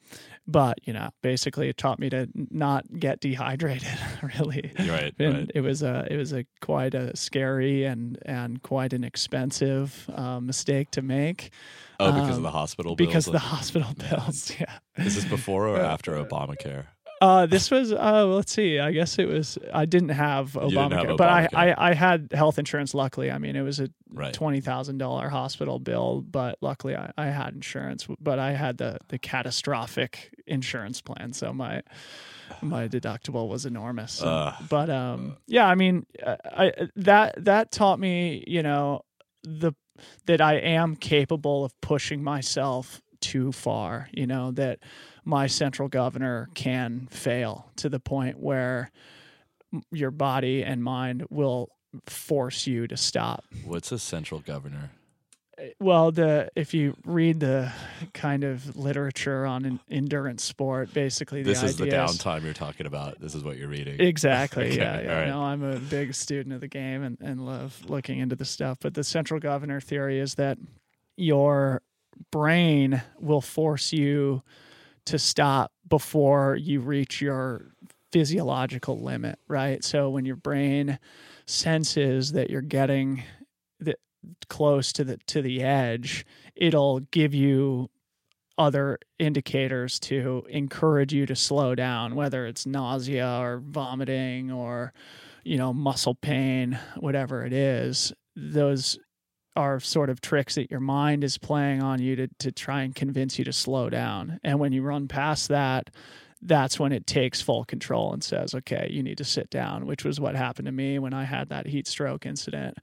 but 0.51 0.77
you 0.83 0.91
know 0.93 1.09
basically 1.21 1.69
it 1.69 1.77
taught 1.77 1.99
me 1.99 2.09
to 2.09 2.27
not 2.49 2.83
get 2.99 3.19
dehydrated 3.19 3.88
really 4.39 4.71
right, 4.88 5.13
and 5.19 5.33
right? 5.33 5.51
it 5.53 5.62
was 5.62 5.83
a 5.83 6.07
it 6.09 6.17
was 6.17 6.33
a 6.33 6.43
quite 6.62 6.93
a 6.95 7.15
scary 7.15 7.83
and 7.85 8.17
and 8.25 8.62
quite 8.63 8.91
an 8.93 9.03
expensive 9.03 10.09
uh, 10.13 10.39
mistake 10.39 10.89
to 10.91 11.01
make 11.01 11.51
Oh, 12.01 12.13
because 12.13 12.29
of 12.29 12.35
um, 12.38 12.43
the 12.43 12.51
hospital 12.51 12.95
bills. 12.95 13.07
because 13.07 13.27
of 13.27 13.33
the 13.33 13.39
hospital 13.39 13.89
bills 14.09 14.51
yeah 14.59 14.79
Is 14.97 15.15
this 15.15 15.25
before 15.25 15.67
or 15.67 15.79
after 15.81 16.13
Obamacare? 16.13 16.85
Uh, 17.21 17.45
this 17.45 17.69
was 17.69 17.91
uh, 17.91 18.25
let's 18.27 18.51
see. 18.51 18.79
I 18.79 18.91
guess 18.91 19.19
it 19.19 19.27
was. 19.27 19.58
I 19.73 19.86
didn't 19.86 20.10
have 20.10 20.53
didn't 20.53 20.69
Obamacare, 20.71 21.17
but 21.17 21.27
I, 21.29 21.47
I 21.53 21.89
I 21.89 21.93
had 21.93 22.29
health 22.34 22.58
insurance. 22.60 22.93
Luckily, 22.93 23.29
I 23.29 23.38
mean 23.38 23.55
it 23.55 23.62
was 23.62 23.79
a 23.79 23.89
Right. 24.12 24.34
twenty 24.34 24.62
thousand 24.62 24.97
dollar 24.99 25.29
hospital 25.29 25.79
bill, 25.79 26.21
but 26.21 26.58
luckily 26.62 26.95
I, 26.95 27.12
I 27.17 27.25
had 27.27 27.53
insurance. 27.53 28.08
But 28.19 28.39
I 28.39 28.53
had 28.53 28.77
the 28.77 28.99
the 29.10 29.19
catastrophic 29.19 30.34
insurance 30.47 31.01
plan, 31.01 31.34
so 31.34 31.53
my 31.53 31.84
my 32.62 32.88
deductible 32.95 33.49
was 33.49 33.65
enormous. 33.65 34.21
Ugh. 34.23 34.53
but 34.69 34.89
um, 34.89 35.38
yeah, 35.47 35.67
I 35.67 35.75
mean, 35.75 36.05
uh, 36.25 36.38
I 36.45 36.71
that 36.95 37.43
that 37.43 37.71
taught 37.71 37.99
me, 37.99 38.43
you 38.47 38.63
know, 38.63 39.03
the 39.43 39.73
that 40.25 40.39
I 40.39 40.55
am 40.55 40.95
capable 40.95 41.65
of 41.65 41.79
pushing 41.82 42.23
myself 42.23 43.01
too 43.19 43.51
far. 43.51 44.08
You 44.13 44.25
know 44.27 44.51
that 44.51 44.79
my 45.25 45.47
central 45.47 45.88
governor 45.88 46.49
can 46.53 47.08
fail 47.12 47.71
to 47.77 47.89
the 47.89 47.99
point 47.99 48.39
where 48.39 48.91
your 49.91 50.12
body 50.12 50.63
and 50.63 50.84
mind 50.84 51.25
will 51.29 51.69
force 52.05 52.67
you 52.67 52.88
to 52.88 52.97
stop. 52.97 53.43
What's 53.65 53.91
a 53.91 53.99
central 53.99 54.39
governor? 54.39 54.91
Well, 55.79 56.12
the 56.12 56.49
if 56.55 56.73
you 56.73 56.95
read 57.05 57.41
the 57.41 57.71
kind 58.13 58.45
of 58.45 58.77
literature 58.77 59.45
on 59.45 59.65
an 59.65 59.79
endurance 59.89 60.43
sport, 60.43 60.93
basically 60.93 61.43
the 61.43 61.49
This 61.49 61.63
is 61.63 61.75
the 61.75 61.88
downtime 61.88 62.43
you're 62.43 62.53
talking 62.53 62.86
about. 62.86 63.19
This 63.19 63.36
is 63.36 63.43
what 63.43 63.58
you're 63.58 63.67
reading. 63.67 63.99
Exactly. 63.99 64.69
Okay, 64.69 64.77
yeah. 64.77 65.01
yeah. 65.01 65.19
right. 65.19 65.27
No, 65.27 65.41
I'm 65.41 65.63
a 65.63 65.79
big 65.79 66.13
student 66.13 66.53
of 66.53 66.62
the 66.62 66.67
game 66.67 67.03
and, 67.03 67.17
and 67.21 67.45
love 67.45 67.82
looking 67.88 68.19
into 68.19 68.36
the 68.36 68.45
stuff. 68.45 68.77
But 68.82 68.93
the 68.93 69.03
central 69.03 69.39
governor 69.39 69.82
theory 69.82 70.19
is 70.19 70.36
that 70.36 70.58
your 71.17 71.82
brain 72.32 73.01
will 73.19 73.41
force 73.41 73.91
you 73.91 74.43
to 75.05 75.19
stop 75.19 75.71
before 75.88 76.55
you 76.55 76.81
reach 76.81 77.21
your 77.21 77.71
physiological 78.12 79.01
limit, 79.01 79.39
right? 79.47 79.83
So 79.83 80.09
when 80.09 80.25
your 80.25 80.35
brain 80.35 80.99
senses 81.45 82.31
that 82.31 82.49
you're 82.49 82.62
getting 82.62 83.23
the, 83.79 83.95
close 84.49 84.91
to 84.93 85.03
the 85.03 85.17
to 85.27 85.41
the 85.41 85.62
edge, 85.63 86.25
it'll 86.55 86.99
give 86.99 87.33
you 87.33 87.89
other 88.57 88.99
indicators 89.19 89.99
to 90.01 90.45
encourage 90.49 91.13
you 91.13 91.25
to 91.25 91.35
slow 91.35 91.75
down, 91.75 92.15
whether 92.15 92.45
it's 92.45 92.65
nausea 92.65 93.39
or 93.39 93.62
vomiting 93.65 94.51
or, 94.51 94.91
you 95.45 95.57
know, 95.57 95.71
muscle 95.73 96.15
pain, 96.15 96.77
whatever 96.97 97.45
it 97.45 97.53
is. 97.53 98.12
Those 98.35 98.99
are 99.59 99.81
sort 99.81 100.09
of 100.09 100.21
tricks 100.21 100.55
that 100.55 100.71
your 100.71 100.79
mind 100.79 101.21
is 101.21 101.37
playing 101.37 101.83
on 101.83 102.01
you 102.01 102.15
to, 102.15 102.27
to 102.39 102.49
try 102.49 102.83
and 102.83 102.95
convince 102.95 103.37
you 103.37 103.43
to 103.43 103.51
slow 103.51 103.89
down. 103.89 104.39
And 104.41 104.57
when 104.57 104.71
you 104.71 104.81
run 104.81 105.09
past 105.09 105.49
that, 105.49 105.89
that's 106.41 106.79
when 106.79 106.93
it 106.93 107.05
takes 107.05 107.41
full 107.41 107.65
control 107.65 108.13
and 108.13 108.23
says, 108.23 108.55
okay, 108.55 108.87
you 108.89 109.03
need 109.03 109.17
to 109.17 109.25
sit 109.25 109.49
down, 109.49 109.85
which 109.85 110.05
was 110.05 110.17
what 110.17 110.33
happened 110.33 110.67
to 110.67 110.71
me 110.71 110.97
when 110.97 111.13
I 111.13 111.25
had 111.25 111.49
that 111.49 111.67
heat 111.67 111.87
stroke 111.87 112.25
incident. 112.25 112.77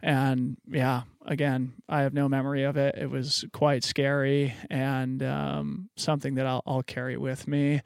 And 0.00 0.56
yeah, 0.66 1.02
again, 1.26 1.74
I 1.86 2.00
have 2.00 2.14
no 2.14 2.30
memory 2.30 2.62
of 2.62 2.78
it. 2.78 2.94
It 2.96 3.10
was 3.10 3.44
quite 3.52 3.84
scary 3.84 4.54
and 4.70 5.22
um, 5.22 5.90
something 5.96 6.36
that 6.36 6.46
I'll, 6.46 6.62
I'll 6.66 6.82
carry 6.82 7.18
with 7.18 7.46
me. 7.46 7.82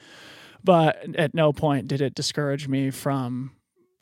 But 0.63 1.17
at 1.17 1.35
no 1.35 1.53
point 1.53 1.89
did 1.89 2.01
it 2.01 2.15
discourage 2.15 2.69
me 2.69 2.93
from 2.93 3.51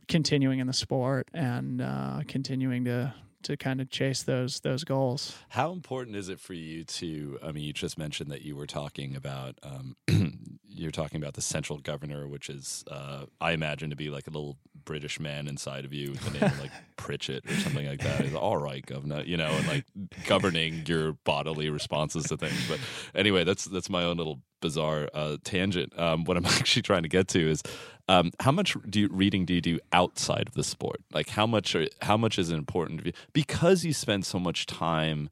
continuing 0.07 0.59
in 0.59 0.66
the 0.66 0.74
sport 0.74 1.28
and 1.33 1.80
uh, 1.80 2.20
continuing 2.28 2.85
to 2.85 3.14
to 3.44 3.57
kind 3.57 3.80
of 3.80 3.90
chase 3.90 4.22
those 4.22 4.61
those 4.61 4.85
goals. 4.85 5.37
How 5.50 5.72
important 5.72 6.16
is 6.16 6.28
it 6.28 6.40
for 6.40 6.54
you 6.54 6.85
to? 6.85 7.38
I 7.42 7.52
mean, 7.52 7.64
you 7.64 7.72
just 7.72 7.98
mentioned 7.98 8.30
that 8.30 8.42
you 8.42 8.57
were 8.57 8.66
talking 8.66 9.14
about 9.16 9.59
um, 9.62 9.96
you're 10.68 10.90
talking 10.90 11.22
about 11.22 11.35
the 11.35 11.42
central 11.42 11.78
governor, 11.78 12.26
which 12.26 12.50
is 12.50 12.85
uh, 12.90 13.26
I 13.40 13.52
imagine 13.52 13.90
to 13.90 13.96
be 13.96 14.11
like 14.11 14.26
a 14.26 14.30
little 14.30 14.59
British 14.85 15.20
man 15.20 15.46
inside 15.46 15.85
of 15.85 15.92
you 15.92 16.11
with 16.11 16.20
the 16.24 16.38
name 16.38 16.50
of 16.50 16.61
like 16.61 16.72
Pritchett 16.96 17.48
or 17.48 17.54
something 17.54 17.87
like 17.87 18.00
that. 18.00 18.22
He's 18.22 18.35
all 18.35 18.57
right, 18.57 18.85
governor, 18.85 19.22
you 19.22 19.37
know, 19.37 19.46
and 19.46 19.68
like 19.68 19.85
governing 20.26 20.85
your 20.87 21.12
bodily 21.24 21.70
responses 21.70 22.24
to 22.24 22.37
things. 22.37 22.68
But 22.68 22.80
anyway, 23.14 23.44
that's 23.44 23.64
that's 23.64 23.88
my 23.88 24.04
own 24.04 24.16
little 24.16 24.40
bizarre 24.64 25.11
uh, 25.12 25.37
tangent. 25.44 25.92
Um, 25.98 26.24
what 26.24 26.38
I'm 26.38 26.46
actually 26.59 26.81
trying 26.81 27.03
to 27.03 27.09
get 27.09 27.29
to 27.29 27.50
is 27.50 27.62
um, 28.09 28.31
how 28.40 28.50
much 28.50 28.74
do 28.88 29.00
you, 29.00 29.09
reading 29.09 29.44
do 29.44 29.53
you 29.53 29.61
do 29.61 29.79
outside 29.92 30.48
of 30.48 30.55
the 30.55 30.64
sport? 30.64 31.03
Like 31.12 31.29
how 31.29 31.46
much 31.46 31.77
are, 31.77 31.87
how 32.00 32.16
much 32.16 32.38
is 32.38 32.50
it 32.50 32.57
important 32.57 33.00
to 33.00 33.07
you 33.09 33.12
because 33.35 33.85
you 33.85 33.92
spend 33.92 34.24
so 34.24 34.38
much 34.38 34.64
time 34.64 35.29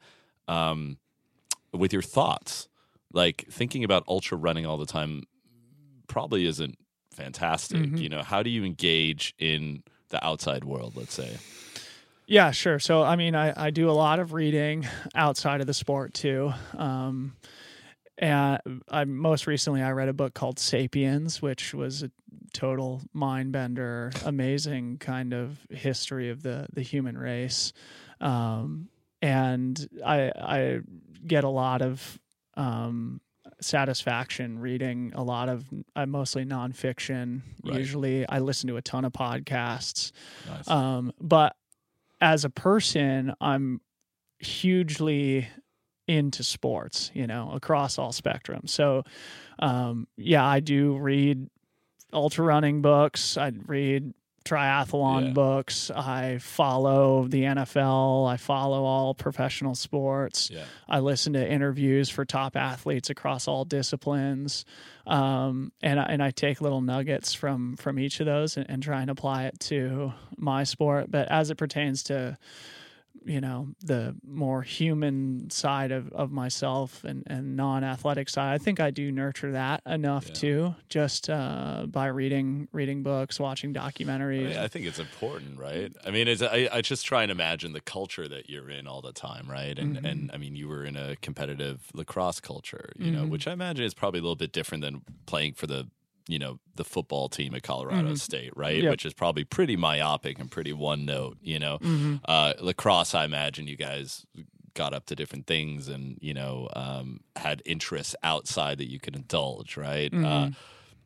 um, 0.49 0.99
with 1.73 1.95
your 1.95 2.03
thoughts. 2.03 2.69
Like 3.15 3.47
thinking 3.51 3.85
about 3.85 4.05
ultra 4.07 4.37
running 4.37 4.67
all 4.67 4.77
the 4.77 4.87
time 4.87 5.23
probably 6.09 6.47
isn't 6.47 6.77
fantastic. 7.15 7.79
Mhm. 7.79 7.99
You 7.99 8.11
know, 8.11 8.23
how 8.23 8.43
do 8.43 8.51
you 8.51 8.65
engage 8.65 9.35
in 9.39 9.83
the 10.11 10.23
outside 10.23 10.65
world? 10.65 10.93
Let's 10.95 11.15
say. 11.15 11.39
Yeah, 12.27 12.51
sure. 12.51 12.79
So, 12.79 13.03
I 13.03 13.17
mean, 13.17 13.35
I, 13.35 13.67
I 13.67 13.71
do 13.71 13.91
a 13.91 13.93
lot 13.93 14.19
of 14.19 14.33
reading 14.35 14.87
outside 15.15 15.61
of 15.63 15.67
the 15.67 15.75
sport 15.75 16.13
too. 16.15 16.53
Um, 16.77 17.37
and 18.23 18.83
I 18.89 19.05
most 19.05 19.47
recently 19.47 19.83
I 19.83 19.91
read 19.91 20.09
a 20.09 20.13
book 20.13 20.33
called 20.33 20.59
*Sapiens*, 20.59 21.43
which 21.43 21.75
was 21.75 22.05
a 22.05 22.11
total 22.55 23.03
mind 23.13 23.53
bender, 23.53 24.13
amazing 24.25 24.99
kind 24.99 25.35
of 25.35 25.59
history 25.71 26.31
of 26.31 26.43
the 26.43 26.69
the 26.73 26.83
human 26.83 27.19
race. 27.19 27.73
Um, 28.21 28.89
and 29.21 29.89
I 30.07 30.33
I 30.37 30.81
get 31.27 31.43
a 31.43 31.49
lot 31.49 31.83
of 31.83 32.21
um, 32.55 33.21
satisfaction 33.61 34.61
reading 34.61 35.13
a 35.17 35.23
lot 35.23 35.49
of 35.49 35.65
uh, 35.97 36.07
mostly 36.07 36.45
nonfiction. 36.45 37.41
Right. 37.65 37.79
Usually, 37.79 38.29
I 38.29 38.39
listen 38.39 38.69
to 38.69 38.77
a 38.77 38.83
ton 38.83 39.05
of 39.05 39.13
podcasts. 39.13 40.13
Nice. 40.49 40.69
Um, 40.69 41.13
but 41.21 41.57
as 42.21 42.45
a 42.45 42.51
person, 42.51 43.35
I'm 43.41 43.81
hugely 44.39 45.49
into 46.09 46.43
sports, 46.43 47.11
you 47.15 47.27
know, 47.27 47.51
across 47.53 47.99
all 47.99 48.13
spectrums. 48.13 48.71
So, 48.71 49.05
um, 49.59 50.07
yeah, 50.17 50.45
I 50.45 50.61
do 50.61 50.97
read 50.99 51.49
ultra 52.13 52.45
running 52.45 52.83
books. 52.83 53.37
I 53.37 53.53
read 53.67 54.13
triathlon 54.45 55.27
Yeah. 55.29 55.33
books. 55.35 55.89
I 55.95 56.39
follow 56.39 57.29
the 57.29 57.45
NFL. 57.45 58.27
I 58.27 58.37
follow 58.37 58.83
all 58.83 59.15
professional 59.15 59.77
sports. 59.77 60.51
Yeah. 60.53 60.65
I 60.89 60.99
listen 60.99 61.35
to 61.35 61.49
interviews 61.51 62.11
for 62.11 62.25
top 62.25 62.57
athletes 62.57 63.09
across 63.09 63.47
all 63.47 63.65
disciplines, 63.65 64.65
um, 65.07 65.71
and 65.81 66.01
I, 66.01 66.03
and 66.05 66.21
I 66.21 66.33
take 66.33 66.61
little 66.61 66.81
nuggets 66.81 67.33
from 67.35 67.77
from 67.77 68.01
each 68.01 68.19
of 68.19 68.27
those 68.27 68.57
and, 68.57 68.69
and 68.69 68.83
try 68.83 69.01
and 69.01 69.11
apply 69.11 69.45
it 69.45 69.61
to 69.61 70.13
my 70.37 70.65
sport. 70.65 71.09
But 71.09 71.29
as 71.29 71.51
it 71.51 71.55
pertains 71.57 72.03
to 72.05 72.37
you 73.25 73.41
know 73.41 73.69
the 73.81 74.15
more 74.27 74.63
human 74.63 75.49
side 75.51 75.93
of, 75.93 76.13
of 76.13 76.31
myself 76.33 77.05
and, 77.05 77.23
and 77.27 77.57
non-athletic 77.57 78.29
side 78.29 78.53
i 78.53 78.59
think 78.59 78.81
i 78.81 78.91
do 78.91 79.13
nurture 79.13 79.53
that 79.53 79.81
enough 79.87 80.27
Yeah. 80.29 80.33
too 80.35 80.75
just 80.89 81.31
uh, 81.31 81.87
by 81.89 82.07
reading 82.07 82.69
reading 82.73 83.03
books 83.03 83.39
watching 83.41 83.77
I, 83.77 83.91
documentaries 83.91 84.49
mean, 84.51 84.59
I 84.59 84.69
think 84.69 84.87
it's 84.87 84.99
important, 84.99 85.59
right? 85.59 85.93
I 86.05 86.11
mean, 86.11 86.29
it's, 86.29 86.43
I, 86.43 86.69
I 86.73 86.81
just 86.81 87.07
try 87.07 87.23
and 87.23 87.31
imagine 87.33 87.73
the 87.73 87.81
culture 87.81 88.29
that 88.29 88.51
you're 88.51 88.69
in 88.69 88.87
all 88.87 89.01
the 89.01 89.13
time, 89.13 89.49
right? 89.51 89.79
And 89.79 89.97
Mhm. 89.97 90.05
and 90.11 90.31
I 90.33 90.37
mean, 90.39 90.55
you 90.57 90.69
were 90.69 90.85
in 90.85 90.97
a 90.97 91.17
competitive 91.17 91.91
lacrosse 91.95 92.41
culture, 92.41 92.93
you 92.99 93.11
know, 93.11 93.25
Mhm. 93.25 93.31
which 93.31 93.47
I 93.47 93.53
imagine 93.53 93.85
is 93.85 93.95
probably 93.95 94.19
a 94.21 94.23
little 94.23 94.37
bit 94.37 94.53
different 94.53 94.83
than 94.83 95.03
playing 95.27 95.55
for 95.55 95.67
the 95.67 95.89
you 96.29 96.39
know 96.39 96.59
the 96.77 96.85
football 96.85 97.29
team 97.29 97.55
at 97.55 97.63
Colorado 97.63 98.11
Mhm. 98.13 98.19
State, 98.19 98.57
right? 98.57 98.83
Yep. 98.83 98.91
Which 98.91 99.05
is 99.07 99.13
probably 99.15 99.45
pretty 99.45 99.77
myopic 99.77 100.39
and 100.39 100.51
pretty 100.51 100.73
one 100.73 101.05
note, 101.05 101.37
you 101.43 101.59
know. 101.59 101.79
Mhm. 101.81 102.21
Uh, 102.25 102.55
lacrosse, 102.61 103.15
I 103.15 103.25
imagine 103.25 103.67
you 103.67 103.77
guys 103.77 104.25
got 104.75 104.95
up 104.95 105.05
to 105.07 105.15
different 105.15 105.47
things 105.47 105.87
and 105.89 106.17
you 106.23 106.33
know 106.33 106.69
um, 106.75 107.21
had 107.37 107.61
interests 107.67 108.15
outside 108.23 108.79
that 108.79 108.89
you 108.91 108.99
could 109.01 109.15
indulge, 109.17 109.77
right? 109.77 110.13
Uh, 110.15 110.17
Mhm. 110.17 110.57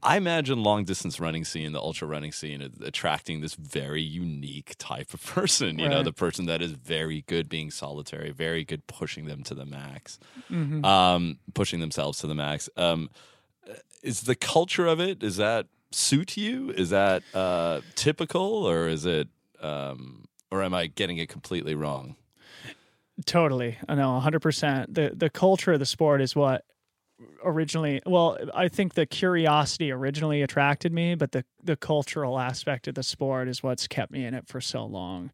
I 0.02 0.18
imagine 0.18 0.62
long 0.62 0.84
distance 0.84 1.18
running 1.18 1.44
scene, 1.44 1.72
the 1.72 1.80
ultra 1.80 2.06
running 2.06 2.30
scene, 2.30 2.60
attracting 2.84 3.40
this 3.40 3.54
very 3.54 4.02
unique 4.02 4.74
type 4.78 5.12
of 5.14 5.20
person. 5.26 5.80
You 5.80 5.88
know, 5.88 6.02
the 6.04 6.12
person 6.12 6.44
that 6.46 6.62
is 6.62 6.72
very 6.72 7.22
good 7.22 7.48
being 7.48 7.72
solitary, 7.72 8.30
very 8.30 8.62
good 8.64 8.86
pushing 8.86 9.24
them 9.24 9.42
to 9.44 9.54
the 9.54 9.64
max, 9.64 10.20
Mhm. 10.48 10.84
um, 10.84 11.38
pushing 11.54 11.80
themselves 11.80 12.18
to 12.18 12.28
the 12.28 12.34
max. 12.36 12.68
Um, 12.76 13.10
is 14.02 14.22
the 14.22 14.34
culture 14.34 14.86
of 14.86 15.00
it? 15.00 15.18
Does 15.18 15.36
that 15.36 15.66
suit 15.92 16.36
you? 16.36 16.70
Is 16.70 16.90
that 16.90 17.22
uh, 17.34 17.80
typical, 17.94 18.66
or 18.66 18.88
is 18.88 19.06
it, 19.06 19.28
um, 19.60 20.26
or 20.50 20.62
am 20.62 20.74
I 20.74 20.86
getting 20.86 21.18
it 21.18 21.28
completely 21.28 21.74
wrong? 21.74 22.16
Totally. 23.24 23.78
I 23.88 23.94
know 23.94 24.20
100%. 24.22 24.94
The 24.94 25.12
the 25.14 25.30
culture 25.30 25.72
of 25.72 25.78
the 25.78 25.86
sport 25.86 26.20
is 26.20 26.36
what 26.36 26.64
originally 27.42 28.02
well, 28.04 28.36
I 28.54 28.68
think 28.68 28.94
the 28.94 29.06
curiosity 29.06 29.90
originally 29.90 30.42
attracted 30.42 30.92
me, 30.92 31.14
but 31.14 31.32
the 31.32 31.44
the 31.62 31.76
cultural 31.76 32.38
aspect 32.38 32.88
of 32.88 32.94
the 32.94 33.02
sport 33.02 33.48
is 33.48 33.62
what's 33.62 33.88
kept 33.88 34.12
me 34.12 34.24
in 34.24 34.34
it 34.34 34.46
for 34.46 34.60
so 34.60 34.84
long. 34.84 35.30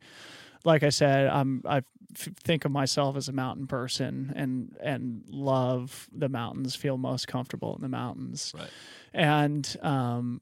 Like 0.64 0.82
I 0.82 0.90
said, 0.90 1.28
I'm 1.28 1.62
I 1.66 1.78
f- 2.14 2.28
think 2.42 2.64
of 2.64 2.70
myself 2.70 3.16
as 3.16 3.28
a 3.28 3.32
mountain 3.32 3.66
person 3.66 4.32
and 4.36 4.76
and 4.82 5.24
love 5.28 6.08
the 6.12 6.28
mountains, 6.28 6.74
feel 6.74 6.98
most 6.98 7.26
comfortable 7.28 7.74
in 7.76 7.82
the 7.82 7.88
mountains. 7.88 8.52
Right. 8.56 8.70
And 9.12 9.76
um 9.82 10.40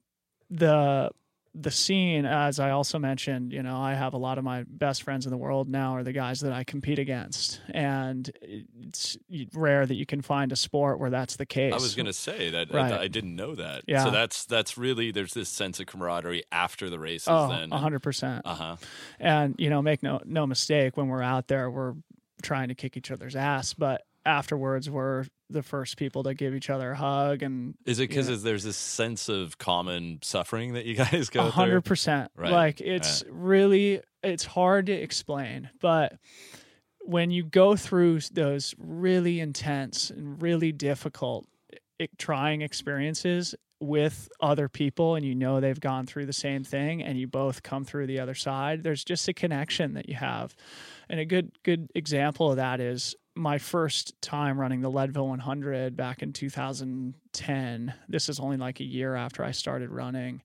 the 0.49 1.11
the 1.53 1.71
scene, 1.71 2.25
as 2.25 2.59
I 2.59 2.69
also 2.69 2.97
mentioned, 2.97 3.51
you 3.51 3.61
know, 3.61 3.77
I 3.77 3.93
have 3.93 4.13
a 4.13 4.17
lot 4.17 4.37
of 4.37 4.43
my 4.45 4.63
best 4.67 5.03
friends 5.03 5.25
in 5.25 5.31
the 5.31 5.37
world 5.37 5.67
now 5.67 5.95
are 5.97 6.03
the 6.03 6.13
guys 6.13 6.39
that 6.41 6.53
I 6.53 6.63
compete 6.63 6.97
against, 6.97 7.59
and 7.69 8.31
it's 8.41 9.17
rare 9.53 9.85
that 9.85 9.95
you 9.95 10.05
can 10.05 10.21
find 10.21 10.51
a 10.53 10.55
sport 10.55 10.99
where 10.99 11.09
that's 11.09 11.35
the 11.35 11.45
case. 11.45 11.73
I 11.73 11.77
was 11.77 11.93
going 11.93 12.05
to 12.05 12.13
say 12.13 12.51
that 12.51 12.71
Right. 12.73 12.93
I, 12.93 13.01
I 13.03 13.07
didn't 13.09 13.35
know 13.35 13.55
that. 13.55 13.83
Yeah. 13.85 14.05
So 14.05 14.11
that's 14.11 14.45
that's 14.45 14.77
really 14.77 15.11
there's 15.11 15.33
this 15.33 15.49
sense 15.49 15.79
of 15.81 15.87
camaraderie 15.87 16.43
after 16.51 16.89
the 16.89 16.99
races. 16.99 17.27
oh, 17.29 17.49
then 17.49 17.71
hundred 17.71 17.99
percent. 17.99 18.43
uh 18.45 18.55
huh. 18.55 18.75
And 19.19 19.55
you 19.57 19.69
know, 19.69 19.81
make 19.81 20.03
no 20.03 20.21
no 20.23 20.47
mistake, 20.47 20.95
when 20.95 21.09
we're 21.09 21.21
out 21.21 21.47
there, 21.47 21.69
we're 21.69 21.95
trying 22.41 22.69
to 22.69 22.75
kick 22.75 22.95
each 22.95 23.11
other's 23.11 23.35
ass, 23.35 23.73
but 23.73 24.03
afterwards, 24.25 24.89
we're 24.89 25.25
the 25.49 25.63
first 25.63 25.97
people 25.97 26.23
to 26.23 26.33
give 26.33 26.55
each 26.55 26.69
other 26.69 26.91
a 26.91 26.95
hug 26.95 27.43
and 27.43 27.75
Is 27.85 27.99
it 27.99 28.09
because 28.09 28.29
Yeah. 28.29 28.37
there's 28.41 28.63
this 28.63 28.77
sense 28.77 29.27
of 29.29 29.57
common 29.57 30.19
suffering 30.21 30.73
that 30.73 30.85
you 30.85 30.95
guys 31.11 31.29
go 31.29 31.49
hundred 31.49 31.81
percent. 31.81 32.31
Right. 32.35 32.51
Like 32.51 32.81
it's 32.81 33.23
really 33.29 34.01
it's 34.23 34.45
hard 34.45 34.85
to 34.85 34.93
explain, 34.93 35.69
but 35.81 36.13
when 37.03 37.31
you 37.31 37.43
go 37.43 37.75
through 37.75 38.19
those 38.31 38.75
really 38.77 39.39
intense 39.39 40.11
and 40.11 40.41
really 40.41 40.71
difficult 40.71 41.47
trying 42.17 42.61
experiences 42.61 43.55
with 43.79 44.29
other 44.39 44.69
people 44.69 45.15
and 45.15 45.25
you 45.25 45.33
know 45.33 45.59
they've 45.59 45.79
gone 45.79 46.05
through 46.05 46.27
the 46.27 46.33
same 46.33 46.63
thing 46.63 47.01
and 47.01 47.19
you 47.19 47.27
both 47.27 47.63
come 47.63 47.83
through 47.83 48.05
the 48.05 48.19
other 48.19 48.35
side 48.35 48.83
there's 48.83 49.03
just 49.03 49.27
a 49.27 49.33
connection 49.33 49.95
that 49.95 50.07
you 50.07 50.13
have 50.13 50.55
and 51.09 51.19
a 51.19 51.25
good 51.25 51.51
good 51.63 51.89
example 51.95 52.51
of 52.51 52.57
that 52.57 52.79
is 52.79 53.15
my 53.35 53.57
first 53.57 54.19
time 54.21 54.59
running 54.59 54.81
the 54.81 54.89
Leadville 54.89 55.27
100 55.27 55.95
back 55.95 56.21
in 56.21 56.33
2010 56.33 57.93
this 58.09 58.29
is 58.29 58.39
only 58.39 58.57
like 58.57 58.79
a 58.79 58.83
year 58.83 59.15
after 59.15 59.43
I 59.43 59.51
started 59.51 59.89
running. 59.89 60.41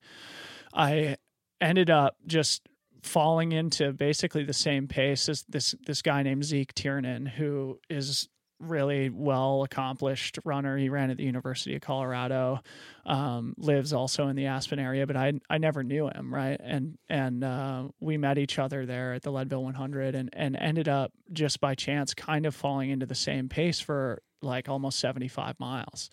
I 0.72 1.16
ended 1.60 1.90
up 1.90 2.16
just 2.26 2.68
falling 3.02 3.52
into 3.52 3.92
basically 3.92 4.44
the 4.44 4.52
same 4.52 4.88
pace 4.88 5.28
as 5.28 5.44
this 5.48 5.74
this 5.86 6.02
guy 6.02 6.22
named 6.22 6.44
Zeke 6.44 6.74
Tiernan, 6.74 7.26
who 7.26 7.78
is 7.88 8.28
really 8.58 9.10
well 9.10 9.62
accomplished 9.62 10.38
runner. 10.44 10.76
He 10.76 10.88
ran 10.88 11.10
at 11.10 11.16
the 11.16 11.24
University 11.24 11.74
of 11.74 11.82
Colorado, 11.82 12.60
um, 13.04 13.54
lives 13.58 13.92
also 13.92 14.28
in 14.28 14.36
the 14.36 14.46
Aspen 14.46 14.78
area, 14.78 15.06
but 15.06 15.16
I 15.16 15.34
I 15.48 15.58
never 15.58 15.82
knew 15.82 16.08
him, 16.08 16.32
right? 16.32 16.60
And 16.62 16.98
and 17.08 17.44
uh, 17.44 17.88
we 18.00 18.16
met 18.16 18.38
each 18.38 18.58
other 18.58 18.86
there 18.86 19.14
at 19.14 19.22
the 19.22 19.30
Leadville 19.30 19.64
100, 19.64 20.14
and 20.14 20.30
and 20.32 20.56
ended 20.56 20.88
up 20.88 21.12
just 21.32 21.60
by 21.60 21.74
chance 21.74 22.14
kind 22.14 22.46
of 22.46 22.54
falling 22.54 22.90
into 22.90 23.06
the 23.06 23.14
same 23.14 23.48
pace 23.48 23.80
for 23.80 24.22
like 24.42 24.68
almost 24.68 24.98
75 25.00 25.58
miles 25.58 26.10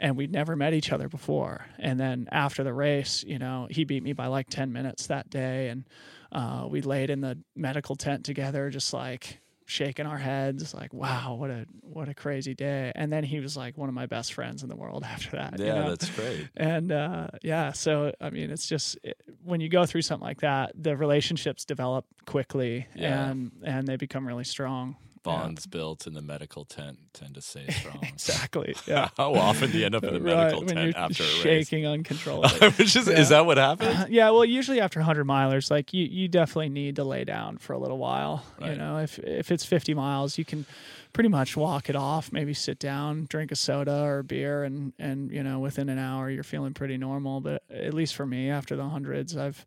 and 0.00 0.16
we'd 0.16 0.32
never 0.32 0.56
met 0.56 0.72
each 0.72 0.92
other 0.92 1.08
before. 1.08 1.66
And 1.78 2.00
then 2.00 2.26
after 2.32 2.64
the 2.64 2.72
race, 2.72 3.22
you 3.22 3.38
know, 3.38 3.68
he 3.70 3.84
beat 3.84 4.02
me 4.02 4.14
by 4.14 4.26
like 4.26 4.48
10 4.48 4.72
minutes 4.72 5.06
that 5.08 5.28
day. 5.28 5.68
And 5.68 5.84
uh, 6.32 6.66
we 6.68 6.80
laid 6.80 7.10
in 7.10 7.20
the 7.20 7.38
medical 7.54 7.94
tent 7.94 8.24
together, 8.24 8.70
just 8.70 8.92
like 8.94 9.40
shaking 9.70 10.04
our 10.06 10.18
heads, 10.18 10.74
like, 10.74 10.92
wow, 10.92 11.34
what 11.34 11.48
a, 11.50 11.64
what 11.82 12.08
a 12.08 12.14
crazy 12.14 12.54
day. 12.54 12.90
And 12.94 13.12
then 13.12 13.22
he 13.24 13.38
was 13.40 13.56
like 13.56 13.78
one 13.78 13.88
of 13.88 13.94
my 13.94 14.06
best 14.06 14.32
friends 14.34 14.62
in 14.62 14.68
the 14.68 14.76
world 14.76 15.04
after 15.08 15.30
that. 15.36 15.58
you 15.58 15.66
Yeah, 15.66 15.74
know? 15.74 15.88
that's 15.90 16.10
great. 16.10 16.48
and 16.56 16.90
uh, 16.90 17.28
yeah, 17.42 17.72
so 17.72 18.12
I 18.20 18.30
mean, 18.30 18.50
it's 18.50 18.66
just 18.66 18.98
it, 19.02 19.16
when 19.44 19.60
you 19.60 19.68
go 19.68 19.86
through 19.86 20.02
something 20.02 20.26
like 20.26 20.40
that, 20.40 20.72
the 20.74 20.96
relationships 20.96 21.64
develop 21.64 22.04
quickly 22.26 22.86
Yeah. 22.94 23.30
and 23.30 23.52
and 23.64 23.86
they 23.86 23.96
become 23.96 24.26
really 24.26 24.44
strong. 24.44 24.96
Yeah. 25.26 25.32
Bonds 25.36 25.66
built 25.66 26.06
in 26.06 26.14
the 26.14 26.22
medical 26.22 26.64
tent 26.64 26.98
tend 27.12 27.34
to 27.34 27.42
stay 27.42 27.66
strong. 27.70 27.98
Exactly. 28.02 28.74
Yeah. 28.86 29.10
How 29.16 29.34
often 29.34 29.70
do 29.70 29.78
you 29.78 29.84
end 29.84 29.94
up 29.94 30.02
in 30.04 30.14
the 30.14 30.20
medical 30.20 30.64
when 30.64 30.76
tent 30.76 30.96
after 30.96 31.22
a 31.22 31.26
race? 31.26 31.36
shaking 31.42 31.86
uncontrollably. 31.94 32.70
Which 32.70 32.96
is, 32.96 33.06
Yeah. 33.06 33.20
is 33.20 33.28
that 33.28 33.44
what 33.44 33.58
happens? 33.58 33.94
Uh, 33.96 34.06
yeah, 34.08 34.30
well, 34.30 34.44
usually 34.46 34.80
after 34.80 34.98
100 35.00 35.26
milers, 35.26 35.70
like 35.70 35.92
you, 35.92 36.06
you 36.06 36.26
definitely 36.28 36.70
need 36.70 36.96
to 36.96 37.04
lay 37.04 37.24
down 37.24 37.58
for 37.58 37.74
a 37.74 37.78
little 37.78 37.98
while. 37.98 38.44
You 38.62 38.74
know, 38.76 38.98
if 38.98 39.18
if 39.18 39.50
it's 39.50 39.64
50 39.64 39.92
miles, 39.94 40.38
you 40.38 40.44
can 40.46 40.64
pretty 41.12 41.28
much 41.28 41.56
walk 41.56 41.90
it 41.90 41.96
off. 41.96 42.32
Maybe 42.32 42.54
sit 42.54 42.78
down, 42.78 43.26
drink 43.28 43.52
a 43.52 43.56
soda 43.56 44.02
or 44.02 44.20
a 44.20 44.24
beer, 44.24 44.64
and 44.64 44.92
and 44.98 45.30
you 45.30 45.42
know, 45.42 45.58
within 45.58 45.88
an 45.90 45.98
hour, 45.98 46.30
you're 46.30 46.42
feeling 46.44 46.72
pretty 46.72 46.96
normal. 46.96 47.40
But 47.40 47.62
at 47.70 47.92
least 47.94 48.14
for 48.14 48.24
me, 48.26 48.48
after 48.50 48.74
the 48.76 48.88
hundreds, 48.88 49.36
I've 49.36 49.64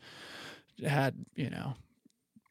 had 0.86 1.13
you 1.36 1.50
know 1.52 1.76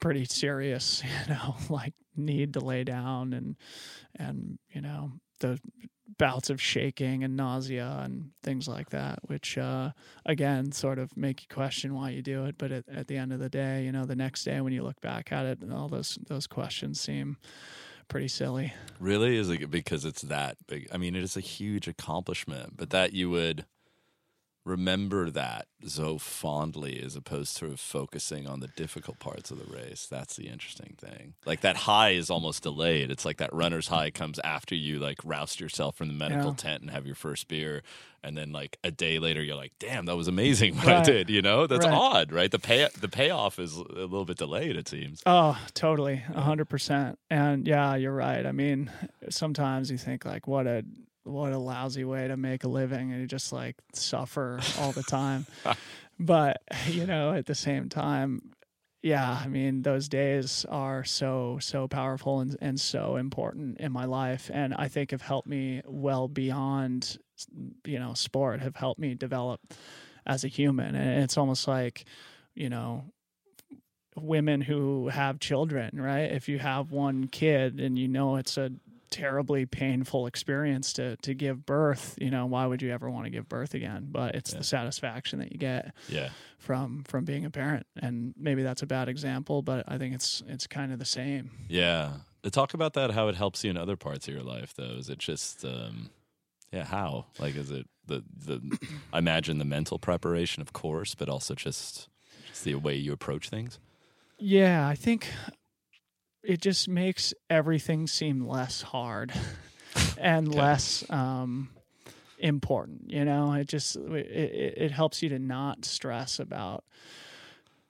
pretty 0.03 0.25
serious, 0.27 1.03
you 1.29 1.35
know, 1.35 1.57
like 1.71 1.95
need 2.15 2.53
to 2.53 2.61
lay 2.61 2.85
down 2.85 3.33
and 3.33 3.57
and 4.17 4.59
you 4.71 4.83
know 4.83 5.12
the 5.38 5.59
bouts 6.19 6.51
of 6.51 6.61
shaking 6.61 7.25
and 7.25 7.37
nausea 7.37 8.03
and 8.05 8.33
things 8.43 8.69
like 8.69 8.91
that, 8.91 9.19
which 9.23 9.57
uh, 9.57 9.91
again 10.27 10.71
sort 10.71 10.99
of 10.99 11.17
make 11.17 11.43
you 11.43 11.49
question 11.49 11.95
why 11.95 12.11
you 12.11 12.21
do 12.21 12.45
it. 12.45 12.57
But 12.59 12.71
at, 12.71 12.85
at 12.93 13.07
the 13.07 13.17
end 13.17 13.33
of 13.33 13.38
the 13.38 13.49
day, 13.49 13.85
you 13.85 13.93
know, 13.93 14.05
the 14.05 14.17
next 14.17 14.45
day 14.45 14.61
when 14.61 14.75
you 14.75 14.83
look 14.83 15.01
back 15.01 15.33
at 15.33 15.47
it, 15.47 15.59
all 15.73 15.88
those 15.88 16.19
those 16.27 16.47
questions 16.47 17.01
seem 17.01 17.38
pretty 18.09 18.29
silly. 18.29 18.75
Really? 19.01 19.37
Is 19.38 19.49
it 19.49 19.71
because 19.71 20.05
it's 20.05 20.23
that 20.23 20.59
big? 20.67 20.88
I 20.93 20.99
mean, 20.99 21.17
it 21.17 21.23
is 21.23 21.37
a 21.37 21.41
huge 21.41 21.88
accomplishment, 21.88 22.77
but 22.77 22.91
that 22.91 23.15
you 23.15 23.31
would 23.31 23.65
remember 24.64 25.29
that 25.31 25.66
so 25.85 26.18
fondly 26.18 27.01
as 27.05 27.16
opposed 27.16 27.57
to 27.57 27.77
focusing 27.77 28.46
on 28.46 28.61
the 28.61 28.68
difficult 28.68 29.18
parts 29.18 29.51
of 29.51 29.59
the 29.59 29.64
race. 29.77 30.07
That's 30.09 30.37
the 30.37 30.46
interesting 30.48 30.94
thing. 31.01 31.35
Like 31.44 31.62
that 31.62 31.77
high 31.77 32.11
is 32.11 32.31
almost 32.31 32.62
delayed. 32.62 33.11
It's 33.11 33.25
like 33.25 33.38
that 33.38 33.53
runner's 33.53 33.88
high 33.88 34.11
comes 34.11 34.38
after 34.44 34.77
you 34.77 35.01
like 35.01 35.18
roust 35.25 35.61
yourself 35.61 35.96
from 35.96 36.07
the 36.09 36.14
medical 36.14 36.51
Yeah. 36.51 36.57
tent 36.57 36.83
and 36.83 36.90
have 36.92 37.07
your 37.07 37.16
first 37.16 37.48
beer. 37.48 37.83
And 38.22 38.37
then 38.38 38.53
like 38.53 38.79
a 38.85 38.92
day 38.92 39.18
later 39.18 39.42
you're 39.42 39.57
like, 39.57 39.72
damn, 39.81 40.07
that 40.07 40.16
was 40.16 40.29
amazing 40.29 40.77
what 40.77 40.87
I 40.87 41.03
did. 41.03 41.29
You 41.29 41.42
know? 41.42 41.66
That's 41.66 41.85
Right. 41.85 41.94
odd, 41.94 42.31
right? 42.31 42.51
The 42.53 42.61
pay 42.61 42.88
the 43.01 43.09
payoff 43.09 43.59
is 43.59 43.75
a 43.77 43.83
little 43.83 44.25
bit 44.25 44.38
delayed, 44.38 44.77
it 44.77 44.87
seems. 44.87 45.22
Oh, 45.27 45.59
totally, 45.75 46.22
a 46.33 46.40
hundred 46.40 46.66
percent. 46.66 47.18
And 47.29 47.66
yeah, 47.66 47.96
you're 47.96 48.14
right. 48.14 48.46
I 48.46 48.53
mean, 48.53 48.92
sometimes 49.29 49.90
you 49.90 49.98
think 49.98 50.25
like, 50.25 50.46
what 50.46 50.68
a 50.68 50.85
what 51.25 51.53
a 51.53 51.59
lousy 51.59 52.05
way 52.05 52.29
to 52.29 52.37
make 52.37 52.65
a 52.65 52.69
living, 52.69 53.13
and 53.13 53.21
you 53.21 53.27
just 53.27 53.53
like 53.53 53.77
suffer 53.93 54.61
all 54.79 54.93
the 54.93 55.03
time. 55.03 55.47
but 56.19 56.63
you 56.89 57.07
know, 57.07 57.33
at 57.33 57.47
the 57.47 57.55
same 57.55 57.89
time, 57.89 58.53
yeah, 59.03 59.41
I 59.43 59.49
mean, 59.49 59.83
those 59.83 60.09
days 60.09 60.65
are 60.69 61.05
so 61.05 61.59
so 61.61 61.89
powerful 61.89 62.41
and 62.41 62.57
and 62.61 62.81
so 62.81 63.17
important 63.17 63.79
in 63.79 63.93
my 63.93 64.05
life, 64.05 64.51
and 64.53 64.75
I 64.75 64.89
think 64.89 65.11
have 65.11 65.23
helped 65.23 65.49
me 65.49 65.83
well 65.85 66.29
beyond, 66.29 67.19
you 67.85 67.99
know, 67.99 68.15
sport. 68.15 68.61
Have 68.61 68.77
helped 68.77 69.01
me 69.01 69.15
develop 69.15 69.61
as 70.27 70.45
a 70.45 70.49
human, 70.49 70.95
and 70.95 71.23
it's 71.23 71.37
almost 71.37 71.67
like, 71.67 72.05
you 72.55 72.69
know, 72.69 73.05
women 74.17 74.61
who 74.61 75.09
have 75.09 75.39
children, 75.41 76.01
right? 76.01 76.31
If 76.33 76.49
you 76.49 76.59
have 76.59 76.93
one 76.93 77.29
kid 77.29 77.81
and 77.81 77.99
you 77.99 78.09
know 78.09 78.37
it's 78.37 78.57
a 78.57 78.71
terribly 79.12 79.66
painful 79.66 80.27
experience 80.27 80.92
to 80.94 81.16
to 81.18 81.35
give 81.35 81.64
birth, 81.66 82.16
you 82.20 82.31
know, 82.31 82.46
why 82.46 82.66
would 82.66 82.83
you 82.83 82.90
ever 82.90 83.09
want 83.09 83.27
to 83.27 83.31
give 83.31 83.48
birth 83.48 83.75
again? 83.75 84.09
But 84.11 84.35
it's 84.35 84.53
Yeah. 84.53 84.59
the 84.59 84.64
satisfaction 84.64 85.38
that 85.38 85.53
you 85.53 85.59
get 85.59 85.94
Yeah. 86.09 86.31
from 86.59 87.05
from 87.05 87.25
being 87.25 87.44
a 87.44 87.51
parent. 87.51 87.87
And 87.96 88.35
maybe 88.37 88.62
that's 88.64 88.83
a 88.83 88.87
bad 88.87 89.09
example, 89.09 89.62
but 89.62 89.85
I 89.87 89.98
think 89.98 90.14
it's 90.14 90.42
it's 90.48 90.66
kind 90.66 90.92
of 90.92 90.98
the 90.98 91.05
same. 91.05 91.51
Yeah. 91.68 92.14
Uh, 92.44 92.51
Talk 92.51 92.75
about 92.75 92.94
that, 92.94 93.12
how 93.12 93.29
it 93.29 93.37
helps 93.37 93.62
you 93.62 93.70
in 93.70 93.77
other 93.77 93.96
parts 93.96 94.27
of 94.27 94.35
your 94.35 94.42
life, 94.42 94.75
though. 94.75 94.96
Is 94.98 95.09
it 95.09 95.18
just, 95.18 95.64
um, 95.64 96.11
yeah, 96.72 96.85
how? 96.85 97.27
Like, 97.38 97.55
is 97.55 97.70
it 97.70 97.87
the, 98.07 98.25
the, 98.37 98.61
I 99.12 99.18
imagine 99.18 99.59
the 99.59 99.64
mental 99.64 99.98
preparation, 100.01 100.61
of 100.61 100.72
course, 100.72 101.14
but 101.14 101.29
also 101.29 101.55
just, 101.55 102.09
just 102.48 102.64
the 102.64 102.75
way 102.75 102.96
you 102.96 103.12
approach 103.12 103.48
things? 103.48 103.79
Yeah, 104.38 104.88
I 104.88 104.96
think 104.96 105.29
it 106.42 106.61
just 106.61 106.88
makes 106.88 107.35
everything 107.50 108.07
seem 108.07 108.46
less 108.46 108.83
hard 108.83 109.33
and 110.18 110.52
Okay. 110.52 110.55
less 110.55 111.05
um, 111.11 111.70
important. 112.38 113.11
You 113.11 113.24
know, 113.24 113.52
it 113.55 113.68
just 113.68 113.96
it, 113.96 114.26
it, 114.26 114.74
it 114.76 114.90
helps 114.90 115.22
you 115.22 115.28
to 115.31 115.38
not 115.38 115.85
stress 115.85 116.38
about 116.38 116.85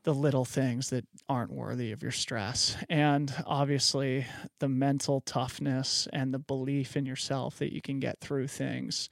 the 0.05 0.15
little 0.15 0.45
things 0.45 0.91
that 0.91 1.07
aren't 1.29 1.53
worthy 1.53 1.93
of 1.93 2.03
your 2.03 2.11
stress. 2.13 2.77
And 2.91 3.33
obviously, 3.47 4.27
the 4.59 4.69
mental 4.69 5.21
toughness 5.21 6.09
and 6.13 6.35
the 6.35 6.39
belief 6.41 6.97
in 6.97 7.07
yourself 7.07 7.59
that 7.59 7.73
you 7.73 7.81
can 7.81 8.01
get 8.01 8.21
through 8.21 8.49
things 8.49 9.09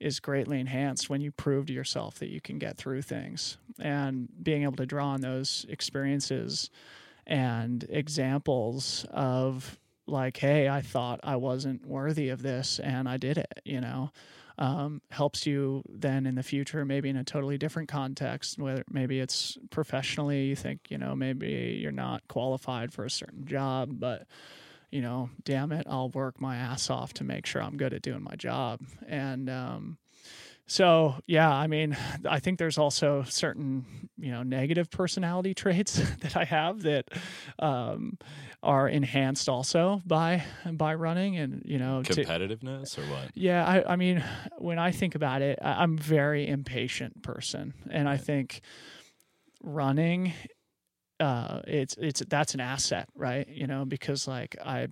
is 0.00 0.18
greatly 0.18 0.58
enhanced 0.58 1.10
when 1.10 1.20
you 1.20 1.30
prove 1.30 1.66
to 1.66 1.74
yourself 1.74 2.18
that 2.20 2.30
you 2.30 2.40
can 2.40 2.58
get 2.58 2.78
through 2.78 3.02
things. 3.02 3.58
And 3.78 4.28
being 4.42 4.62
able 4.62 4.76
to 4.76 4.86
draw 4.86 5.08
on 5.08 5.20
those 5.20 5.66
experiences 5.68 6.70
and 7.30 7.86
examples 7.88 9.06
of 9.10 9.78
like, 10.06 10.36
hey, 10.36 10.68
I 10.68 10.82
thought 10.82 11.20
I 11.22 11.36
wasn't 11.36 11.86
worthy 11.86 12.28
of 12.28 12.42
this 12.42 12.80
and 12.80 13.08
I 13.08 13.16
did 13.16 13.38
it, 13.38 13.60
you 13.64 13.80
know, 13.80 14.10
um, 14.58 15.00
helps 15.10 15.46
you 15.46 15.82
then 15.88 16.26
in 16.26 16.34
the 16.34 16.42
future, 16.42 16.84
maybe 16.84 17.08
in 17.08 17.16
a 17.16 17.22
totally 17.22 17.56
different 17.56 17.88
context, 17.88 18.58
whether 18.58 18.84
maybe 18.90 19.20
it's 19.20 19.56
professionally, 19.70 20.46
you 20.46 20.56
think, 20.56 20.80
you 20.90 20.98
know, 20.98 21.14
maybe 21.14 21.78
you're 21.80 21.92
not 21.92 22.26
qualified 22.26 22.92
for 22.92 23.04
a 23.04 23.10
certain 23.10 23.46
job, 23.46 24.00
but 24.00 24.26
you 24.90 25.00
know, 25.00 25.30
damn 25.44 25.70
it, 25.70 25.86
I'll 25.88 26.10
work 26.10 26.40
my 26.40 26.56
ass 26.56 26.90
off 26.90 27.12
to 27.14 27.24
make 27.24 27.46
sure 27.46 27.62
I'm 27.62 27.76
good 27.76 27.94
at 27.94 28.02
doing 28.02 28.24
my 28.24 28.34
job. 28.34 28.80
And 29.06 29.48
um, 29.48 29.98
so, 30.70 31.16
yeah, 31.26 31.52
I 31.52 31.66
mean, 31.66 31.96
I 32.28 32.38
think 32.38 32.60
there's 32.60 32.78
also 32.78 33.24
certain, 33.24 34.08
you 34.16 34.30
know, 34.30 34.44
negative 34.44 34.88
personality 34.88 35.52
traits 35.62 36.00
that 36.20 36.36
I 36.36 36.44
have 36.44 36.82
that 36.82 37.08
um, 37.58 38.16
are 38.62 38.88
enhanced 38.88 39.48
also 39.48 40.00
by 40.06 40.44
by 40.70 40.94
running, 40.94 41.36
and 41.38 41.62
you 41.64 41.78
know, 41.78 42.04
to, 42.04 42.24
Competitiveness 42.24 42.96
or 42.96 43.02
what? 43.12 43.32
yeah, 43.34 43.66
I, 43.66 43.94
I 43.94 43.96
mean, 43.96 44.22
when 44.58 44.78
I 44.78 44.92
think 44.92 45.16
about 45.16 45.42
it, 45.42 45.58
I, 45.60 45.82
I'm 45.82 45.98
a 45.98 46.00
very 46.00 46.46
impatient 46.46 47.20
person, 47.20 47.74
and 47.90 48.08
I 48.08 48.16
think 48.16 48.60
running, 49.64 50.34
uh, 51.18 51.62
it's 51.66 51.96
it's 51.98 52.22
that's 52.28 52.54
an 52.54 52.60
asset, 52.60 53.08
right? 53.16 53.48
You 53.48 53.66
know, 53.66 53.84
because 53.84 54.28
like 54.28 54.56
I 54.64 54.86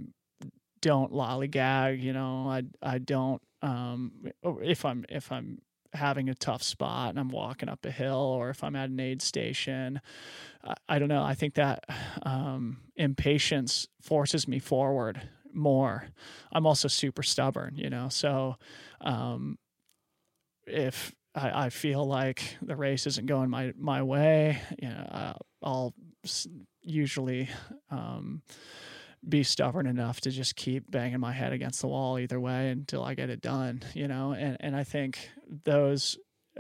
don't 0.83 1.13
lollygag, 1.13 2.03
you 2.03 2.13
know, 2.13 2.49
I 2.49 2.63
I 2.83 2.99
don't 2.99 3.41
um 3.63 4.13
if 4.45 4.85
I'm 4.85 5.05
if 5.09 5.31
I'm 5.31 5.61
having 5.95 6.29
a 6.29 6.35
tough 6.35 6.63
spot 6.63 7.11
and 7.11 7.19
I'm 7.19 7.31
walking 7.31 7.69
up 7.69 7.85
a 7.85 7.91
hill 7.91 8.17
or 8.17 8.51
if 8.51 8.63
I'm 8.63 8.77
at 8.77 8.91
an 8.91 9.01
aid 9.01 9.23
station, 9.23 10.01
I, 10.65 10.75
I 10.89 10.99
don't 10.99 11.09
know. 11.09 11.23
I 11.23 11.35
think 11.35 11.55
that 11.55 11.85
um, 12.23 12.79
impatience 12.97 13.89
forces 14.01 14.47
me 14.47 14.59
forward 14.59 15.29
more. 15.53 16.09
I'm 16.53 16.67
also 16.67 16.89
super 16.89 17.23
stubborn, 17.23 17.75
you 17.77 17.91
know. 17.91 18.09
So 18.09 18.57
um, 19.01 19.59
if 20.67 21.15
I, 21.35 21.67
I 21.67 21.71
feel 21.71 22.05
like 22.05 22.57
the 22.63 22.77
race 22.77 23.07
isn't 23.07 23.27
going 23.27 23.51
my 23.51 23.73
my 23.77 24.03
way, 24.03 24.61
you 24.81 24.89
know, 24.89 25.09
uh, 25.11 25.35
I'll 25.63 25.95
usually 26.83 27.49
um, 27.91 28.43
be 29.27 29.43
stubborn 29.43 29.87
enough 29.87 30.21
to 30.23 30.31
just 30.31 30.57
keep 30.57 30.91
banging 30.91 31.21
my 31.21 31.33
head 31.33 31.53
against 31.53 31.81
the 31.81 31.87
wall 31.89 32.19
either 32.19 32.39
way 32.41 32.71
until 32.71 33.03
I 33.03 33.15
get 33.15 33.31
it 33.31 33.41
done, 33.41 33.83
you 33.95 34.09
know. 34.09 34.33
And 34.33 34.57
and 34.61 34.77
I 34.77 34.85
think 34.85 35.31
those 35.65 36.19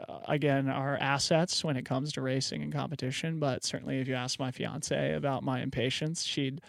uh, 0.08 0.20
again 0.28 0.68
are 0.68 0.96
assets 0.96 1.64
when 1.64 1.76
it 1.76 1.84
comes 1.84 2.12
to 2.12 2.22
racing 2.22 2.62
and 2.62 2.72
competition. 2.72 3.38
But 3.40 3.64
certainly, 3.64 4.00
if 4.00 4.08
you 4.08 4.14
ask 4.14 4.38
my 4.38 4.50
fiance 4.50 5.14
about 5.14 5.42
my 5.42 5.60
impatience, 5.60 6.24
she'd 6.24 6.60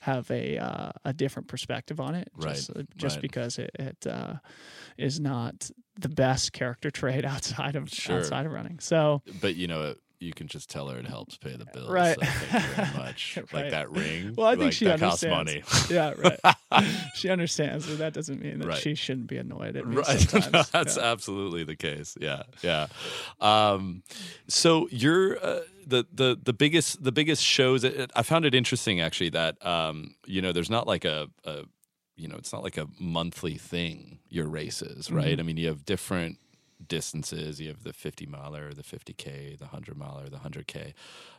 have 0.00 0.30
a 0.30 0.58
uh, 0.58 0.92
a 1.04 1.12
different 1.12 1.48
perspective 1.48 2.00
on 2.00 2.14
it. 2.14 2.28
Just, 2.40 2.70
Right, 2.70 2.78
uh, 2.80 2.82
just 2.96 3.16
right. 3.16 3.22
because 3.22 3.58
it, 3.58 3.70
it 3.78 4.06
uh, 4.06 4.34
is 4.98 5.20
not 5.20 5.70
the 5.98 6.08
best 6.08 6.52
character 6.52 6.90
trait 6.90 7.24
outside 7.32 7.76
of 7.76 7.88
Sure. 7.88 8.18
outside 8.18 8.46
of 8.46 8.52
running. 8.52 8.78
So 8.80 9.22
But, 9.40 9.54
you 9.56 9.66
know, 9.68 9.94
you 10.22 10.32
can 10.32 10.46
just 10.48 10.70
tell 10.70 10.88
her 10.88 10.98
it 10.98 11.06
helps 11.06 11.36
pay 11.36 11.56
the 11.56 11.66
bills. 11.66 11.90
Right. 11.90 12.16
So 12.18 12.26
thank 12.26 12.52
you 12.68 12.74
very 12.74 12.96
much. 12.96 13.36
Right. 13.36 13.52
Like 13.52 13.70
that 13.72 13.90
ring. 13.90 14.34
Well, 14.36 14.46
I 14.46 14.52
think 14.52 14.64
like, 14.66 14.72
she 14.74 14.84
that 14.86 15.00
costs 15.00 15.24
understands. 15.24 15.90
money. 15.90 15.94
yeah, 15.94 16.14
right. 16.72 16.86
she 17.14 17.28
understands, 17.28 17.86
but 17.86 17.98
that 17.98 18.12
doesn't 18.14 18.40
mean 18.40 18.60
that 18.60 18.68
Right. 18.68 18.78
she 18.78 18.94
shouldn't 18.94 19.26
be 19.26 19.36
annoyed 19.38 19.76
at 19.76 19.86
me 19.86 19.96
Right. 19.96 20.20
sometimes. 20.30 20.70
That's 20.70 20.96
Yeah. 20.96 21.10
absolutely 21.12 21.64
the 21.64 21.76
case. 21.76 22.16
Yeah. 22.20 22.44
Yeah. 22.62 22.86
Um, 23.40 24.02
so 24.48 24.88
you're 24.90 25.44
uh, 25.44 25.60
the, 25.86 26.06
the, 26.12 26.38
the 26.42 26.52
biggest, 26.52 27.02
the 27.02 27.12
biggest 27.12 27.42
shows 27.42 27.84
I 27.84 28.22
found 28.22 28.44
it 28.44 28.54
interesting 28.54 29.00
actually 29.00 29.30
that, 29.30 29.64
um, 29.66 30.14
you 30.26 30.40
know, 30.42 30.52
there's 30.52 30.70
not 30.70 30.86
like 30.86 31.04
a, 31.04 31.28
a, 31.44 31.64
you 32.16 32.28
know, 32.28 32.36
it's 32.36 32.52
not 32.52 32.62
like 32.62 32.76
a 32.76 32.86
monthly 33.00 33.56
thing, 33.56 34.18
your 34.28 34.46
races, 34.46 35.10
right? 35.10 35.36
Mhm. 35.36 35.40
I 35.40 35.42
mean, 35.42 35.56
you 35.56 35.68
have 35.68 35.84
different 35.84 36.38
distances. 36.88 37.60
You 37.60 37.68
have 37.68 37.84
the 37.84 37.92
50 37.92 38.26
miler, 38.26 38.72
the 38.72 38.82
50K, 38.82 39.58
the 39.58 39.66
100 39.66 39.96
miler, 39.96 40.28
the 40.28 40.38
100K. 40.38 40.94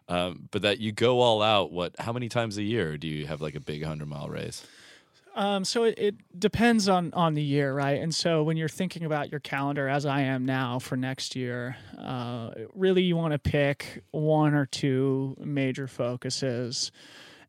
Um, 0.07 0.49
but 0.51 0.61
that 0.61 0.79
you 0.79 0.91
go 0.91 1.19
all 1.19 1.41
out, 1.41 1.71
what, 1.71 1.95
how 1.99 2.13
many 2.13 2.29
times 2.29 2.57
a 2.57 2.63
year 2.63 2.97
do 2.97 3.07
you 3.07 3.27
have 3.27 3.41
like 3.41 3.55
a 3.55 3.59
big 3.59 3.81
100 3.81 4.07
mile 4.07 4.27
race? 4.27 4.65
Um, 5.35 5.65
so 5.65 5.83
it, 5.83 5.95
it 5.97 6.39
depends 6.39 6.87
on 6.87 7.11
on 7.13 7.33
the 7.33 7.41
year, 7.41 7.73
right? 7.73 7.99
And 7.99 8.13
so 8.13 8.43
when 8.43 8.55
you're 8.55 8.69
thinking 8.69 9.03
about 9.03 9.31
your 9.31 9.39
calendar, 9.39 9.87
as 9.87 10.05
I 10.05 10.21
am 10.21 10.45
now 10.45 10.79
for 10.79 10.95
next 10.95 11.35
year, 11.35 11.75
uh, 11.97 12.51
really 12.75 13.01
you 13.01 13.15
want 13.15 13.33
to 13.33 13.39
pick 13.39 14.03
one 14.11 14.53
or 14.53 14.67
two 14.67 15.35
major 15.39 15.87
focuses, 15.87 16.91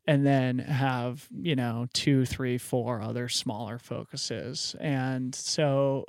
and 0.07 0.25
then 0.25 0.59
have 0.59 1.27
you 1.31 1.55
know 1.55 1.87
two, 1.93 2.25
three, 2.25 2.57
four 2.57 3.01
other 3.01 3.29
smaller 3.29 3.77
focuses. 3.77 4.75
And 4.79 5.35
so, 5.35 6.05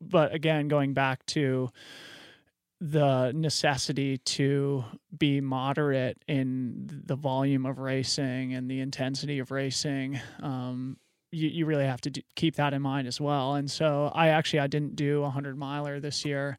but 0.00 0.34
again, 0.34 0.68
going 0.68 0.94
back 0.94 1.24
to 1.26 1.70
the 2.80 3.32
necessity 3.32 4.16
to 4.18 4.84
be 5.16 5.40
moderate 5.40 6.16
in 6.26 7.02
the 7.04 7.16
volume 7.16 7.66
of 7.66 7.78
racing 7.78 8.54
and 8.54 8.70
the 8.70 8.80
intensity 8.80 9.38
of 9.38 9.50
racing 9.50 10.18
um, 10.42 10.96
you, 11.32 11.48
you 11.48 11.66
really 11.66 11.84
have 11.84 12.00
to 12.00 12.10
do, 12.10 12.20
keep 12.34 12.56
that 12.56 12.72
in 12.72 12.82
mind 12.82 13.06
as 13.06 13.20
well. 13.20 13.54
And 13.54 13.70
so 13.70 14.10
i 14.14 14.28
actually 14.28 14.60
i 14.60 14.66
didn't 14.66 14.96
do 14.96 15.18
a 15.18 15.22
100 15.22 15.56
miler 15.58 16.00
this 16.00 16.24
year 16.24 16.58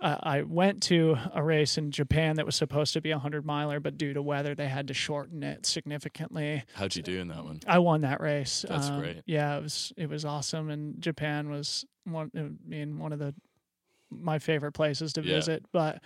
uh, 0.00 0.16
i 0.22 0.42
went 0.42 0.82
to 0.82 1.16
a 1.34 1.42
race 1.42 1.76
in 1.78 1.90
japan 1.90 2.36
that 2.36 2.46
was 2.46 2.54
supposed 2.56 2.92
to 2.92 3.00
be 3.00 3.10
a 3.10 3.16
100 3.16 3.44
miler 3.44 3.80
but 3.80 3.96
due 3.98 4.12
to 4.12 4.22
weather 4.22 4.54
they 4.54 4.68
had 4.68 4.86
to 4.88 4.94
shorten 4.94 5.42
it 5.42 5.66
significantly 5.66 6.62
How'd 6.74 6.94
you 6.96 7.02
do 7.02 7.18
in 7.18 7.28
that 7.28 7.44
one? 7.44 7.60
I 7.66 7.78
won 7.78 8.00
that 8.02 8.20
race. 8.20 8.64
That's 8.68 8.88
Um, 8.88 9.00
great. 9.00 9.22
Yeah, 9.26 9.56
it 9.58 9.62
was 9.62 9.92
it 9.96 10.08
was 10.08 10.24
awesome, 10.24 10.70
and 10.70 11.00
Japan 11.02 11.50
was 11.50 11.84
one. 12.04 12.30
I 12.36 12.48
mean, 12.68 12.98
one 12.98 13.12
of 13.12 13.18
the 13.18 13.34
my 14.10 14.38
favorite 14.38 14.72
places 14.72 15.12
to 15.14 15.22
Yeah. 15.22 15.34
visit. 15.36 15.64
But 15.72 16.00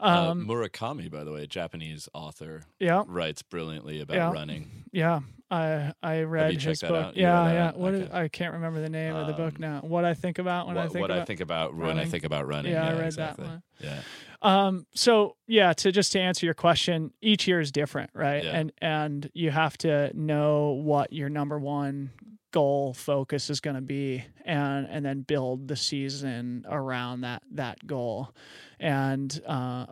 uh, 0.00 0.30
um, 0.30 0.46
Murakami, 0.46 1.10
by 1.10 1.24
the 1.24 1.32
way, 1.32 1.42
a 1.42 1.46
Japanese 1.46 2.08
author, 2.14 2.62
yeah, 2.78 3.02
writes 3.06 3.42
brilliantly 3.42 4.00
about 4.00 4.14
Yeah. 4.16 4.30
running. 4.32 4.84
yeah. 4.92 5.20
I 5.50 5.92
I 6.02 6.22
read 6.22 6.60
his 6.60 6.80
book. 6.82 7.12
Yeah, 7.16 7.52
yeah. 7.52 7.72
What 7.74 7.94
is- 7.94 8.02
Okay. 8.08 8.18
I 8.24 8.28
can't 8.28 8.52
remember 8.54 8.80
the 8.80 8.90
name 8.90 9.14
of 9.16 9.26
the 9.26 9.32
book 9.32 9.54
Um, 9.56 9.60
now. 9.60 9.80
What 9.80 10.04
I 10.04 10.14
think 10.14 10.38
about 10.38 10.66
when 10.66 10.76
what 10.76 10.84
I 10.84 10.88
think 10.88 11.00
what 11.00 11.10
about. 11.10 11.22
I 11.22 11.24
think 11.24 11.40
about 11.40 11.74
when 11.74 11.84
I 11.86 11.88
running. 11.88 12.10
think 12.10 12.24
about 12.24 12.46
running. 12.46 12.72
Yeah, 12.72 12.84
Yeah, 12.84 12.90
I 12.90 12.98
read 12.98 13.06
exactly. 13.06 13.44
that 13.44 13.50
one. 13.50 13.62
Yeah, 13.80 14.00
Um, 14.42 14.86
so 14.94 15.36
yeah, 15.46 15.72
to 15.74 15.90
just 15.92 16.12
to 16.12 16.20
answer 16.20 16.44
your 16.44 16.54
question, 16.54 17.12
each 17.22 17.48
year 17.48 17.60
is 17.60 17.72
different, 17.72 18.10
right? 18.14 18.44
Yeah. 18.44 18.58
And 18.58 18.72
and 18.82 19.30
you 19.34 19.50
have 19.50 19.78
to 19.78 20.10
know 20.14 20.72
what 20.72 21.12
your 21.12 21.28
number 21.30 21.58
one 21.58 22.10
goal 22.50 22.94
focus 22.94 23.50
is 23.50 23.60
going 23.60 23.76
to 23.76 23.82
be 23.82 24.24
and 24.44 24.86
and 24.86 25.04
then 25.04 25.20
build 25.22 25.68
the 25.68 25.76
season 25.76 26.64
around 26.68 27.20
that 27.20 27.42
that 27.52 27.86
goal 27.86 28.34
and 28.80 29.40
uh, 29.46 29.84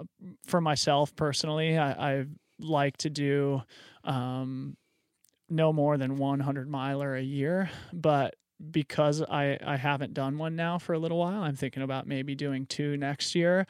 for 0.46 0.62
myself 0.62 1.14
personally 1.16 1.76
I, 1.76 2.12
I 2.12 2.24
like 2.58 2.96
to 2.98 3.10
do 3.10 3.62
um, 4.04 4.78
no 5.48 5.72
more 5.72 5.96
than 5.96 6.16
100 6.16 6.68
miler 6.68 7.14
a 7.14 7.22
year 7.22 7.70
but 7.92 8.36
because 8.70 9.20
I, 9.20 9.58
I 9.62 9.76
haven't 9.76 10.14
done 10.14 10.38
one 10.38 10.56
now 10.56 10.78
for 10.78 10.94
a 10.94 10.98
little 10.98 11.18
while 11.18 11.42
i'm 11.42 11.56
thinking 11.56 11.82
about 11.82 12.06
maybe 12.06 12.34
doing 12.34 12.66
two 12.66 12.96
next 12.96 13.34
year 13.34 13.66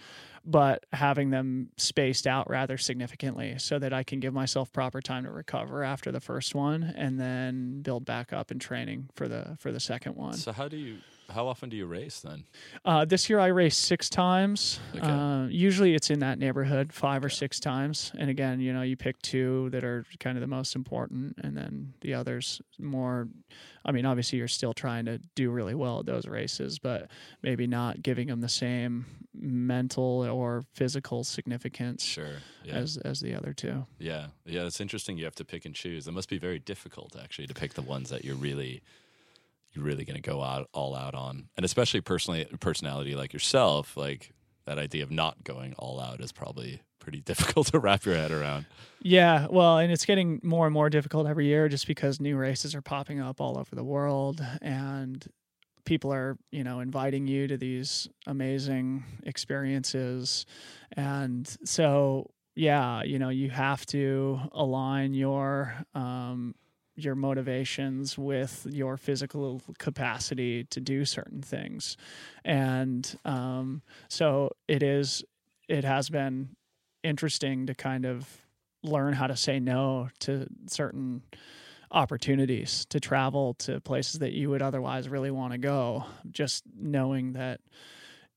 but 0.47 0.87
having 0.93 1.31
them 1.31 1.71
spaced 1.77 2.27
out 2.27 2.49
rather 2.49 2.79
significantly 2.79 3.57
so 3.59 3.81
that 3.81 3.93
I 3.93 4.05
can 4.05 4.21
give 4.21 4.33
myself 4.33 4.73
proper 4.73 5.03
time 5.03 5.25
to 5.25 5.31
recover 5.31 5.83
after 5.83 6.13
the 6.13 6.21
first 6.21 6.55
one 6.55 6.95
and 6.97 7.19
then 7.19 7.83
build 7.83 8.05
back 8.05 8.33
up 8.33 8.53
in 8.53 8.61
training 8.61 9.11
for 9.15 9.27
the 9.27 9.57
for 9.59 9.73
the 9.73 9.81
second 9.81 10.15
one. 10.15 10.35
So 10.35 10.53
how 10.53 10.69
do 10.69 10.77
you 10.77 10.99
how 11.31 11.47
often 11.49 11.69
do 11.69 11.77
you 11.77 11.87
race 11.87 12.21
then? 12.21 12.45
Uh, 12.85 13.05
this 13.05 13.29
year 13.29 13.39
I 13.39 13.47
raced 13.49 13.81
six 13.85 14.09
times. 14.09 14.79
Okay. 14.95 15.07
Uh, 15.07 15.47
usually 15.47 15.95
it's 15.95 16.11
in 16.11 16.21
that 16.21 16.39
neighborhood, 16.39 16.93
five 16.93 17.25
or 17.25 17.29
six 17.29 17.59
times. 17.61 18.13
And 18.19 18.31
again, 18.31 18.61
you 18.61 18.73
know, 18.73 18.83
you 18.83 18.97
pick 18.97 19.21
two 19.23 19.69
that 19.71 19.85
are 19.85 20.05
kind 20.21 20.37
of 20.37 20.41
the 20.41 20.47
most 20.47 20.75
important, 20.77 21.39
and 21.43 21.57
then 21.57 21.95
the 22.01 22.15
others 22.15 22.61
more. 22.79 23.29
I 23.85 23.93
mean, 23.93 24.05
obviously 24.07 24.39
you're 24.39 24.49
still 24.49 24.73
trying 24.75 25.05
to 25.07 25.19
do 25.37 25.51
really 25.51 25.75
well 25.75 26.01
at 26.01 26.07
those 26.07 26.27
races, 26.27 26.79
but 26.79 27.09
maybe 27.43 27.67
not 27.69 28.03
giving 28.03 28.27
them 28.29 28.41
the 28.41 28.49
same 28.49 29.07
mental 29.33 30.27
or 30.29 30.65
physical 30.75 31.23
significance 31.23 32.03
Sure. 32.03 32.37
Yeah. 32.65 32.75
as 32.75 32.97
as 32.99 33.21
the 33.21 33.35
other 33.35 33.53
two. 33.53 33.87
yeah. 33.99 34.29
Yeah. 34.45 34.65
It's 34.67 34.81
interesting. 34.81 35.19
You 35.19 35.25
have 35.25 35.35
to 35.37 35.45
pick 35.45 35.65
and 35.67 35.75
choose. 35.75 36.09
It 36.09 36.13
must 36.13 36.29
be 36.29 36.39
very 36.39 36.59
difficult 36.59 37.15
actually 37.23 37.47
to 37.49 37.55
pick 37.55 37.75
the 37.75 37.83
ones 37.83 38.11
that 38.11 38.25
you're 38.25 38.35
really 38.37 38.83
you're 39.77 39.85
really 39.85 40.05
going 40.05 40.21
to 40.21 40.29
go 40.31 40.43
out 40.43 40.69
all 40.73 40.97
out 40.97 41.15
on, 41.15 41.49
and 41.57 41.65
especially 41.65 42.01
personally 42.01 42.47
personality 42.61 43.15
like 43.15 43.33
yourself, 43.33 43.97
like 43.97 44.33
that 44.67 44.79
idea 44.79 45.03
of 45.03 45.11
not 45.11 45.45
going 45.45 45.75
all 45.75 46.01
out 46.01 46.21
is 46.21 46.33
probably 46.33 46.81
pretty 46.99 47.21
difficult 47.25 47.69
to 47.69 47.79
wrap 47.79 48.05
your 48.05 48.15
head 48.15 48.31
around. 48.31 48.67
Yeah, 49.01 49.47
well, 49.51 49.79
and 49.79 49.93
it's 49.93 50.05
getting 50.05 50.41
more 50.43 50.67
and 50.67 50.75
more 50.75 50.91
difficult 50.91 51.27
every 51.27 51.47
year 51.47 51.69
just 51.69 51.87
because 51.87 52.21
new 52.21 52.37
races 52.37 52.75
are 52.75 52.83
popping 52.83 53.21
up 53.21 53.41
all 53.41 53.59
over 53.59 53.75
the 53.75 53.85
world 53.85 54.45
and 54.61 55.25
people 55.85 56.13
are, 56.13 56.37
you 56.51 56.65
know, 56.65 56.81
inviting 56.81 57.29
you 57.29 57.47
to 57.47 57.57
these 57.57 58.09
amazing 58.27 59.05
experiences. 59.23 60.45
And 60.97 61.47
so, 61.65 62.31
yeah, 62.57 63.05
you 63.05 63.21
know, 63.21 63.29
you 63.29 63.51
have 63.51 63.87
to 63.87 64.41
align 64.53 65.15
your 65.15 65.75
um 65.95 66.55
your 66.97 67.15
motivations 67.15 68.17
with 68.19 68.67
your 68.71 68.97
physical 68.97 69.61
capacity 69.79 70.65
to 70.65 70.81
do 70.81 71.05
certain 71.05 71.43
things. 71.43 71.97
And 72.45 73.19
um 73.25 73.83
so 74.09 74.51
it 74.67 74.83
is 74.83 75.25
it 75.69 75.85
has 75.85 76.09
been 76.09 76.57
interesting 77.03 77.67
to 77.67 77.75
kind 77.75 78.05
of 78.05 78.27
learn 78.83 79.13
how 79.13 79.27
to 79.27 79.37
say 79.37 79.59
no 79.59 80.09
to 80.21 80.47
certain 80.67 81.23
opportunities 81.91 82.85
to 82.87 83.01
travel 83.01 83.55
to 83.55 83.81
places 83.81 84.21
that 84.21 84.33
you 84.33 84.51
would 84.51 84.63
otherwise 84.63 85.09
really 85.09 85.31
want 85.31 85.53
to 85.53 85.59
go 85.59 86.05
just 86.31 86.65
knowing 86.77 87.35
that 87.35 87.61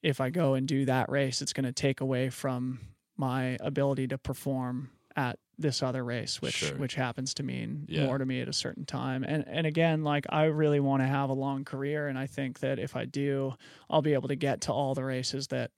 if 0.04 0.22
I 0.22 0.30
go 0.30 0.54
and 0.54 0.68
do 0.68 0.86
that 0.86 1.10
race 1.10 1.42
it's 1.42 1.54
going 1.54 1.66
to 1.66 1.74
take 1.74 2.00
away 2.00 2.30
from 2.30 2.80
my 3.18 3.58
ability 3.60 4.08
to 4.08 4.18
perform 4.18 4.92
at 5.16 5.40
this 5.60 5.84
other 5.84 6.04
race 6.04 6.42
which 6.42 6.56
Sure. 6.56 6.78
which 6.78 6.96
happens 6.96 7.34
to 7.36 7.44
mean 7.44 7.86
Yeah. 7.90 8.06
more 8.06 8.18
to 8.18 8.26
me 8.26 8.42
at 8.42 8.48
a 8.48 8.54
certain 8.54 8.86
time 8.86 9.24
and 9.24 9.44
and 9.48 9.68
again 9.68 10.04
like 10.04 10.26
I 10.30 10.46
really 10.46 10.80
want 10.80 11.04
to 11.04 11.08
have 11.08 11.30
a 11.30 11.34
long 11.34 11.66
career 11.66 12.08
and 12.08 12.18
I 12.18 12.28
think 12.28 12.60
that 12.62 12.80
if 12.80 12.96
I 12.96 13.06
do 13.06 13.54
I'll 13.90 14.02
be 14.02 14.14
able 14.14 14.30
to 14.30 14.36
get 14.36 14.62
to 14.62 14.74
all 14.74 14.96
the 14.96 15.04
races 15.04 15.48
that 15.50 15.72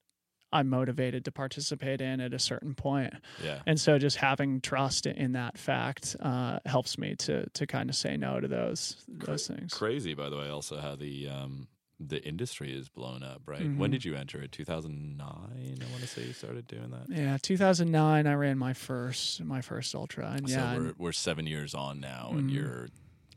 I'm 0.53 0.67
motivated 0.67 1.23
to 1.25 1.31
participate 1.31 2.01
in 2.01 2.19
at 2.19 2.33
a 2.33 2.39
certain 2.39 2.75
point. 2.75 3.13
Yeah. 3.41 3.61
And 3.65 3.79
so 3.79 3.97
just 3.97 4.17
having 4.17 4.59
trust 4.59 5.05
in 5.05 5.31
that 5.31 5.57
fact 5.57 6.15
uh, 6.19 6.59
helps 6.65 6.97
me 6.97 7.15
to 7.19 7.49
to 7.51 7.65
kind 7.65 7.89
of 7.89 7.95
say 7.95 8.17
no 8.17 8.39
to 8.41 8.47
those 8.49 8.97
those 9.07 9.47
things. 9.47 9.73
Crazy, 9.73 10.13
by 10.13 10.27
the 10.29 10.35
way, 10.37 10.49
also 10.49 10.77
how 10.81 10.95
the 10.97 11.29
um, 11.29 11.69
the 12.09 12.23
industry 12.27 12.73
is 12.73 12.89
blown 12.89 13.23
up. 13.23 13.41
Right? 13.45 13.61
Mhm. 13.63 13.77
When 13.77 13.91
did 13.91 14.03
you 14.05 14.15
enter 14.15 14.41
it? 14.41 14.51
Two 14.51 14.65
thousand 14.65 15.17
nine. 15.17 15.77
I 15.81 15.91
want 15.91 16.01
to 16.01 16.07
say 16.07 16.25
you 16.25 16.33
started 16.33 16.67
doing 16.67 16.89
that. 16.91 17.07
Yeah, 17.09 17.37
2009 17.41 18.27
I 18.27 18.33
ran 18.33 18.57
my 18.57 18.73
first 18.73 19.43
my 19.43 19.61
first 19.61 19.93
ultra 19.95 20.31
and 20.31 20.49
yeah, 20.49 20.73
so 20.73 20.79
we're 20.81 20.93
we're 20.97 21.11
seven 21.11 21.45
years 21.47 21.73
on 21.73 21.99
now, 21.99 22.29
and 22.31 22.49
Mhm. 22.49 22.53
you're, 22.53 22.87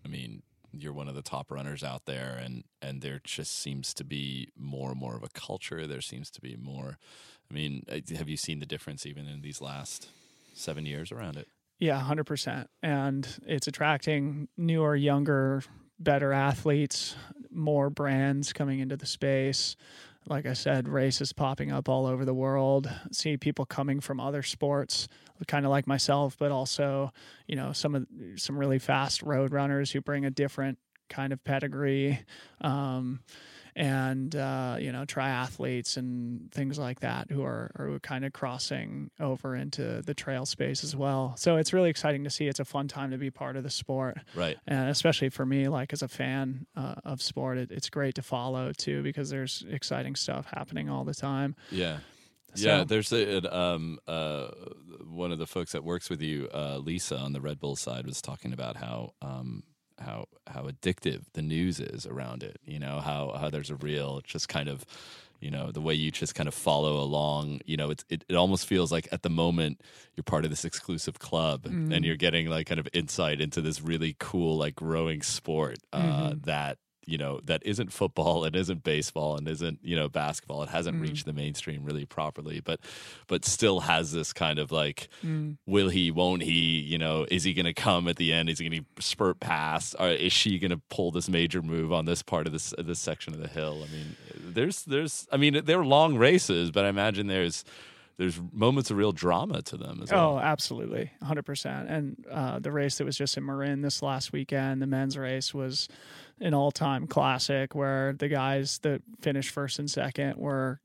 I 0.05 0.09
mean, 0.09 0.43
you're 0.73 0.93
one 0.93 1.09
of 1.09 1.15
the 1.15 1.23
top 1.23 1.51
runners 1.51 1.85
out 1.85 2.07
there, 2.07 2.37
and 2.43 2.65
and 2.83 3.01
there 3.03 3.21
just 3.25 3.53
seems 3.59 3.95
to 3.95 4.05
be 4.05 4.49
more 4.57 4.91
and 4.91 4.99
more 4.99 5.17
of 5.17 5.23
a 5.23 5.29
culture. 5.29 5.87
There 5.87 6.01
seems 6.01 6.31
to 6.33 6.41
be 6.41 6.57
more. 6.57 6.99
I 7.51 7.55
mean, 7.55 7.85
have 8.17 8.29
you 8.29 8.37
seen 8.37 8.59
the 8.61 8.67
difference 8.67 9.05
even 9.07 9.27
in 9.29 9.43
these 9.43 9.61
last 9.61 10.09
seven 10.55 10.87
years 10.87 11.13
around 11.13 11.37
it? 11.37 11.47
Yeah, 11.79 12.01
hundred 12.01 12.25
percent, 12.25 12.71
and 12.83 13.29
it's 13.47 13.67
attracting 13.67 14.49
newer, 14.57 14.97
younger, 14.97 15.63
better 15.99 16.33
athletes, 16.33 17.17
more 17.51 17.91
brands 17.91 18.53
coming 18.53 18.81
into 18.81 18.97
the 18.97 19.07
space. 19.07 19.77
Like 20.27 20.47
I 20.47 20.55
said, 20.55 20.89
races 20.89 21.33
popping 21.33 21.71
up 21.71 21.89
all 21.89 22.07
over 22.07 22.25
the 22.25 22.35
world. 22.35 22.91
See 23.13 23.37
people 23.37 23.67
coming 23.67 24.01
from 24.01 24.21
other 24.21 24.43
sports, 24.43 25.07
kind 25.47 25.67
of 25.67 25.71
like 25.71 25.87
myself, 25.87 26.37
but 26.39 26.51
also, 26.51 27.13
you 27.47 27.57
know, 27.57 27.73
some 27.73 27.95
of 27.95 28.07
some 28.37 28.57
really 28.57 28.79
fast 28.79 29.23
road 29.23 29.53
runners 29.53 29.91
who 29.91 30.01
bring 30.01 30.25
a 30.25 30.31
different 30.31 30.79
kind 31.11 31.33
of 31.33 31.45
pedigree. 31.45 32.25
Um, 32.63 33.21
and 33.77 34.35
uh, 34.37 34.77
you 34.79 34.93
know 34.93 35.05
triathletes 35.05 35.97
and 35.97 36.51
things 36.53 36.79
like 36.79 37.01
that 37.01 37.31
who 37.31 37.43
are, 37.43 37.71
are 37.77 37.99
kind 38.03 38.25
of 38.25 38.33
crossing 38.33 39.11
over 39.21 39.55
into 39.57 40.03
the 40.03 40.15
trail 40.15 40.47
space 40.47 40.85
as 40.85 40.95
well. 40.95 41.35
So 41.37 41.57
it's 41.57 41.73
really 41.73 41.91
exciting 41.91 42.25
to 42.25 42.31
see. 42.31 42.47
It's 42.47 42.61
a 42.61 42.65
fun 42.65 42.89
time 42.89 43.11
to 43.11 43.19
be 43.19 43.31
part 43.31 43.57
of 43.57 43.63
the 43.63 43.71
sport, 43.71 44.19
Right. 44.35 44.57
and 44.67 44.89
especially 44.91 45.29
for 45.29 45.45
me, 45.45 45.69
like 45.69 45.93
as 45.93 46.03
a 46.03 46.09
fan 46.09 46.67
uh, 46.77 46.95
of 47.05 47.21
sport, 47.23 47.59
it, 47.59 47.71
it's 47.73 47.91
great 47.91 48.15
to 48.17 48.23
follow 48.23 48.73
too 48.73 49.03
because 49.03 49.31
there's 49.31 49.65
exciting 49.69 50.15
stuff 50.15 50.47
happening 50.55 50.89
all 50.89 51.05
the 51.05 51.15
time. 51.15 51.57
Yeah. 51.71 51.99
So- 52.55 52.67
Yeah, 52.69 52.85
there's 52.85 53.13
a, 53.13 53.57
um 53.57 53.99
uh 54.07 54.49
one 55.07 55.33
of 55.33 55.39
the 55.39 55.47
folks 55.47 55.73
that 55.73 55.83
works 55.83 56.09
with 56.09 56.23
you, 56.23 56.49
uh, 56.55 56.79
Lisa 56.79 57.17
on 57.19 57.33
the 57.33 57.41
Red 57.41 57.59
Bull 57.59 57.75
side, 57.77 58.07
was 58.07 58.23
talking 58.23 58.53
about 58.53 58.77
how 58.77 59.15
um 59.21 59.65
how 59.99 60.27
how 60.47 60.63
addictive 60.63 61.23
the 61.33 61.43
news 61.43 61.81
is 61.81 62.07
around 62.07 62.43
it. 62.43 62.59
You 62.65 62.79
know 62.79 63.01
how 63.01 63.37
how 63.39 63.51
there's 63.51 63.71
a 63.71 63.77
real 63.77 64.21
just 64.25 64.49
kind 64.49 64.69
of 64.69 64.85
you 65.41 65.51
know 65.51 65.71
the 65.71 65.81
way 65.81 65.95
you 65.95 66.11
just 66.11 66.35
kind 66.35 66.49
of 66.49 66.55
follow 66.55 66.97
along. 66.97 67.61
You 67.67 67.77
know 67.77 67.91
it's 67.91 68.05
it, 68.09 68.25
it 68.29 68.35
almost 68.35 68.67
feels 68.67 68.91
like 68.91 69.09
at 69.13 69.23
the 69.23 69.31
moment 69.31 69.81
you're 70.17 70.25
part 70.25 70.45
of 70.45 70.51
this 70.51 70.65
exclusive 70.65 71.19
club 71.19 71.67
and 71.93 72.05
you're 72.05 72.17
getting 72.17 72.49
like 72.49 72.67
kind 72.67 72.81
of 72.81 72.89
insight 72.93 73.41
into 73.41 73.61
this 73.61 73.81
really 73.83 74.17
cool 74.19 74.57
like 74.57 74.75
growing 74.75 75.23
sport 75.23 75.79
uh, 75.93 76.35
that 76.45 76.79
you 77.07 77.19
know 77.19 77.41
that 77.45 77.63
isn't 77.65 77.93
football 77.93 78.45
and 78.45 78.55
isn't 78.57 78.83
baseball 78.83 79.37
and 79.37 79.49
isn't 79.49 79.79
you 79.83 79.97
know 79.97 80.09
basketball. 80.09 80.63
It 80.63 80.69
hasn't 80.71 81.01
reached 81.01 81.27
the 81.27 81.33
mainstream 81.33 81.85
really 81.85 82.05
properly 82.05 82.61
but 82.61 82.81
but 83.27 83.45
still 83.45 83.81
has 83.81 84.13
this 84.13 84.33
kind 84.33 84.59
of 84.59 84.73
like 84.73 85.09
will 85.67 85.89
he 85.89 86.11
won't 86.11 86.43
he 86.43 86.81
you 86.81 86.99
know 86.99 87.27
is 87.31 87.45
he 87.45 87.55
going 87.55 87.67
to 87.67 87.75
come 87.75 88.09
at 88.09 88.17
the 88.17 88.33
end? 88.33 88.49
Is 88.49 88.59
he 88.59 88.69
going 88.69 88.85
to 88.85 89.03
spurt 89.03 89.41
past 89.41 89.95
or 89.99 90.09
is 90.09 90.33
she 90.33 90.59
going 90.59 90.71
to 90.71 90.81
pull 90.91 91.11
this 91.11 91.29
major 91.29 91.63
move 91.63 91.93
on 91.93 92.05
this 92.05 92.23
part 92.23 92.47
of 92.47 92.53
this 92.53 92.75
this 92.79 92.99
section 92.99 93.35
of 93.35 93.41
the 93.41 93.49
hill? 93.49 93.85
I 93.87 93.93
mean 93.93 94.17
there's 94.55 94.85
there's 94.85 95.27
i 95.33 95.37
mean 95.37 95.65
they're 95.65 95.85
long 95.85 96.17
races 96.17 96.71
but 96.71 96.85
i 96.85 96.89
imagine 96.89 97.27
there's 97.27 97.65
there's 98.17 98.41
moments 98.53 98.91
of 98.91 98.97
real 98.97 99.13
drama 99.13 99.63
to 99.63 99.77
them 99.77 100.01
as 100.03 100.13
well. 100.13 100.35
Oh, 100.35 100.39
absolutely, 100.39 101.11
hundred 101.23 101.45
percent. 101.45 101.89
And 101.89 102.25
uh, 102.31 102.59
the 102.61 102.71
race 102.71 102.99
that 102.99 103.05
was 103.05 103.17
just 103.17 103.37
in 103.37 103.45
Marin 103.45 103.83
this 103.83 104.03
last 104.03 104.33
weekend, 104.33 104.81
the 104.81 104.87
men's 104.87 105.19
race 105.19 105.53
was 105.53 105.89
an 106.41 106.55
all-time 106.55 107.07
classic, 107.07 107.75
where 107.75 108.13
the 108.13 108.29
guys 108.29 108.79
that 108.79 109.03
finished 109.21 109.51
first 109.51 109.79
and 109.79 109.91
second 109.91 110.37
were 110.37 110.81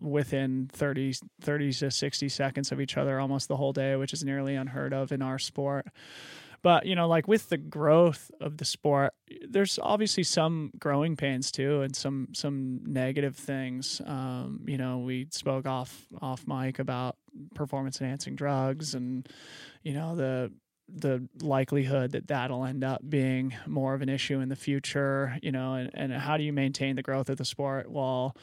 within 0.00 0.70
30, 0.72 1.14
30 1.40 1.72
to 1.72 1.90
sixty 1.90 2.28
seconds 2.28 2.72
of 2.72 2.80
each 2.80 2.96
other 2.96 3.20
almost 3.20 3.48
the 3.48 3.56
whole 3.56 3.72
day, 3.72 3.96
which 3.96 4.12
is 4.12 4.24
nearly 4.24 4.54
unheard 4.54 4.92
of 4.92 5.12
in 5.12 5.22
our 5.22 5.38
sport. 5.38 5.86
But 6.64 6.86
you 6.86 6.94
know, 6.94 7.06
like 7.06 7.28
with 7.28 7.50
the 7.50 7.58
growth 7.58 8.30
of 8.40 8.56
the 8.56 8.64
sport, 8.64 9.12
there's 9.46 9.78
obviously 9.78 10.22
some 10.22 10.72
growing 10.78 11.14
pains 11.14 11.52
too, 11.52 11.82
and 11.82 11.94
some 11.94 12.28
some 12.32 12.80
negative 12.86 13.36
things. 13.36 14.00
Um, 14.06 14.64
you 14.66 14.78
know, 14.78 14.98
we 14.98 15.26
spoke 15.30 15.66
off 15.66 16.06
off 16.22 16.46
mic 16.46 16.78
about 16.78 17.16
performance 17.54 18.00
enhancing 18.00 18.34
drugs, 18.34 18.94
and 18.94 19.28
you 19.82 19.92
know 19.92 20.16
the 20.16 20.52
the 20.88 21.28
likelihood 21.40 22.12
that 22.12 22.26
that'll 22.28 22.64
end 22.64 22.84
up 22.84 23.00
being 23.08 23.54
more 23.66 23.94
of 23.94 24.02
an 24.02 24.08
issue 24.08 24.40
in 24.40 24.48
the 24.48 24.56
future. 24.56 25.38
You 25.42 25.52
know, 25.52 25.74
and, 25.74 25.90
and 25.94 26.12
how 26.12 26.36
do 26.36 26.42
you 26.42 26.52
maintain 26.52 26.96
the 26.96 27.02
growth 27.02 27.28
of 27.28 27.36
the 27.36 27.44
sport 27.44 27.90
while 27.90 28.36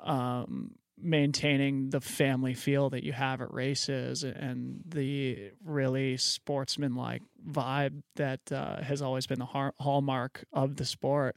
um, 0.00 0.72
maintaining 0.98 1.90
the 1.90 2.00
family 2.00 2.54
feel 2.54 2.88
that 2.90 3.04
you 3.04 3.12
have 3.12 3.42
at 3.42 3.52
races 3.52 4.24
and 4.24 4.80
the 4.86 5.50
really 5.62 6.16
sportsmanlike 6.16 7.22
vibe 7.46 8.02
that 8.14 8.40
uh, 8.50 8.82
has 8.82 9.02
always 9.02 9.26
been 9.26 9.38
the 9.38 9.44
har- 9.44 9.74
hallmark 9.78 10.44
of 10.54 10.76
the 10.76 10.84
sport. 10.86 11.36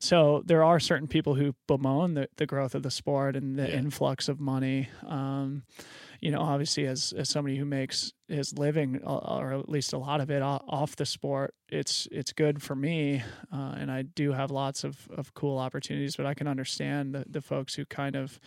So 0.00 0.42
there 0.44 0.64
are 0.64 0.80
certain 0.80 1.06
people 1.06 1.34
who 1.36 1.54
bemoan 1.68 2.14
the, 2.14 2.28
the 2.36 2.46
growth 2.46 2.74
of 2.74 2.82
the 2.82 2.90
sport 2.90 3.36
and 3.36 3.56
the 3.56 3.68
Yeah. 3.68 3.76
influx 3.76 4.28
of 4.28 4.40
money. 4.40 4.88
Um, 5.06 5.62
you 6.20 6.30
know, 6.30 6.40
obviously, 6.40 6.86
as 6.86 7.12
as 7.16 7.28
somebody 7.28 7.56
who 7.56 7.64
makes 7.64 8.12
his 8.28 8.56
living, 8.58 9.00
uh, 9.06 9.16
or 9.38 9.52
at 9.52 9.68
least 9.68 9.92
a 9.92 9.98
lot 9.98 10.20
of 10.20 10.30
it, 10.30 10.42
off 10.42 10.96
the 10.96 11.06
sport, 11.06 11.54
it's 11.68 12.08
it's 12.10 12.32
good 12.32 12.62
for 12.62 12.74
me, 12.74 13.22
uh, 13.52 13.74
and 13.78 13.90
I 13.90 14.02
do 14.02 14.32
have 14.32 14.50
lots 14.50 14.84
of, 14.84 15.08
of 15.14 15.32
cool 15.34 15.58
opportunities. 15.58 16.16
But 16.16 16.26
I 16.26 16.34
can 16.34 16.46
understand 16.48 17.14
the, 17.14 17.24
the 17.28 17.40
folks 17.40 17.74
who 17.74 17.84
kind 17.84 18.16
of 18.16 18.38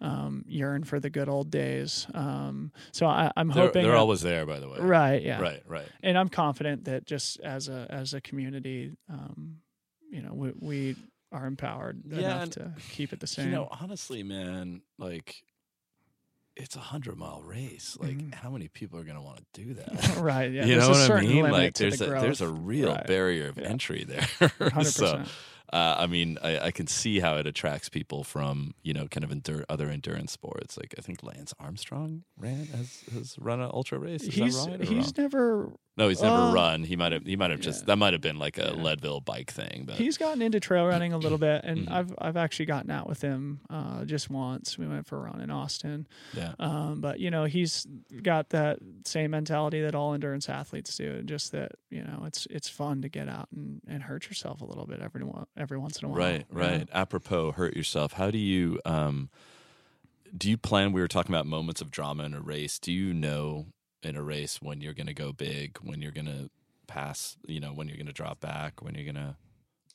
um, 0.00 0.44
yearn 0.46 0.84
for 0.84 1.00
the 1.00 1.10
good 1.10 1.28
old 1.28 1.50
days. 1.50 2.06
Um, 2.14 2.72
so 2.92 3.06
I, 3.06 3.30
I'm 3.36 3.48
They're, 3.48 3.64
hoping, 3.66 3.82
they're 3.82 3.92
that- 3.92 3.98
always 3.98 4.20
there, 4.22 4.46
by 4.46 4.60
the 4.60 4.68
way. 4.68 4.78
right, 4.78 5.22
yeah, 5.22 5.40
Right, 5.40 5.62
right. 5.66 5.88
and 6.02 6.16
I'm 6.18 6.28
confident 6.28 6.84
that 6.84 7.06
just 7.06 7.40
as 7.40 7.68
a 7.68 7.86
as 7.90 8.14
a 8.14 8.20
community, 8.20 8.92
um, 9.08 9.56
you 10.10 10.22
know, 10.22 10.34
we, 10.34 10.52
we 10.60 10.96
are 11.32 11.46
empowered 11.46 12.02
Yeah, 12.08 12.18
enough 12.18 12.42
and, 12.44 12.52
to 12.52 12.72
keep 12.92 13.12
it 13.12 13.20
the 13.20 13.26
same. 13.26 13.46
You 13.46 13.52
know, 13.56 13.68
honestly, 13.80 14.22
man, 14.22 14.82
like 14.98 15.42
it's 16.56 16.74
a 16.76 16.80
hundred 16.80 17.16
mile 17.18 17.42
race. 17.44 17.96
Like, 18.00 18.16
Mhm. 18.16 18.34
how 18.34 18.50
many 18.50 18.68
people 18.68 18.98
are 18.98 19.04
going 19.04 19.16
to 19.16 19.22
want 19.22 19.38
to 19.52 19.62
do 19.64 19.74
that? 19.74 20.16
right? 20.18 20.50
Yeah, 20.50 20.64
you 20.64 20.74
there's 20.76 20.88
know 20.88 20.94
a 20.94 21.08
what 21.16 21.24
I 21.24 21.26
mean? 21.26 21.50
Like, 21.50 21.74
there's 21.74 21.98
the 21.98 22.16
a 22.16 22.20
there's 22.20 22.40
a 22.40 22.48
real 22.48 22.88
Right. 22.92 23.06
barrier 23.06 23.48
of 23.48 23.58
Yeah. 23.58 23.68
entry 23.68 24.04
there. 24.04 24.26
So. 24.84 25.24
Uh, 25.72 25.96
I 25.98 26.06
mean, 26.06 26.38
I, 26.42 26.58
I 26.58 26.70
can 26.70 26.86
see 26.86 27.20
how 27.20 27.36
it 27.36 27.46
attracts 27.46 27.88
people 27.88 28.24
from 28.24 28.74
you 28.82 28.92
know 28.94 29.06
kind 29.08 29.24
of 29.24 29.30
endur- 29.30 29.64
other 29.68 29.88
endurance 29.88 30.32
sports. 30.32 30.76
Like, 30.76 30.94
I 30.98 31.02
think 31.02 31.22
Lance 31.22 31.52
Armstrong 31.58 32.24
ran 32.38 32.66
has 32.66 33.02
has 33.12 33.36
run 33.38 33.60
an 33.60 33.70
ultra 33.72 33.98
race. 33.98 34.22
Is 34.22 34.34
He's 34.34 34.64
that 34.66 34.70
right? 34.70 34.80
he's 34.88 35.06
wrong? 35.06 35.12
never 35.18 35.72
no, 35.98 36.08
he's 36.10 36.20
never 36.20 36.34
uh, 36.34 36.52
run. 36.52 36.84
He 36.84 36.94
might 36.94 37.12
have 37.12 37.24
he 37.24 37.36
might 37.36 37.50
have 37.50 37.60
just 37.60 37.80
yeah. 37.82 37.86
that 37.86 37.96
might 37.96 38.12
have 38.12 38.20
been 38.20 38.38
like 38.38 38.58
a 38.58 38.74
Yeah. 38.76 38.82
Leadville 38.82 39.20
bike 39.20 39.50
thing. 39.50 39.84
But 39.86 39.96
he's 39.96 40.18
gotten 40.18 40.42
into 40.42 40.60
trail 40.60 40.86
running 40.86 41.12
a 41.14 41.18
little 41.18 41.38
bit, 41.38 41.62
and 41.64 41.86
Mhm. 41.88 41.90
I've 41.92 42.14
I've 42.18 42.36
actually 42.36 42.66
gotten 42.66 42.90
out 42.90 43.08
with 43.08 43.22
him 43.22 43.60
uh, 43.70 44.04
just 44.04 44.28
once. 44.30 44.76
We 44.78 44.86
went 44.86 45.06
for 45.06 45.16
a 45.16 45.20
run 45.22 45.40
in 45.40 45.50
Austin, 45.50 46.06
yeah, 46.34 46.52
um, 46.58 47.00
but 47.00 47.18
you 47.18 47.30
know 47.30 47.44
he's 47.44 47.86
got 48.22 48.50
that 48.50 48.78
same 49.04 49.30
mentality 49.30 49.80
that 49.82 49.94
all 49.94 50.12
endurance 50.14 50.48
athletes 50.48 50.94
do. 50.96 51.12
and 51.14 51.28
Just 51.28 51.52
that 51.52 51.72
you 51.90 52.02
know 52.04 52.24
it's 52.26 52.46
it's 52.50 52.68
fun 52.68 53.00
to 53.02 53.08
get 53.08 53.28
out 53.28 53.48
and, 53.54 53.80
and 53.88 54.02
hurt 54.02 54.28
yourself 54.28 54.60
a 54.60 54.64
little 54.66 54.86
bit 54.86 55.00
every 55.00 55.24
one- 55.24 55.46
every 55.56 55.78
once 55.78 55.98
in 55.98 56.06
a 56.06 56.08
while. 56.08 56.18
Right, 56.18 56.46
right. 56.50 56.80
know? 56.80 56.86
Apropos, 56.92 57.52
hurt 57.52 57.76
yourself. 57.76 58.12
How 58.12 58.30
do 58.30 58.38
you 58.38 58.80
um 58.84 59.30
do 60.36 60.50
you 60.50 60.56
plan? 60.56 60.92
We 60.92 61.00
were 61.00 61.08
talking 61.08 61.34
about 61.34 61.46
moments 61.46 61.80
of 61.80 61.90
drama 61.90 62.24
in 62.24 62.34
a 62.34 62.40
race. 62.40 62.78
Do 62.78 62.92
you 62.92 63.14
know 63.14 63.66
in 64.02 64.16
a 64.16 64.22
race 64.22 64.60
when 64.60 64.80
you're 64.80 64.94
going 64.94 65.06
to 65.06 65.14
go 65.14 65.32
big, 65.32 65.78
when 65.82 66.02
you're 66.02 66.12
going 66.12 66.26
to 66.26 66.50
pass, 66.86 67.36
you 67.46 67.60
know, 67.60 67.72
when 67.72 67.88
you're 67.88 67.96
going 67.96 68.06
to 68.06 68.12
drop 68.12 68.40
back, 68.40 68.82
when 68.82 68.94
you're 68.94 69.10
going 69.10 69.14
to, 69.14 69.36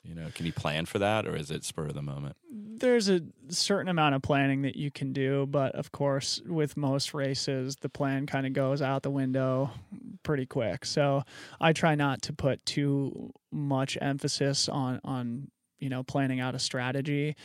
you 0.03 0.15
know, 0.15 0.27
can 0.33 0.45
you 0.45 0.53
plan 0.53 0.85
for 0.85 0.99
that, 0.99 1.27
or 1.27 1.35
is 1.35 1.51
it 1.51 1.63
spur 1.63 1.87
of 1.87 1.93
the 1.93 2.01
moment? 2.01 2.35
there's 2.81 3.07
a 3.07 3.21
certain 3.49 3.87
amount 3.87 4.15
of 4.15 4.21
planning 4.21 4.63
that 4.63 4.75
you 4.75 4.91
can 4.91 5.13
do, 5.13 5.45
but 5.45 5.73
of 5.75 5.91
course, 5.91 6.41
with 6.45 6.75
most 6.75 7.13
races, 7.13 7.77
the 7.77 7.89
plan 7.89 8.25
kind 8.25 8.45
of 8.45 8.53
goes 8.53 8.81
out 8.81 9.03
the 9.03 9.11
window 9.11 9.71
pretty 10.23 10.45
quick. 10.45 10.85
So 10.85 11.23
I 11.59 11.73
try 11.73 11.95
not 11.95 12.21
to 12.23 12.33
put 12.33 12.65
too 12.65 13.31
much 13.51 13.97
emphasis 14.01 14.69
on 14.69 14.99
on 15.03 15.49
you 15.79 15.89
know 15.89 16.03
planning 16.03 16.39
out 16.39 16.55
a 16.55 16.59
strategy, 16.59 17.35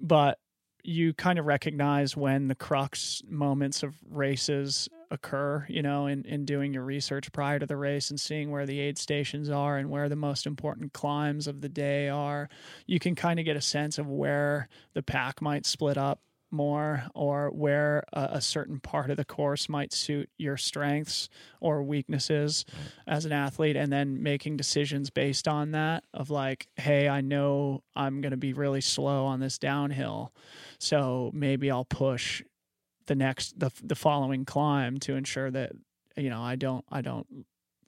but 0.00 0.38
you 0.86 1.14
kind 1.14 1.38
of 1.38 1.46
recognize 1.46 2.14
when 2.14 2.48
the 2.48 2.54
crux 2.54 3.22
moments 3.26 3.82
of 3.82 3.94
races 4.10 4.86
occur, 5.10 5.64
you 5.68 5.80
know, 5.80 6.06
in, 6.06 6.24
in 6.26 6.44
doing 6.44 6.74
your 6.74 6.84
research 6.84 7.32
prior 7.32 7.58
to 7.58 7.64
the 7.64 7.76
race 7.76 8.10
and 8.10 8.20
seeing 8.20 8.50
where 8.50 8.66
the 8.66 8.80
aid 8.80 8.98
stations 8.98 9.48
are 9.48 9.78
and 9.78 9.88
where 9.88 10.10
the 10.10 10.16
most 10.16 10.46
important 10.46 10.92
climbs 10.92 11.46
of 11.46 11.62
the 11.62 11.68
day 11.70 12.08
are 12.10 12.50
you 12.86 12.98
can 12.98 13.14
kind 13.14 13.38
of 13.38 13.46
get 13.46 13.56
a 13.56 13.60
sense 13.60 13.98
of 13.98 14.10
where 14.10 14.68
the 14.92 15.02
pack 15.02 15.40
might 15.40 15.64
split 15.64 15.96
up 15.96 16.20
more 16.54 17.04
or 17.14 17.50
where 17.50 18.04
a, 18.12 18.28
a 18.32 18.40
certain 18.40 18.80
part 18.80 19.10
of 19.10 19.16
the 19.16 19.24
course 19.24 19.68
might 19.68 19.92
suit 19.92 20.30
your 20.38 20.56
strengths 20.56 21.28
or 21.60 21.82
weaknesses 21.82 22.64
as 23.06 23.24
an 23.24 23.32
athlete 23.32 23.76
and 23.76 23.92
then 23.92 24.22
making 24.22 24.56
decisions 24.56 25.10
based 25.10 25.46
on 25.46 25.72
that 25.72 26.04
of 26.14 26.30
like 26.30 26.66
hey 26.76 27.08
i 27.08 27.20
know 27.20 27.82
i'm 27.94 28.20
going 28.20 28.30
to 28.30 28.36
be 28.36 28.52
really 28.52 28.80
slow 28.80 29.26
on 29.26 29.40
this 29.40 29.58
downhill 29.58 30.32
so 30.78 31.30
maybe 31.34 31.70
i'll 31.70 31.84
push 31.84 32.42
the 33.06 33.14
next 33.14 33.58
the, 33.58 33.70
the 33.82 33.94
following 33.94 34.44
climb 34.44 34.98
to 34.98 35.14
ensure 35.14 35.50
that 35.50 35.72
you 36.16 36.30
know 36.30 36.40
i 36.40 36.56
don't 36.56 36.84
i 36.90 37.00
don't 37.00 37.26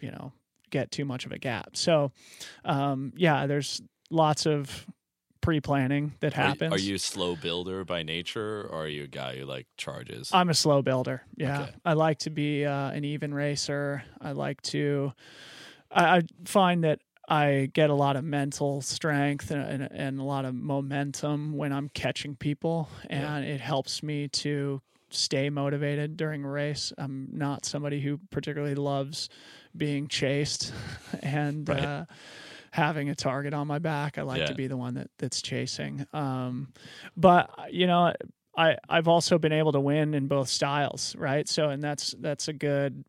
you 0.00 0.10
know 0.10 0.32
get 0.70 0.90
too 0.90 1.04
much 1.04 1.26
of 1.26 1.32
a 1.32 1.38
gap. 1.38 1.76
So 1.76 2.12
um 2.64 3.12
yeah 3.16 3.46
there's 3.46 3.80
lots 4.10 4.46
of 4.46 4.86
pre-planning 5.46 6.12
that 6.18 6.36
Are 6.36 6.40
you- 6.42 6.48
happens 6.48 6.72
Are 6.72 6.78
you 6.78 6.96
a 6.96 6.98
slow 6.98 7.36
builder 7.36 7.84
by 7.84 8.02
nature, 8.02 8.62
or 8.68 8.82
are 8.82 8.88
you 8.88 9.04
a 9.04 9.06
guy 9.06 9.36
who 9.36 9.44
like 9.44 9.68
charges? 9.76 10.30
I'm 10.32 10.48
a 10.50 10.54
slow 10.54 10.82
builder. 10.82 11.22
Yeah, 11.36 11.62
Okay. 11.62 11.72
I 11.84 11.92
like 11.92 12.18
to 12.20 12.30
be 12.30 12.64
uh, 12.64 12.90
an 12.90 13.04
even 13.04 13.32
racer. 13.32 14.02
I 14.20 14.32
like 14.32 14.60
to. 14.62 15.12
I, 15.92 16.16
I 16.16 16.22
find 16.44 16.82
that 16.82 16.98
I 17.28 17.70
get 17.72 17.90
a 17.90 17.94
lot 17.94 18.16
of 18.16 18.24
mental 18.24 18.82
strength 18.82 19.52
and, 19.52 19.62
and, 19.82 19.88
and 19.92 20.18
a 20.18 20.24
lot 20.24 20.44
of 20.44 20.54
momentum 20.54 21.56
when 21.56 21.72
I'm 21.72 21.90
catching 21.90 22.34
people, 22.34 22.88
Yeah. 23.08 23.36
and 23.36 23.44
it 23.44 23.60
helps 23.60 24.02
me 24.02 24.26
to 24.42 24.80
stay 25.10 25.48
motivated 25.48 26.16
during 26.16 26.44
a 26.44 26.50
race. 26.50 26.92
I'm 26.98 27.28
not 27.32 27.64
somebody 27.64 28.00
who 28.00 28.18
particularly 28.32 28.74
loves 28.74 29.28
being 29.76 30.08
chased 30.08 30.72
and. 31.22 31.68
Right. 31.68 31.84
Uh, 31.84 32.04
having 32.76 33.08
a 33.08 33.14
target 33.14 33.52
on 33.54 33.66
my 33.66 33.78
back 33.78 34.18
i 34.18 34.22
like 34.22 34.40
Yeah. 34.40 34.46
to 34.46 34.54
be 34.54 34.66
the 34.68 34.76
one 34.76 34.94
that 34.94 35.10
that's 35.18 35.42
chasing 35.42 36.06
um 36.12 36.72
but 37.16 37.50
you 37.70 37.86
know 37.86 38.12
I 38.56 38.78
I've 38.88 39.06
also 39.08 39.38
been 39.38 39.52
able 39.52 39.72
to 39.72 39.80
win 39.80 40.14
in 40.14 40.28
both 40.28 40.48
styles, 40.48 41.14
right? 41.16 41.46
So 41.46 41.68
and 41.68 41.82
that's 41.82 42.14
that's 42.18 42.48
a 42.48 42.54
good. 42.54 43.04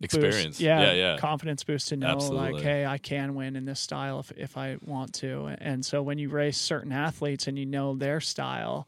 Experience. 0.00 0.60
Yeah, 0.60 0.80
yeah, 0.80 0.92
yeah. 0.92 1.16
confidence 1.18 1.64
boost 1.64 1.88
to 1.88 1.96
know 1.96 2.08
Absolutely. 2.08 2.52
like, 2.52 2.62
hey, 2.62 2.86
I 2.86 2.98
can 2.98 3.34
win 3.34 3.56
in 3.56 3.64
this 3.64 3.80
style 3.80 4.20
if 4.20 4.30
if 4.36 4.56
I 4.56 4.76
want 4.80 5.12
to. 5.14 5.54
And 5.58 5.84
so 5.84 6.02
when 6.02 6.18
you 6.18 6.28
race 6.28 6.56
certain 6.58 6.92
athletes 6.92 7.46
and 7.48 7.58
you 7.58 7.66
know 7.66 7.96
their 7.96 8.20
style, 8.20 8.86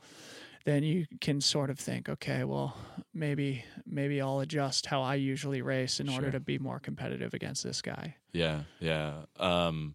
then 0.65 0.83
you 0.83 1.07
can 1.21 1.41
sort 1.41 1.71
of 1.71 1.79
think, 1.79 2.09
okay, 2.09 2.45
well, 2.45 2.77
maybe 3.13 3.65
maybe 3.87 4.21
I'll 4.21 4.41
adjust 4.41 4.87
how 4.87 5.03
I 5.03 5.17
usually 5.17 5.63
race 5.63 5.99
in 6.01 6.09
order 6.09 6.31
to 6.31 6.41
be 6.41 6.59
more 6.59 6.79
competitive 6.81 7.35
against 7.35 7.63
this 7.65 7.83
guy. 7.83 8.17
Yeah, 8.33 8.63
yeah. 8.81 9.25
Um, 9.39 9.95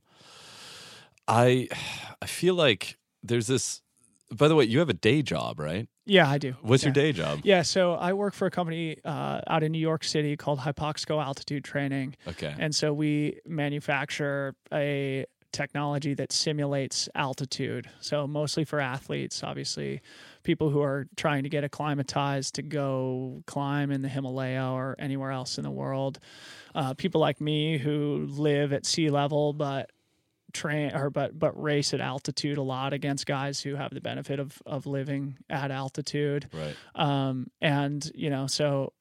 I 1.30 1.69
I 2.21 2.25
feel 2.25 2.55
like 2.55 2.97
there's 3.23 3.47
this. 3.47 3.82
By 4.32 4.47
the 4.47 4.55
way, 4.55 4.65
you 4.65 4.80
have 4.80 4.89
a 4.89 4.93
day 4.93 5.23
job, 5.23 5.59
right? 5.59 5.88
Yeah, 6.05 6.30
I 6.30 6.38
do. 6.38 6.55
What's 6.61 6.84
your 6.84 6.93
day 6.93 7.11
job? 7.13 7.41
Yeah, 7.43 7.61
so 7.63 7.93
I 7.93 8.13
work 8.13 8.34
for 8.34 8.45
a 8.45 8.51
company 8.51 8.97
uh, 9.05 9.41
out 9.47 9.63
in 9.63 9.71
New 9.71 9.80
York 9.80 10.03
City 10.03 10.36
called 10.38 10.59
Hypoxico 10.59 11.23
Altitude 11.23 11.63
Training. 11.63 12.15
Okay. 12.27 12.53
And 12.57 12.75
so 12.75 12.93
we 12.93 13.39
manufacture 13.47 14.55
a 14.71 15.25
technology 15.51 16.13
that 16.15 16.32
simulates 16.32 17.09
altitude. 17.15 17.89
So 18.01 18.27
mostly 18.27 18.65
for 18.65 18.80
athletes, 18.80 19.43
obviously, 19.43 20.01
people 20.43 20.69
who 20.69 20.82
are 20.82 21.07
trying 21.15 21.43
to 21.43 21.49
get 21.49 21.63
acclimatized 21.63 22.55
to 22.55 22.61
go 22.61 23.43
climb 23.47 23.91
in 23.91 24.01
the 24.01 24.09
Himalaya 24.09 24.71
or 24.71 24.95
anywhere 24.99 25.32
else 25.32 25.57
in 25.57 25.63
the 25.63 25.71
world. 25.71 26.19
Uh, 26.75 26.93
people 26.93 27.21
like 27.21 27.41
me 27.41 27.77
who 27.77 28.27
live 28.30 28.73
at 28.73 28.86
sea 28.86 29.09
level 29.09 29.53
but 29.53 29.89
train 30.53 30.95
or 30.95 31.09
but 31.09 31.37
but 31.37 31.59
race 31.61 31.93
at 31.93 32.01
altitude 32.01 32.57
a 32.57 32.61
lot 32.61 32.93
against 32.93 33.25
guys 33.25 33.61
who 33.61 33.75
have 33.75 33.93
the 33.93 34.01
benefit 34.01 34.39
of 34.39 34.61
of 34.65 34.85
living 34.85 35.37
at 35.49 35.71
altitude 35.71 36.47
right. 36.53 36.75
um, 36.95 37.47
and 37.61 38.11
you 38.15 38.29
know 38.29 38.47
so 38.47 38.93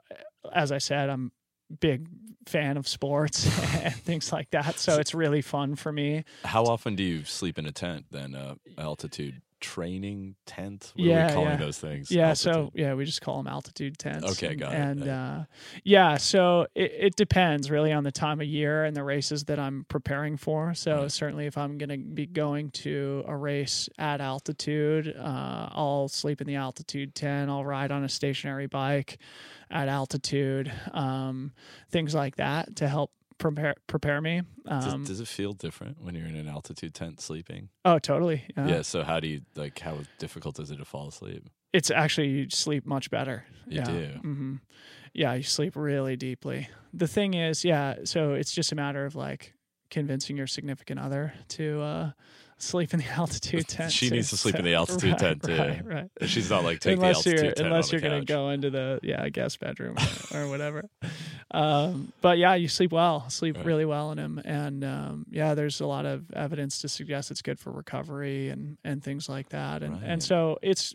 as 0.53 0.73
i 0.73 0.79
said 0.79 1.09
i'm 1.09 1.33
big 1.81 2.09
fan 2.47 2.77
of 2.77 2.89
sports 2.89 3.45
and 3.83 3.95
things 3.95 4.33
like 4.33 4.51
that 4.51 4.79
so 4.79 4.99
it's 4.99 5.15
really 5.15 5.43
fun 5.43 5.75
for 5.75 5.93
me 5.93 6.25
How 6.45 6.65
often 6.65 6.97
do 6.97 7.03
you 7.03 7.25
sleep 7.25 7.59
in 7.59 7.67
a 7.67 7.73
tent 7.73 8.07
then? 8.11 8.35
Uh, 8.35 8.55
altitude 8.79 9.43
training 9.61 10.37
tent? 10.47 10.93
What 10.97 11.05
are 11.05 11.09
Yeah, 11.09 11.27
we 11.29 11.33
calling 11.35 11.51
yeah. 11.51 11.57
those 11.57 11.79
things? 11.79 12.11
yeah 12.11 12.33
so 12.33 12.71
yeah 12.75 12.95
we 12.95 13.05
just 13.05 13.21
call 13.21 13.37
them 13.39 13.47
altitude 13.47 13.99
tents 13.99 14.25
Okay, 14.33 14.49
and, 14.53 14.61
got 14.61 14.73
it. 14.73 14.77
and 14.77 15.05
Yeah. 15.05 15.31
uh, 15.41 15.45
yeah 15.85 16.17
so 16.17 16.67
it, 16.75 16.93
it 16.99 17.17
depends 17.17 17.71
really 17.71 17.93
on 17.93 18.05
the 18.05 18.13
time 18.13 18.41
of 18.41 18.47
year 18.47 18.85
and 18.85 18.97
the 18.97 19.03
races 19.05 19.45
that 19.45 19.59
i'm 19.59 19.85
preparing 19.89 20.37
for 20.37 20.75
so 20.75 21.03
Right. 21.03 21.13
certainly 21.13 21.47
if 21.47 21.59
i'm 21.59 21.79
going 21.79 21.89
to 21.91 21.99
be 21.99 22.27
going 22.27 22.71
to 22.71 23.25
a 23.27 23.37
race 23.37 23.89
at 23.99 24.21
altitude 24.21 25.15
uh, 25.19 25.69
i'll 25.73 26.09
sleep 26.09 26.41
in 26.41 26.47
the 26.47 26.57
altitude 26.57 27.15
tent 27.15 27.51
i'll 27.51 27.65
ride 27.65 27.91
on 27.91 28.05
a 28.05 28.09
stationary 28.09 28.67
bike 28.67 29.19
at 29.71 29.89
altitude 29.89 30.73
um, 30.93 31.53
things 31.91 32.15
like 32.15 32.37
that 32.37 32.77
to 32.77 32.89
help 32.89 33.11
prepare 33.39 33.75
prepare 33.87 34.21
me. 34.21 34.43
Does, 34.69 34.95
Um, 34.95 35.05
does 35.05 35.21
it 35.21 35.29
feel 35.29 35.53
different 35.53 36.03
when 36.03 36.15
you're 36.15 36.27
in 36.27 36.37
an 36.37 36.49
altitude 36.49 36.95
tent 36.95 37.21
sleeping? 37.21 37.71
oh, 37.85 37.99
totally. 37.99 38.45
Yeah. 38.57 38.69
yeah. 38.69 38.83
So 38.83 39.03
how 39.03 39.21
do 39.21 39.29
you 39.29 39.43
like? 39.57 39.79
How 39.79 40.01
difficult 40.19 40.59
is 40.61 40.71
it 40.71 40.77
to 40.77 40.85
fall 40.85 41.09
asleep? 41.09 41.49
It's 41.73 41.91
actually 41.91 42.29
you 42.29 42.51
sleep 42.51 42.87
much 42.87 43.11
better. 43.11 43.45
You 43.67 43.77
yeah. 43.79 43.85
do. 43.85 44.07
hmm 44.23 44.55
Yeah, 45.13 45.35
you 45.35 45.43
sleep 45.43 45.77
really 45.77 46.17
deeply. 46.17 46.69
The 46.95 47.07
thing 47.09 47.35
is, 47.35 47.65
yeah, 47.65 47.97
so 48.05 48.33
it's 48.33 48.53
just 48.53 48.73
a 48.73 48.75
matter 48.75 49.05
of 49.05 49.15
like 49.15 49.55
convincing 49.91 50.37
your 50.37 50.47
significant 50.47 51.01
other 51.01 51.35
to 51.49 51.81
uh, 51.81 52.11
sleep 52.59 52.93
in 52.93 53.01
the 53.01 53.09
altitude 53.09 53.67
tent. 53.69 53.93
She 53.93 54.11
needs 54.11 54.31
to 54.31 54.37
sleep 54.37 54.57
in 54.57 54.65
the 54.65 54.75
altitude 54.77 55.13
right, 55.13 55.19
tent, 55.19 55.43
too. 55.43 55.57
Right, 55.57 55.85
right. 55.85 56.11
She's 56.29 56.51
not 56.51 56.65
like 56.65 56.81
take 56.81 56.97
unless 56.97 57.25
the 57.25 57.31
altitude 57.31 57.45
you're 57.45 57.53
tent 57.55 57.67
unless 57.67 57.93
you're 57.93 58.01
the 58.01 58.09
gonna 58.09 58.25
go 58.25 58.51
into 58.51 58.71
the 58.71 59.01
yeah 59.03 59.29
guest 59.29 59.61
bedroom 59.61 59.97
or, 60.33 60.43
or 60.43 60.49
whatever. 60.49 60.89
Um, 61.51 62.13
but 62.21 62.39
yeah, 62.39 62.55
you 62.55 62.69
sleep 62.69 62.93
well, 62.93 63.29
sleep 63.31 63.57
Right. 63.57 63.67
really 63.67 63.85
well 63.85 64.11
in 64.13 64.19
them, 64.19 64.41
and 64.45 64.85
um, 64.85 65.27
yeah, 65.31 65.55
there's 65.55 65.81
a 65.81 65.87
lot 65.87 66.05
of 66.07 66.31
evidence 66.33 66.81
to 66.81 66.89
suggest 66.89 67.31
it's 67.31 67.43
good 67.43 67.59
for 67.59 67.71
recovery 67.71 68.49
and 68.49 68.79
and 68.85 69.03
things 69.03 69.29
like 69.29 69.49
that, 69.51 69.83
and 69.83 70.03
and 70.05 70.23
so 70.23 70.59
it's 70.63 70.95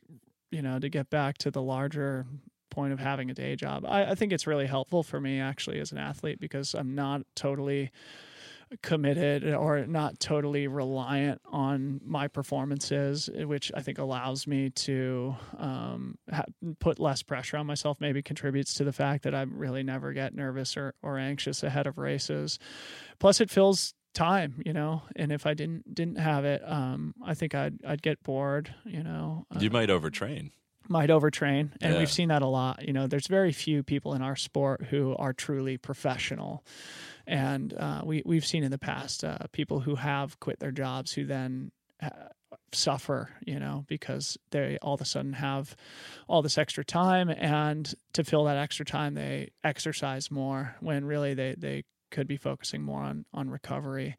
you 0.51 0.61
know 0.61 0.79
to 0.79 0.89
get 0.89 1.09
back 1.09 1.37
to 1.39 1.51
the 1.51 1.61
larger 1.61 2.25
point 2.69 2.91
of 2.91 2.99
having 2.99 3.29
a 3.29 3.35
day 3.35 3.55
job 3.55 3.85
I, 3.85 4.05
I 4.11 4.15
think 4.15 4.33
it's 4.33 4.47
really 4.47 4.65
helpful 4.65 5.03
for 5.03 5.21
me 5.21 5.39
actually 5.39 5.79
as 5.79 5.91
an 5.91 5.99
athlete 5.99 6.39
because 6.39 6.73
i'm 6.73 6.95
not 6.95 7.21
totally 7.35 7.91
committed 8.81 9.43
or 9.53 9.85
not 9.85 10.19
totally 10.19 10.67
reliant 10.67 11.41
on 11.45 12.01
my 12.03 12.27
performances, 12.27 13.29
which 13.33 13.71
I 13.75 13.81
think 13.81 13.97
allows 13.99 14.47
me 14.47 14.69
to 14.71 15.35
um, 15.57 16.17
ha- 16.31 16.45
put 16.79 16.99
less 16.99 17.23
pressure 17.23 17.57
on 17.57 17.65
myself. 17.67 17.97
Maybe 17.99 18.21
contributes 18.21 18.73
to 18.75 18.83
the 18.83 18.93
fact 18.93 19.23
that 19.23 19.35
I 19.35 19.43
really 19.43 19.83
never 19.83 20.13
get 20.13 20.33
nervous 20.33 20.75
or, 20.77 20.93
or 21.01 21.17
anxious 21.17 21.63
ahead 21.63 21.87
of 21.87 21.97
races. 21.97 22.59
Plus, 23.19 23.39
it 23.41 23.49
fills 23.49 23.93
time, 24.13 24.61
you 24.65 24.73
know. 24.73 25.03
And 25.15 25.31
if 25.31 25.45
I 25.45 25.53
didn't 25.53 25.93
didn't 25.93 26.17
have 26.19 26.45
it, 26.45 26.61
um, 26.65 27.13
I 27.23 27.33
think 27.33 27.55
I'd 27.55 27.79
I'd 27.85 28.01
get 28.01 28.21
bored, 28.23 28.73
you 28.85 29.03
know. 29.03 29.45
Uh, 29.55 29.59
You 29.59 29.69
might 29.69 29.89
overtrain. 29.89 30.51
might 30.89 31.09
overtrain 31.09 31.71
and 31.81 31.93
Yeah. 31.93 31.99
we've 31.99 32.11
seen 32.11 32.27
that 32.27 32.41
a 32.41 32.45
lot 32.47 32.85
you 32.85 32.91
know 32.91 33.07
there's 33.07 33.27
very 33.27 33.53
few 33.53 33.83
people 33.83 34.13
in 34.13 34.21
our 34.21 34.35
sport 34.35 34.87
who 34.89 35.15
are 35.17 35.31
truly 35.31 35.77
professional 35.77 36.61
and 37.27 37.73
uh, 37.73 38.01
we, 38.03 38.21
we've 38.25 38.45
seen 38.45 38.63
in 38.63 38.71
the 38.71 38.77
past 38.77 39.23
uh, 39.23 39.37
people 39.51 39.79
who 39.79 39.95
have 39.95 40.39
quit 40.39 40.59
their 40.59 40.71
jobs 40.71 41.13
who 41.13 41.25
then 41.25 41.71
uh, 42.01 42.09
suffer 42.71 43.29
you 43.45 43.59
know 43.59 43.85
because 43.87 44.37
they 44.51 44.77
all 44.81 44.95
of 44.95 45.01
a 45.01 45.05
sudden 45.05 45.33
have 45.33 45.75
all 46.27 46.41
this 46.41 46.57
extra 46.57 46.83
time. 46.83 47.29
And 47.29 47.93
to 48.13 48.23
fill 48.23 48.45
that 48.45 48.57
extra 48.57 48.85
time 48.85 49.13
they 49.13 49.51
exercise 49.63 50.31
more 50.31 50.75
when 50.79 51.05
really 51.05 51.33
they, 51.33 51.55
they 51.57 51.83
could 52.11 52.27
be 52.27 52.37
focusing 52.37 52.81
more 52.81 53.01
on 53.01 53.25
on 53.33 53.49
recovery. 53.49 54.17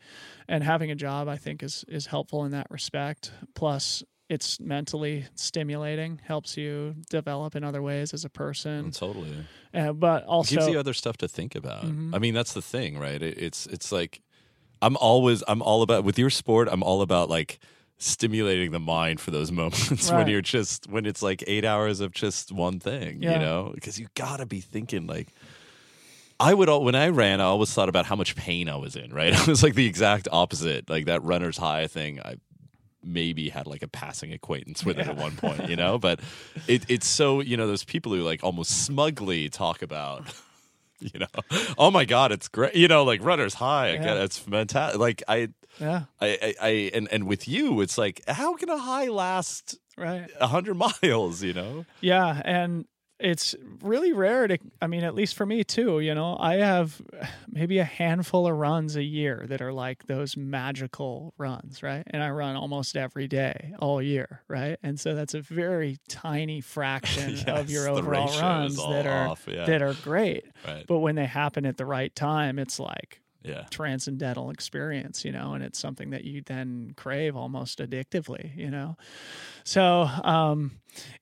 And 0.49 0.65
having 0.65 0.91
a 0.91 0.97
job 0.97 1.29
i 1.29 1.37
think 1.37 1.63
is 1.63 1.85
is 1.89 2.07
helpful 2.07 2.45
in 2.45 2.53
that 2.53 2.71
respect. 2.71 3.33
Plus 3.55 4.03
it's 4.29 4.59
mentally 4.59 5.27
stimulating 5.35 6.18
helps 6.25 6.57
you 6.57 6.95
develop 7.11 7.55
in 7.55 7.62
other 7.62 7.83
ways 7.83 8.14
as 8.14 8.25
a 8.25 8.31
person 8.31 8.91
Totally. 8.91 9.35
uh, 9.75 9.93
but 9.93 10.22
It 10.22 10.29
also 10.29 10.55
gives 10.57 10.68
you 10.68 10.79
other 10.79 10.95
stuff 10.95 11.16
to 11.18 11.29
think 11.29 11.55
about. 11.55 11.85
Mhm. 11.85 12.14
I 12.14 12.18
mean, 12.18 12.33
that's 12.35 12.55
the 12.55 12.62
thing, 12.62 12.99
right? 12.99 13.20
It, 13.22 13.37
it's 13.39 13.66
it's 13.66 13.93
like 13.93 14.22
I'm 14.81 14.97
always 14.97 15.43
I'm 15.47 15.61
all 15.62 15.83
about 15.83 16.05
with 16.05 16.18
your 16.18 16.31
sport. 16.31 16.68
I'm 16.70 16.83
all 16.83 17.03
about 17.03 17.29
like 17.29 17.59
stimulating 17.99 18.70
the 18.72 18.81
mind 18.81 19.20
for 19.20 19.31
those 19.31 19.53
moments 19.61 20.11
when 20.11 20.27
you're 20.29 20.41
just 20.43 20.89
when 20.91 21.07
it's 21.07 21.22
like 21.22 21.45
eight 21.47 21.64
hours 21.64 22.01
of 22.01 22.12
just 22.12 22.51
one 22.51 22.81
thing, 22.81 23.22
you 23.22 23.29
know, 23.31 23.72
because 23.75 23.99
you 24.01 24.09
gotta 24.14 24.47
be 24.47 24.61
thinking 24.61 25.07
like. 25.07 25.29
I 26.41 26.53
would 26.53 26.68
all, 26.68 26.83
when 26.85 26.97
I 26.97 27.09
ran, 27.11 27.41
I 27.41 27.45
always 27.45 27.72
thought 27.72 27.89
about 27.89 28.07
how 28.07 28.16
much 28.16 28.35
pain 28.35 28.68
I 28.68 28.75
was 28.75 28.97
in. 28.97 29.14
Right, 29.14 29.33
I 29.41 29.45
was 29.47 29.62
like 29.62 29.75
the 29.75 29.87
exact 29.87 30.27
opposite, 30.33 30.91
like 30.91 31.07
that 31.07 31.22
runner's 31.22 31.57
high 31.57 31.87
thing. 31.87 32.20
I 32.20 32.37
maybe 33.05 33.49
had 33.49 33.67
like 33.67 33.83
a 33.83 33.89
passing 33.89 34.33
acquaintance 34.33 34.85
with 34.85 34.99
it 34.99 35.07
at 35.07 35.17
one 35.17 35.37
point, 35.37 35.69
you 35.69 35.77
know. 35.83 35.99
But 35.99 36.21
it, 36.67 36.85
it's 36.89 37.07
so 37.07 37.41
you 37.41 37.57
know 37.57 37.67
those 37.67 37.85
people 37.85 38.13
who 38.13 38.23
like 38.23 38.43
almost 38.45 38.85
smugly 38.85 39.49
talk 39.49 39.83
about, 39.83 40.25
you 41.01 41.21
know, 41.21 41.27
oh 41.79 41.91
my 41.91 42.05
god, 42.05 42.33
it's 42.33 42.49
great, 42.49 42.75
you 42.75 42.89
know, 42.89 43.05
like 43.05 43.23
runners 43.23 43.55
high, 43.55 43.93
Yeah. 43.93 44.15
it, 44.15 44.25
it's 44.25 44.39
fantastic. 44.39 45.01
Like 45.01 45.23
I, 45.29 45.49
yeah 45.81 46.05
I, 46.21 46.27
I, 46.43 46.55
I, 46.61 46.69
and 46.95 47.09
and 47.13 47.27
with 47.27 47.49
you, 47.49 47.81
it's 47.81 47.99
like 47.99 48.23
how 48.29 48.55
can 48.55 48.69
a 48.71 48.79
high 48.79 49.09
last 49.09 49.79
right 49.97 50.29
a 50.41 50.47
hundred 50.47 50.75
miles? 50.77 51.43
You 51.43 51.53
know, 51.55 51.85
Yeah, 52.01 52.41
and 52.45 52.87
it's 53.25 53.55
really 53.83 54.12
rare 54.12 54.47
to 54.47 54.59
I 54.83 54.87
mean 54.87 55.03
at 55.03 55.14
least 55.14 55.35
for 55.35 55.47
me 55.47 55.64
too, 55.64 56.01
you 56.01 56.14
know. 56.14 56.37
I 56.39 56.57
have 56.57 57.01
maybe 57.49 57.79
a 57.79 57.85
handful 57.85 58.47
of 58.47 58.57
runs 58.57 58.97
a 58.97 59.03
year 59.03 59.45
that 59.49 59.62
are 59.62 59.72
like 59.72 60.07
those 60.07 60.37
magical 60.37 61.33
runs, 61.39 61.83
right? 61.83 62.05
And 62.07 62.22
I 62.22 62.31
run 62.31 62.55
almost 62.57 62.97
every 62.97 63.27
day 63.27 63.72
all 63.79 64.03
year, 64.03 64.43
right? 64.47 64.79
And 64.83 65.01
so 65.01 65.14
that's 65.14 65.35
a 65.35 65.41
very 65.41 65.99
tiny 66.09 66.61
fraction 66.61 67.39
of 67.49 67.70
your 67.70 67.89
overall 67.89 68.39
runs 68.39 68.77
that 68.77 69.07
are 69.07 69.29
off, 69.29 69.49
yeah. 69.51 69.64
that 69.64 69.81
are 69.83 69.95
great. 69.95 70.45
right? 70.66 70.85
But 70.87 70.99
when 70.99 71.14
they 71.14 71.27
happen 71.27 71.64
at 71.64 71.79
the 71.79 71.87
right 71.87 72.14
time, 72.14 72.59
it's 72.59 72.79
like 72.79 73.20
Yeah, 73.43 73.64
transcendental 73.70 74.51
experience, 74.51 75.25
you 75.25 75.33
know, 75.33 75.55
and 75.55 75.64
it's 75.64 75.79
something 75.79 76.11
that 76.11 76.25
you 76.25 76.43
then 76.43 76.93
crave 76.97 77.37
almost 77.37 77.79
addictively, 77.79 78.55
you 78.57 78.70
know. 78.70 78.97
So, 79.64 80.03
um, 80.03 80.72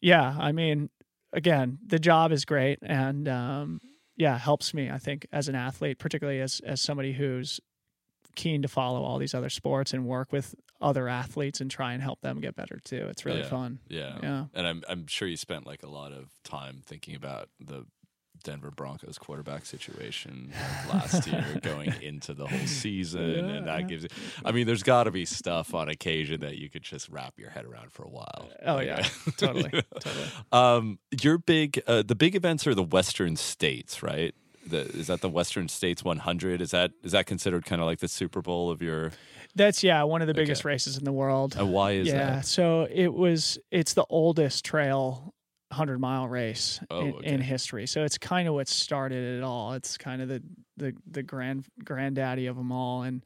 yeah, 0.01 0.37
I 0.39 0.53
mean, 0.53 0.91
again, 1.33 1.79
the 1.87 1.99
job 1.99 2.33
is 2.33 2.45
great 2.45 2.79
and 2.83 3.29
um, 3.29 3.81
yeah, 4.17 4.39
helps 4.39 4.75
me, 4.75 4.91
I 4.91 4.99
think, 4.99 5.27
as 5.33 5.49
an 5.49 5.55
athlete, 5.55 5.99
particularly 5.99 6.41
as 6.41 6.61
as 6.65 6.81
somebody 6.81 7.13
who's 7.13 7.61
keen 8.35 8.63
to 8.63 8.69
follow 8.69 9.03
all 9.03 9.19
these 9.19 9.35
other 9.35 9.51
sports 9.51 9.93
and 9.93 10.07
work 10.07 10.33
with 10.33 10.55
other 10.81 11.07
athletes 11.09 11.61
and 11.61 11.71
try 11.71 11.93
and 11.93 12.03
help 12.03 12.21
them 12.23 12.41
get 12.41 12.57
better 12.57 12.79
too. 12.83 13.07
It's 13.11 13.25
really 13.27 13.41
Yeah. 13.41 13.49
fun. 13.49 13.79
yeah, 13.89 14.19
Yeah. 14.23 14.45
And 14.55 14.67
I'm 14.67 14.83
I'm 14.89 15.07
sure 15.07 15.29
you 15.29 15.37
spent 15.37 15.67
like 15.67 15.83
a 15.83 15.89
lot 15.89 16.13
of 16.13 16.31
time 16.43 16.83
thinking 16.85 17.15
about 17.15 17.49
the 17.61 17.85
Denver 18.43 18.71
Broncos 18.71 19.19
quarterback 19.19 19.65
situation 19.67 20.53
last 20.89 21.27
year 21.27 21.59
going 21.63 21.93
into 22.03 22.35
the 22.35 22.47
whole 22.47 22.67
season 22.67 23.21
and 23.23 23.67
Yeah. 23.67 23.79
that 23.79 23.89
gives 23.89 24.03
you 24.05 24.09
I 24.45 24.53
mean 24.53 24.67
there's 24.67 24.83
got 24.83 25.05
to 25.05 25.11
be 25.11 25.25
stuff 25.25 25.75
on 25.75 25.89
occasion 25.89 26.41
that 26.41 26.59
you 26.59 26.69
could 26.69 26.83
just 26.83 27.09
wrap 27.09 27.39
your 27.39 27.51
head 27.51 27.65
around 27.65 27.93
for 27.93 28.05
a 28.05 28.11
while. 28.11 28.49
Oh 28.65 28.81
yeah, 28.81 29.01
uh, 29.27 29.31
totally, 29.37 29.71
you 29.73 29.79
know? 29.79 29.99
totally. 30.01 30.27
Um 30.53 30.99
your 31.21 31.39
big 31.39 31.83
uh, 31.87 32.03
the 32.03 32.15
big 32.15 32.35
events 32.35 32.67
are 32.67 32.75
the 32.75 32.83
western 32.83 33.37
states, 33.37 34.03
right? 34.03 34.35
The, 34.65 34.83
is 34.97 35.09
that 35.09 35.23
the 35.23 35.29
Western 35.29 35.69
States 35.69 36.05
100? 36.05 36.61
Is 36.61 36.71
that 36.71 36.93
is 37.03 37.11
that 37.13 37.27
considered 37.27 37.65
kind 37.65 37.81
of 37.83 37.87
like 37.87 37.99
the 37.99 38.07
Super 38.07 38.41
Bowl 38.41 38.71
of 38.71 38.81
your? 38.81 39.11
That's 39.57 39.83
yeah, 39.83 40.05
one 40.05 40.23
of 40.23 40.29
the 40.29 40.35
biggest 40.35 40.63
Okay. 40.63 40.69
races 40.69 40.97
in 40.97 41.03
the 41.05 41.11
world. 41.11 41.57
Uh, 41.59 41.67
why 41.67 41.93
is 41.93 42.07
yeah, 42.07 42.15
that? 42.15 42.33
Yeah, 42.35 42.41
so 42.43 42.87
it 42.89 43.13
was 43.13 43.59
it's 43.73 43.95
the 43.95 44.05
oldest 44.09 44.65
trail 44.65 45.35
100 45.73 45.99
mile 45.99 46.29
race 46.29 46.81
Oh, 46.91 47.01
in, 47.01 47.15
okay. 47.15 47.27
in 47.27 47.41
history. 47.41 47.87
So 47.87 48.05
it's 48.05 48.19
kind 48.19 48.47
of 48.49 48.55
what 48.55 48.69
started 48.69 49.39
it 49.39 49.43
all. 49.43 49.73
It's 49.73 49.97
kind 49.97 50.23
of 50.23 50.29
the 50.29 50.43
the 50.77 50.95
the 51.11 51.23
grand 51.23 51.67
granddaddy 51.85 52.47
of 52.47 52.57
them 52.57 52.73
all 52.73 53.03
and 53.03 53.23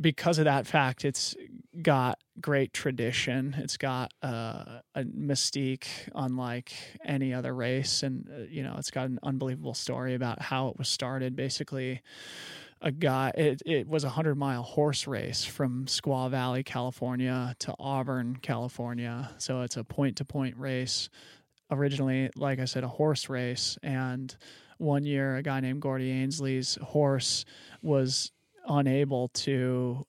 because 0.00 0.38
of 0.38 0.44
that 0.44 0.66
fact 0.66 1.04
it's 1.04 1.34
got 1.82 2.18
great 2.40 2.72
tradition. 2.72 3.54
It's 3.58 3.76
got 3.76 4.12
uh, 4.22 4.80
a 4.94 5.02
mystique 5.04 5.86
unlike 6.14 6.72
any 7.04 7.34
other 7.34 7.52
race 7.54 8.02
and 8.04 8.28
uh, 8.32 8.42
you 8.48 8.62
know, 8.62 8.76
it's 8.78 8.90
got 8.92 9.06
an 9.08 9.18
unbelievable 9.22 9.74
story 9.74 10.14
about 10.14 10.40
how 10.40 10.68
it 10.68 10.78
was 10.78 10.88
started 10.88 11.34
basically 11.36 12.00
a 12.80 12.92
guy 12.92 13.32
it, 13.36 13.60
it 13.66 13.88
was 13.88 14.04
a 14.04 14.08
hundred 14.08 14.36
mile 14.36 14.62
horse 14.62 15.08
race 15.08 15.44
from 15.44 15.86
squaw 15.86 16.30
valley 16.30 16.62
california 16.62 17.52
to 17.58 17.74
auburn 17.80 18.36
california 18.40 19.28
so 19.38 19.62
it's 19.62 19.76
a 19.76 19.82
point 19.82 20.16
to 20.18 20.24
point 20.24 20.56
race 20.56 21.08
originally 21.70 22.30
like 22.36 22.58
i 22.58 22.64
said 22.64 22.84
a 22.84 22.88
horse 22.88 23.28
race. 23.28 23.78
And 23.82 24.34
one 24.78 25.04
year 25.04 25.36
a 25.36 25.42
guy 25.42 25.60
named 25.60 25.82
Gordy 25.82 26.10
Ainsleigh's 26.10 26.76
horse 26.82 27.44
was 27.82 28.30
unable 28.66 29.28
to 29.28 30.06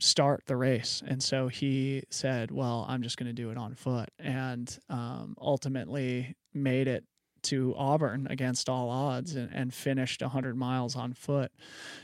start 0.00 0.42
the 0.46 0.56
race. 0.56 1.02
And 1.06 1.22
so 1.22 1.48
he 1.48 2.02
said 2.10 2.50
well 2.50 2.86
i'm 2.88 3.02
just 3.02 3.16
going 3.16 3.28
to 3.28 3.32
do 3.32 3.50
it 3.50 3.56
on 3.56 3.74
foot. 3.74 4.10
And 4.18 4.76
um, 4.88 5.36
ultimately 5.40 6.36
made 6.54 6.88
it 6.88 7.04
to 7.42 7.74
Auburn 7.76 8.26
against 8.30 8.68
all 8.68 8.88
odds 8.88 9.34
and, 9.34 9.50
and 9.52 9.74
finished 9.74 10.22
100 10.22 10.56
miles 10.56 10.96
on 10.96 11.12
foot. 11.12 11.50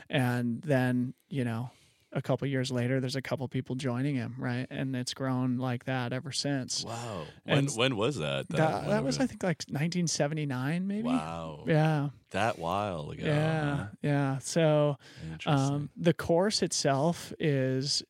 And 0.09 0.61
then, 0.61 1.13
you 1.29 1.45
know, 1.45 1.71
a 2.11 2.21
couple 2.21 2.47
years 2.47 2.71
later, 2.71 2.99
there's 2.99 3.15
a 3.15 3.21
couple 3.21 3.47
people 3.47 3.75
joining 3.75 4.15
him, 4.15 4.35
right? 4.37 4.65
And 4.69 4.95
it's 4.95 5.13
grown 5.13 5.57
like 5.57 5.85
that 5.85 6.11
ever 6.11 6.31
since. 6.31 6.83
Wow. 6.83 7.25
When 7.43 7.57
And 7.59 7.69
when 7.71 7.95
was 7.95 8.17
that? 8.17 8.49
That, 8.49 8.81
when 8.81 8.89
that 8.89 9.03
was, 9.03 9.19
I 9.19 9.27
think, 9.27 9.43
like 9.43 9.63
1979, 9.69 10.87
maybe. 10.87 11.03
Wow. 11.03 11.63
Yeah. 11.67 12.09
That 12.31 12.57
while 12.57 13.11
ago. 13.11 13.25
Yeah. 13.25 13.75
huh? 13.75 13.85
Yeah. 14.01 14.37
So, 14.39 14.97
um, 15.45 15.89
the 15.95 16.13
course 16.13 16.61
itself 16.61 17.31
is 17.39 18.03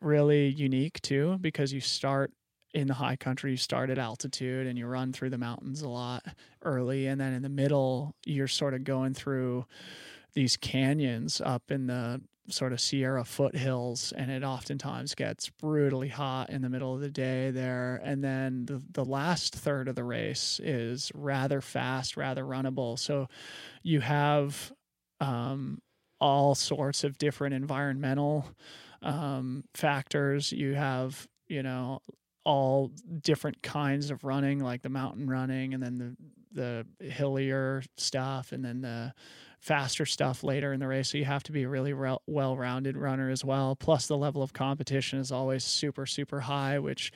really 0.00 0.48
unique 0.48 1.00
too 1.00 1.38
because 1.40 1.72
you 1.72 1.80
start 1.80 2.32
in 2.74 2.86
the 2.86 2.94
high 2.94 3.16
country, 3.16 3.50
you 3.50 3.56
start 3.56 3.88
at 3.90 3.98
altitude 3.98 4.66
and 4.66 4.78
you 4.78 4.86
run 4.86 5.12
through 5.12 5.30
the 5.30 5.38
mountains 5.38 5.80
a 5.80 5.88
lot 5.88 6.24
early. 6.62 7.06
And 7.06 7.20
then 7.20 7.32
in 7.32 7.42
the 7.42 7.48
middle, 7.48 8.14
you're 8.26 8.46
sort 8.46 8.74
of 8.74 8.84
going 8.84 9.14
through 9.14 9.64
these 10.34 10.56
canyons 10.56 11.40
up 11.40 11.70
in 11.70 11.86
the 11.86 12.20
sort 12.50 12.72
of 12.72 12.80
Sierra 12.80 13.24
foothills, 13.24 14.12
and 14.12 14.30
it 14.30 14.42
oftentimes 14.42 15.14
gets 15.14 15.50
brutally 15.50 16.08
hot 16.08 16.50
in 16.50 16.62
the 16.62 16.68
middle 16.68 16.94
of 16.94 17.00
the 17.00 17.10
day 17.10 17.50
there. 17.50 18.00
And 18.02 18.22
then 18.22 18.66
the, 18.66 18.82
the 18.90 19.04
last 19.04 19.54
third 19.54 19.88
of 19.88 19.94
the 19.94 20.04
race 20.04 20.60
is 20.62 21.12
rather 21.14 21.60
fast, 21.60 22.16
rather 22.16 22.44
runnable. 22.44 22.98
So 22.98 23.28
you 23.82 24.00
have 24.00 24.72
um, 25.20 25.80
all 26.20 26.54
sorts 26.54 27.04
of 27.04 27.18
different 27.18 27.54
environmental 27.54 28.46
um, 29.02 29.64
factors. 29.74 30.52
You 30.52 30.74
have, 30.74 31.26
you 31.48 31.62
know, 31.62 32.00
all 32.44 32.90
different 33.22 33.62
kinds 33.62 34.10
of 34.10 34.24
running, 34.24 34.60
like 34.60 34.82
the 34.82 34.88
mountain 34.88 35.28
running, 35.28 35.74
and 35.74 35.82
then 35.82 35.98
the 35.98 36.16
the 36.50 36.86
hillier 37.04 37.82
stuff, 37.98 38.52
and 38.52 38.64
then 38.64 38.80
the 38.80 39.12
faster 39.60 40.06
stuff 40.06 40.44
later 40.44 40.72
in 40.72 40.80
the 40.80 40.86
race. 40.86 41.10
So 41.10 41.18
you 41.18 41.24
have 41.24 41.42
to 41.44 41.52
be 41.52 41.64
a 41.64 41.68
really 41.68 41.92
re- 41.92 42.16
well 42.26 42.56
rounded 42.56 42.96
runner 42.96 43.30
as 43.30 43.44
well. 43.44 43.76
Plus, 43.76 44.06
the 44.06 44.16
level 44.16 44.42
of 44.42 44.52
competition 44.52 45.18
is 45.18 45.32
always 45.32 45.64
super, 45.64 46.06
super 46.06 46.40
high, 46.40 46.78
which 46.78 47.12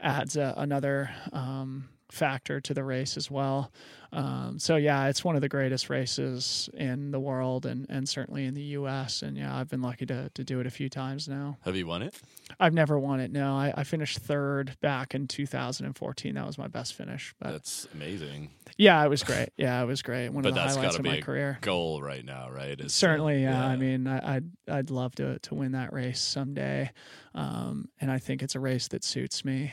adds 0.00 0.36
a, 0.36 0.54
another 0.56 1.10
um, 1.32 1.88
factor 2.10 2.60
to 2.60 2.74
the 2.74 2.84
race 2.84 3.16
as 3.16 3.30
well. 3.30 3.72
Um, 4.12 4.58
so 4.58 4.76
yeah, 4.76 5.08
it's 5.08 5.24
one 5.24 5.34
of 5.34 5.42
the 5.42 5.48
greatest 5.48 5.90
races 5.90 6.70
in 6.74 7.10
the 7.10 7.20
world 7.20 7.66
and, 7.66 7.86
and 7.88 8.08
certainly 8.08 8.44
in 8.44 8.54
the 8.54 8.62
U.S. 8.62 9.22
And 9.22 9.36
yeah, 9.36 9.56
I've 9.56 9.68
been 9.68 9.82
lucky 9.82 10.06
to, 10.06 10.30
to 10.30 10.44
do 10.44 10.60
it 10.60 10.66
a 10.66 10.70
few 10.70 10.88
times 10.88 11.28
now. 11.28 11.58
Have 11.64 11.76
you 11.76 11.86
won 11.86 12.02
it? 12.02 12.14
I've 12.60 12.72
never 12.74 12.98
won 12.98 13.20
it. 13.20 13.30
No, 13.32 13.54
I, 13.54 13.74
I 13.76 13.84
finished 13.84 14.18
third 14.18 14.76
back 14.80 15.14
in 15.14 15.26
2014. 15.26 16.34
That 16.34 16.46
was 16.46 16.56
my 16.56 16.68
best 16.68 16.94
finish. 16.94 17.34
But 17.40 17.52
That's 17.52 17.88
amazing. 17.94 18.50
Yeah, 18.78 19.04
it 19.04 19.08
was 19.08 19.22
great. 19.22 19.50
Yeah, 19.56 19.82
it 19.82 19.86
was 19.86 20.02
great. 20.02 20.28
One 20.30 20.42
But 20.42 20.50
of 20.50 20.54
the 20.54 20.60
that's 20.60 20.74
highlights 20.76 20.96
got 20.96 20.96
to 20.96 20.98
of 21.00 21.04
be 21.04 21.10
my 21.10 21.16
a 21.16 21.22
career. 21.22 21.58
goal 21.60 22.02
right 22.02 22.24
now, 22.24 22.50
right? 22.50 22.78
Is 22.80 22.92
to- 22.92 22.98
Certainly, 22.98 23.42
yeah. 23.42 23.64
I 23.66 23.76
mean, 23.76 24.06
I, 24.06 24.36
I'd 24.36 24.50
I'd 24.68 24.90
love 24.90 25.14
to 25.16 25.38
to 25.38 25.54
win 25.54 25.72
that 25.72 25.92
race 25.92 26.20
someday, 26.20 26.90
um, 27.34 27.88
and 28.00 28.10
I 28.10 28.18
think 28.18 28.42
it's 28.42 28.54
a 28.54 28.60
race 28.60 28.88
that 28.88 29.04
suits 29.04 29.44
me. 29.44 29.72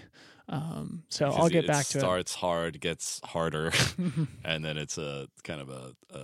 Um, 0.49 1.03
so 1.09 1.27
Because 1.27 1.39
I'll 1.41 1.49
get 1.49 1.67
back 1.67 1.85
to 1.87 1.97
it. 1.97 2.01
starts 2.01 2.35
hard, 2.35 2.79
gets 2.81 3.21
harder, 3.23 3.71
and 4.43 4.63
then 4.63 4.77
it's 4.77 4.97
a 4.97 5.27
kind 5.43 5.61
of 5.61 5.69
a, 5.69 5.95
a 6.11 6.19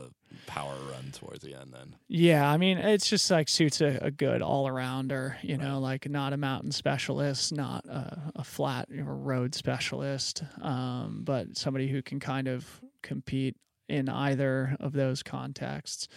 power 0.48 0.76
run 0.92 1.12
towards 1.12 1.44
the 1.44 1.54
end. 1.54 1.74
Then 1.74 1.96
Yeah, 2.08 2.50
I 2.50 2.58
mean, 2.58 2.78
it's 2.78 3.10
just 3.10 3.30
like 3.30 3.50
suits 3.50 3.82
a, 3.82 4.00
a 4.02 4.12
good 4.12 4.42
all 4.42 4.66
arounder, 4.66 5.36
you 5.42 5.58
know, 5.58 5.80
like 5.80 6.10
not 6.10 6.34
a 6.34 6.38
mountain 6.38 6.72
specialist, 6.72 7.54
not 7.54 7.86
a, 7.86 8.34
a 8.36 8.44
flat 8.44 8.90
or 8.92 9.16
road 9.16 9.56
specialist, 9.56 10.44
um, 10.62 11.22
but 11.24 11.58
somebody 11.58 11.88
who 11.88 12.02
can 12.02 12.20
kind 12.20 12.48
of 12.48 12.82
compete 13.02 13.56
in 13.90 14.08
either 14.08 14.78
of 14.80 14.94
those 14.94 15.24
contexts. 15.24 16.08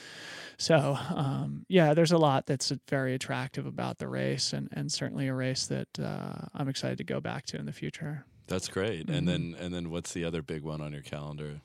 So, 0.58 0.96
um, 1.14 1.64
yeah, 1.68 1.94
there's 1.94 2.12
a 2.12 2.18
lot 2.18 2.46
that's 2.46 2.72
very 2.88 3.14
attractive 3.14 3.66
about 3.66 3.98
the 3.98 4.08
race, 4.08 4.52
and, 4.52 4.68
and 4.72 4.92
certainly 4.92 5.26
a 5.28 5.34
race 5.34 5.66
that 5.66 5.88
uh, 5.98 6.46
I'm 6.54 6.68
excited 6.68 6.98
to 6.98 7.04
go 7.04 7.20
back 7.20 7.46
to 7.46 7.56
in 7.56 7.66
the 7.66 7.72
future. 7.72 8.24
that's 8.46 8.68
great. 8.68 9.06
Mm-hmm. 9.06 9.14
And 9.14 9.28
then 9.28 9.56
and 9.58 9.74
then 9.74 9.90
what's 9.90 10.12
the 10.12 10.24
other 10.24 10.42
big 10.42 10.62
one 10.62 10.80
on 10.80 10.92
your 10.92 11.02
calendar? 11.02 11.62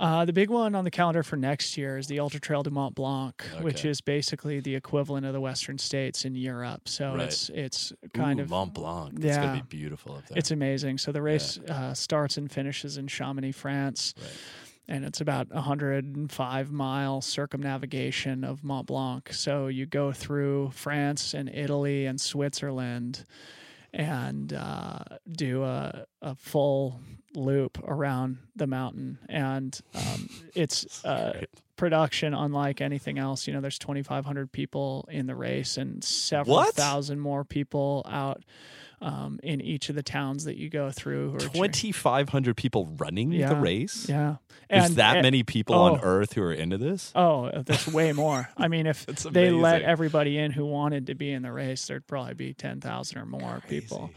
Uh, 0.00 0.24
the 0.24 0.32
big 0.32 0.48
one 0.48 0.74
on 0.74 0.82
the 0.84 0.90
calendar 0.90 1.22
for 1.22 1.36
next 1.36 1.76
year 1.76 1.98
is 1.98 2.06
the 2.06 2.18
Ultra 2.20 2.40
Trail 2.40 2.62
du 2.62 2.70
Mont 2.70 2.94
Blanc, 2.94 3.42
which 3.60 3.84
is 3.84 4.00
basically 4.00 4.58
the 4.58 4.74
equivalent 4.74 5.26
of 5.26 5.34
the 5.34 5.40
Western 5.42 5.76
States 5.76 6.24
in 6.24 6.34
Europe. 6.34 6.88
So 6.88 7.14
Right. 7.16 7.26
it's 7.26 7.50
it's 7.50 7.92
kind 8.14 8.40
Ooh, 8.40 8.44
of 8.44 8.48
Mont 8.48 8.72
Blanc. 8.72 9.12
Yeah, 9.18 9.28
It's 9.28 9.36
gonna 9.36 9.62
be 9.62 9.76
beautiful 9.76 10.14
up 10.16 10.26
there. 10.26 10.38
it's 10.38 10.50
amazing. 10.50 10.96
So 10.96 11.12
the 11.12 11.20
race 11.20 11.58
uh, 11.68 11.92
starts 11.92 12.38
and 12.38 12.50
finishes 12.50 12.96
in 12.96 13.08
Chamonix, 13.08 13.52
France, 13.52 14.14
Right. 14.18 14.30
and 14.88 15.04
it's 15.04 15.20
about 15.20 15.48
a 15.50 15.56
105 15.60 16.72
mile 16.72 17.20
circumnavigation 17.20 18.42
of 18.42 18.64
Mont 18.64 18.86
Blanc. 18.86 19.30
So 19.34 19.66
you 19.66 19.84
go 19.84 20.12
through 20.12 20.70
France 20.70 21.34
and 21.34 21.50
Italy 21.50 22.06
and 22.06 22.18
Switzerland, 22.18 23.26
and 23.92 24.52
uh, 24.52 24.98
do 25.30 25.64
a, 25.64 26.06
a 26.22 26.34
full 26.34 27.00
loop 27.34 27.78
around 27.84 28.38
the 28.56 28.66
mountain, 28.66 29.18
and 29.28 29.78
um, 29.94 30.28
it's 30.54 31.04
uh, 31.04 31.44
production 31.76 32.34
unlike 32.34 32.80
anything 32.80 33.18
else. 33.18 33.46
You 33.46 33.54
know, 33.54 33.60
there's 33.60 33.78
2,500 33.78 34.52
people 34.52 35.08
in 35.10 35.26
the 35.26 35.34
race 35.34 35.76
and 35.76 36.02
several 36.04 36.56
What? 36.56 36.74
thousand 36.74 37.20
more 37.20 37.44
people 37.44 38.04
out 38.08 38.42
um, 39.00 39.40
in 39.42 39.60
each 39.60 39.88
of 39.88 39.94
the 39.94 40.02
towns 40.02 40.44
that 40.44 40.56
you 40.56 40.68
go 40.68 40.90
through. 40.90 41.30
who 41.30 41.36
are 41.36 41.40
cheering. 41.40 41.54
Twenty 41.54 41.92
five 41.92 42.28
hundred 42.28 42.56
people 42.56 42.86
running 42.98 43.30
the 43.30 43.56
race. 43.56 44.08
Yeah. 44.08 44.36
There's 44.68 44.94
that 44.96 45.16
and- 45.16 45.24
many 45.24 45.42
people 45.42 45.74
on 45.74 45.92
oh. 45.92 46.00
Earth 46.02 46.34
who 46.34 46.42
are 46.42 46.52
into 46.52 46.78
this. 46.78 47.12
Oh, 47.14 47.50
that's 47.64 47.88
way 47.88 48.12
more. 48.14 48.48
I 48.56 48.68
mean, 48.68 48.86
if 48.86 49.06
they 49.06 49.50
let 49.50 49.82
everybody 49.82 50.38
in 50.38 50.52
who 50.52 50.66
wanted 50.66 51.06
to 51.08 51.14
be 51.14 51.32
in 51.32 51.42
the 51.42 51.52
race, 51.52 51.86
there'd 51.86 52.06
probably 52.06 52.34
be 52.34 52.54
10,000 52.54 53.18
or 53.18 53.26
more 53.26 53.62
people. 53.68 54.10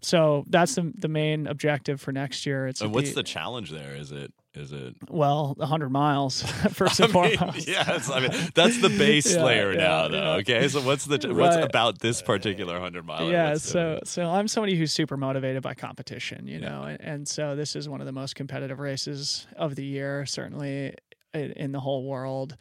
So 0.00 0.44
that's 0.48 0.74
the, 0.74 0.92
the 0.96 1.08
main 1.08 1.46
objective 1.46 2.00
for 2.00 2.12
next 2.12 2.46
year. 2.46 2.66
It's 2.66 2.80
And 2.80 2.92
what's 2.92 3.10
be- 3.10 3.14
the 3.14 3.22
challenge 3.22 3.70
there? 3.70 3.94
Is 3.96 4.12
it 4.12 4.32
is 4.56 4.72
it 4.72 4.94
well, 5.10 5.54
100 5.58 5.90
miles 5.90 6.42
first 6.72 7.00
I 7.00 7.04
and 7.04 7.14
mean, 7.14 7.36
foremost. 7.36 7.68
yes, 7.68 8.10
I 8.10 8.20
mean 8.20 8.30
that's 8.54 8.80
the 8.80 8.88
base 8.88 9.32
Yeah, 9.36 9.44
layer 9.44 9.72
yeah, 9.72 9.78
now, 9.78 10.08
though. 10.08 10.16
yeah. 10.16 10.30
Okay, 10.40 10.66
so 10.68 10.80
what's 10.80 11.04
the 11.04 11.18
what's 11.34 11.56
Right. 11.56 11.64
about 11.64 11.98
this 12.00 12.22
particular 12.22 12.80
hundred 12.80 13.04
mile? 13.06 13.30
yeah 13.30 13.54
so 13.54 14.00
so 14.04 14.24
i'm 14.30 14.48
somebody 14.48 14.76
who's 14.76 14.92
super 14.92 15.16
motivated 15.16 15.62
by 15.62 15.74
competition 15.74 16.46
you 16.46 16.58
know 16.58 16.82
and, 16.84 17.00
and 17.00 17.28
so 17.28 17.54
this 17.54 17.76
is 17.76 17.88
one 17.88 18.00
of 18.00 18.06
the 18.06 18.12
most 18.12 18.34
competitive 18.34 18.78
races 18.78 19.46
of 19.56 19.74
the 19.76 19.84
year 19.84 20.24
certainly 20.26 20.94
i- 21.36 21.52
in 21.56 21.72
the 21.72 21.80
whole 21.80 22.04
world. 22.04 22.56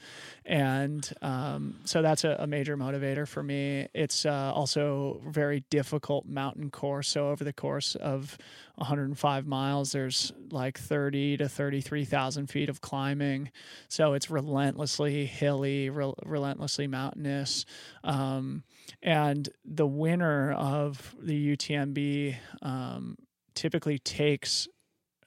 And 0.46 1.10
um, 1.22 1.80
so 1.86 2.02
that's 2.02 2.24
a, 2.24 2.36
a 2.40 2.48
major 2.48 2.78
motivator 2.78 3.28
for 3.28 3.42
me. 3.42 3.88
It's 3.94 4.26
uh, 4.26 4.52
also 4.54 5.22
very 5.28 5.64
difficult 5.70 6.26
mountain 6.26 6.70
course. 6.70 7.08
So 7.10 7.30
over 7.30 7.44
the 7.44 7.54
course 7.54 7.96
of 7.96 8.38
105 8.76 9.48
miles 9.48 9.92
there's 9.94 10.34
like 10.52 10.78
30 10.78 11.38
to 11.38 11.50
33000 11.50 12.48
feet 12.48 12.70
of 12.70 12.82
climbing. 12.82 13.52
So 13.88 14.14
it's 14.14 14.30
relentlessly 14.30 15.26
hilly 15.26 15.90
rel- 15.90 16.16
relentlessly 16.26 16.88
mountainous. 16.88 17.66
Um, 18.04 18.64
and 19.02 19.50
the 19.64 19.88
winner 19.88 20.52
of 20.52 21.16
the 21.22 21.56
UTMB 21.56 22.36
um, 22.62 23.18
typically 23.56 23.98
takes, 24.00 24.68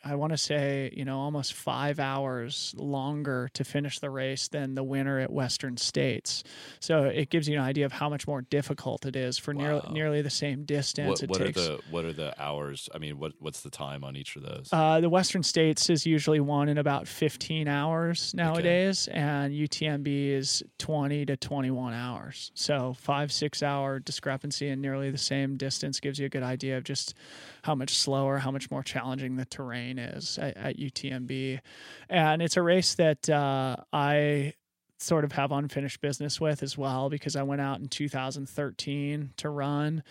I 0.05 0.15
want 0.15 0.33
to 0.33 0.37
say, 0.39 0.93
you 0.97 1.05
know, 1.05 1.19
almost 1.19 1.55
five 1.55 1.99
hours 1.99 2.73
longer 2.77 3.51
to 3.55 3.65
finish 3.65 3.99
the 3.99 4.11
race 4.11 4.47
than 4.49 4.75
the 4.75 4.85
winner 4.85 5.19
at 5.19 5.31
Western 5.33 5.77
States. 5.77 6.45
So 6.79 7.05
it 7.05 7.31
gives 7.31 7.49
you 7.49 7.57
an 7.59 7.65
idea 7.65 7.85
of 7.85 7.93
how 7.93 8.09
much 8.09 8.27
more 8.27 8.43
difficult 8.43 9.07
it 9.07 9.17
is 9.17 9.39
for 9.39 9.53
nearly 9.53 9.81
Wow. 9.85 9.93
nearly 9.93 10.23
the 10.23 10.31
same 10.31 10.65
distance. 10.65 11.09
What, 11.09 11.23
it 11.23 11.31
what 11.31 11.41
are 11.41 11.45
takes. 11.47 11.67
the 11.67 11.81
what 11.91 12.05
are 12.05 12.13
the 12.13 12.41
hours? 12.41 12.89
I 12.95 12.99
mean, 12.99 13.19
what 13.19 13.33
what's 13.41 13.61
the 13.63 13.71
time 13.71 14.05
on 14.05 14.15
each 14.17 14.37
of 14.37 14.43
those? 14.43 14.69
Uh, 14.73 15.01
the 15.01 15.09
Western 15.11 15.43
States 15.43 15.91
is 15.91 16.07
usually 16.07 16.41
won 16.41 16.69
in 16.69 16.79
about 16.79 17.09
15 17.09 17.67
hours 17.67 18.33
nowadays, 18.35 19.09
and 19.09 19.53
UTMB 19.53 20.31
is 20.31 20.63
20 20.79 21.27
to 21.27 21.37
21 21.37 21.93
hours. 21.93 22.53
So 22.55 22.95
five, 22.99 23.33
six 23.33 23.63
hour 23.63 23.99
discrepancy 23.99 24.69
in 24.69 24.81
nearly 24.81 25.11
the 25.11 25.19
same 25.19 25.57
distance 25.57 25.99
gives 26.01 26.19
you 26.19 26.27
a 26.27 26.29
good 26.29 26.43
idea 26.45 26.77
of 26.77 26.85
just 26.85 27.15
how 27.63 27.75
much 27.75 27.97
slower, 27.97 28.39
how 28.39 28.51
much 28.51 28.71
more 28.71 28.83
challenging 28.83 29.37
the 29.37 29.45
terrain 29.45 29.99
is 29.99 30.39
at, 30.39 30.57
at 30.57 30.77
UTMB. 30.79 31.61
And 32.09 32.43
it's 32.43 32.57
a 32.57 32.63
race 32.63 32.95
that 32.95 33.29
uh, 33.29 33.77
I 33.93 34.55
sort 34.99 35.25
of 35.25 35.33
have 35.33 35.53
unfinished 35.53 36.01
business 36.01 36.41
with 36.41 36.63
as 36.63 36.77
well 36.77 37.09
because 37.09 37.37
I 37.37 37.43
went 37.43 37.61
out 37.61 37.81
in 37.81 37.89
2013 37.89 39.31
to 39.37 39.49
run 39.49 40.03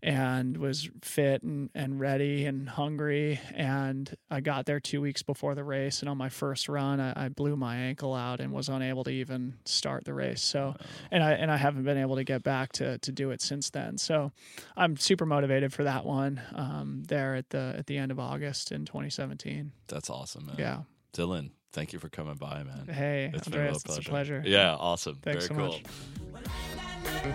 and 0.00 0.56
was 0.58 0.88
fit 1.02 1.42
and, 1.42 1.70
and 1.74 1.98
ready 1.98 2.44
and 2.46 2.68
hungry. 2.68 3.40
And 3.52 4.14
I 4.30 4.40
got 4.40 4.64
there 4.66 4.78
two 4.78 5.00
weeks 5.00 5.22
before 5.22 5.56
the 5.56 5.64
race. 5.64 6.00
And 6.00 6.08
on 6.08 6.16
my 6.16 6.28
first 6.28 6.68
run, 6.68 7.00
I, 7.00 7.24
I 7.24 7.28
blew 7.28 7.56
my 7.56 7.76
ankle 7.76 8.14
out 8.14 8.40
and 8.40 8.52
was 8.52 8.68
unable 8.68 9.02
to 9.04 9.10
even 9.10 9.54
start 9.64 10.04
the 10.04 10.14
race. 10.14 10.40
So, 10.40 10.76
and 11.10 11.22
I, 11.22 11.32
and 11.32 11.50
I 11.50 11.56
haven't 11.56 11.82
been 11.82 11.98
able 11.98 12.16
to 12.16 12.24
get 12.24 12.44
back 12.44 12.72
to, 12.74 12.98
to 12.98 13.12
do 13.12 13.30
it 13.30 13.42
since 13.42 13.70
then. 13.70 13.98
So 13.98 14.30
I'm 14.76 14.96
super 14.96 15.26
motivated 15.26 15.72
for 15.72 15.82
that 15.82 16.04
one 16.04 16.40
um, 16.54 17.02
there 17.08 17.34
at 17.34 17.50
the, 17.50 17.74
at 17.76 17.86
the 17.86 17.98
end 17.98 18.12
of 18.12 18.20
August 18.20 18.70
in 18.70 18.84
2017. 18.84 19.72
That's 19.88 20.10
awesome, 20.10 20.46
man. 20.46 20.56
Yeah. 20.58 20.82
Dylan, 21.12 21.50
thank 21.72 21.92
you 21.92 21.98
for 21.98 22.08
coming 22.08 22.34
by, 22.34 22.62
man. 22.62 22.86
Hey, 22.92 23.30
It's 23.34 23.48
been 23.48 23.58
a 23.60 23.62
Andreas, 23.64 23.84
it's 23.84 23.98
a 23.98 24.02
pleasure. 24.02 24.42
Yeah, 24.44 24.74
awesome. 24.74 25.16
Thanks 25.22 25.46
Very 25.48 25.60
so 25.60 25.68
cool. 25.68 25.78
much. 25.78 26.42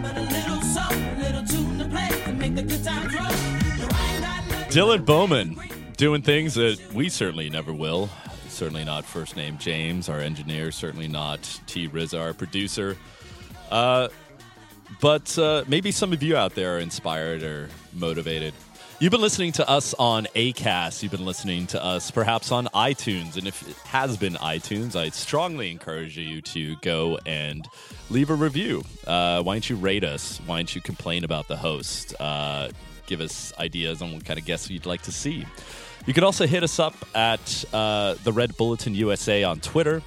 But 0.02 0.18
a 0.18 0.22
little 0.22 0.62
song, 0.62 0.94
a 0.94 1.20
little 1.20 1.44
tune 1.46 1.80
to 1.80 1.86
play 1.86 2.10
to 2.26 2.34
make 2.34 2.56
the 2.56 2.64
good 2.64 2.84
times 2.84 3.14
roll. 3.14 3.24
You 3.78 3.84
ain't 3.84 4.22
got 4.22 4.50
nothing 4.50 4.70
Dylan 4.70 5.06
Bowman 5.06 5.60
doing 5.98 6.22
things 6.22 6.56
that 6.56 6.80
we 6.94 7.10
certainly 7.10 7.50
never 7.50 7.74
will. 7.74 8.10
Certainly 8.50 8.86
not 8.86 9.04
first 9.06 9.36
name 9.36 9.58
James, 9.58 10.10
our 10.10 10.20
engineer. 10.20 10.72
Certainly 10.72 11.08
not 11.08 11.60
T. 11.68 11.88
Riza, 11.88 12.20
our 12.20 12.34
producer. 12.34 12.98
Uh, 13.72 14.10
but 15.02 15.38
uh, 15.40 15.64
maybe 15.68 15.92
some 15.92 16.14
of 16.14 16.22
you 16.22 16.38
out 16.38 16.54
there 16.56 16.76
are 16.78 16.80
inspired 16.80 17.42
or 17.44 17.70
motivated. 17.94 18.54
You've 19.00 19.12
been 19.12 19.22
listening 19.22 19.52
to 19.54 19.70
us 19.70 19.94
on 19.96 20.28
ACAST. 20.36 21.04
You've 21.04 21.12
been 21.12 21.26
listening 21.26 21.68
to 21.68 21.84
us 21.84 22.10
perhaps 22.10 22.52
on 22.52 22.68
iTunes. 22.68 23.36
And 23.36 23.48
if 23.48 23.68
it 23.68 23.76
has 23.88 24.16
been 24.16 24.36
iTunes, 24.36 24.96
I 24.96 25.10
strongly 25.10 25.72
encourage 25.72 26.18
you 26.18 26.42
to 26.42 26.76
go 26.78 27.20
and 27.26 27.68
leave 28.10 28.30
a 28.30 28.36
review. 28.36 28.84
Uh, 29.06 29.42
why 29.42 29.56
don't 29.56 29.70
you 29.70 29.76
rate 29.76 30.04
us? 30.06 30.40
Why 30.46 30.60
don't 30.60 30.74
you 30.74 30.80
complain 30.80 31.26
about 31.26 31.48
the 31.48 31.58
host? 31.58 32.14
Uh, 32.20 32.70
give 33.06 33.20
us 33.20 33.52
ideas 33.60 34.02
on 34.02 34.14
what 34.14 34.24
kind 34.24 34.40
of 34.40 34.46
guests 34.46 34.70
you'd 34.70 34.86
like 34.86 35.02
to 35.02 35.12
see. 35.12 35.46
You 36.06 36.14
can 36.14 36.24
also 36.24 36.46
hit 36.48 36.64
us 36.64 36.80
up 36.80 36.96
at 37.14 37.66
uh, 37.74 38.16
the 38.24 38.32
Red 38.32 38.56
Bulletin 38.56 38.96
USA 38.96 39.44
on 39.44 39.60
Twitter 39.60 40.02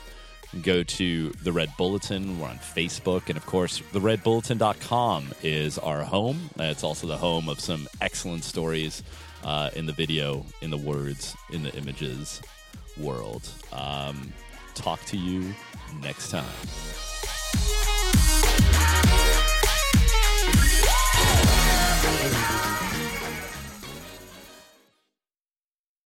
go 0.63 0.83
to 0.83 1.31
the 1.43 1.53
Red 1.53 1.71
Bulletin. 1.77 2.39
We're 2.39 2.49
on 2.49 2.59
Facebook. 2.59 3.29
And 3.29 3.37
of 3.37 3.47
course, 3.47 3.83
the 3.93 4.01
RedBulletin.com 4.01 5.35
is 5.43 5.79
our 5.79 6.03
home. 6.03 6.51
It's 6.59 6.85
also 6.85 7.07
the 7.07 7.17
home 7.17 7.49
of 7.49 7.61
some 7.61 7.89
excellent 8.01 8.45
stories 8.45 9.03
uh, 9.45 9.71
in 9.75 9.87
the 9.87 9.93
video, 9.93 10.45
in 10.63 10.71
the 10.71 10.79
words, 10.79 11.37
in 11.51 11.63
the 11.63 11.75
images 11.77 12.41
world. 12.99 13.49
Um, 13.73 14.33
talk 14.75 15.05
to 15.07 15.17
you 15.17 15.55
next 16.03 16.31
time. 16.31 16.45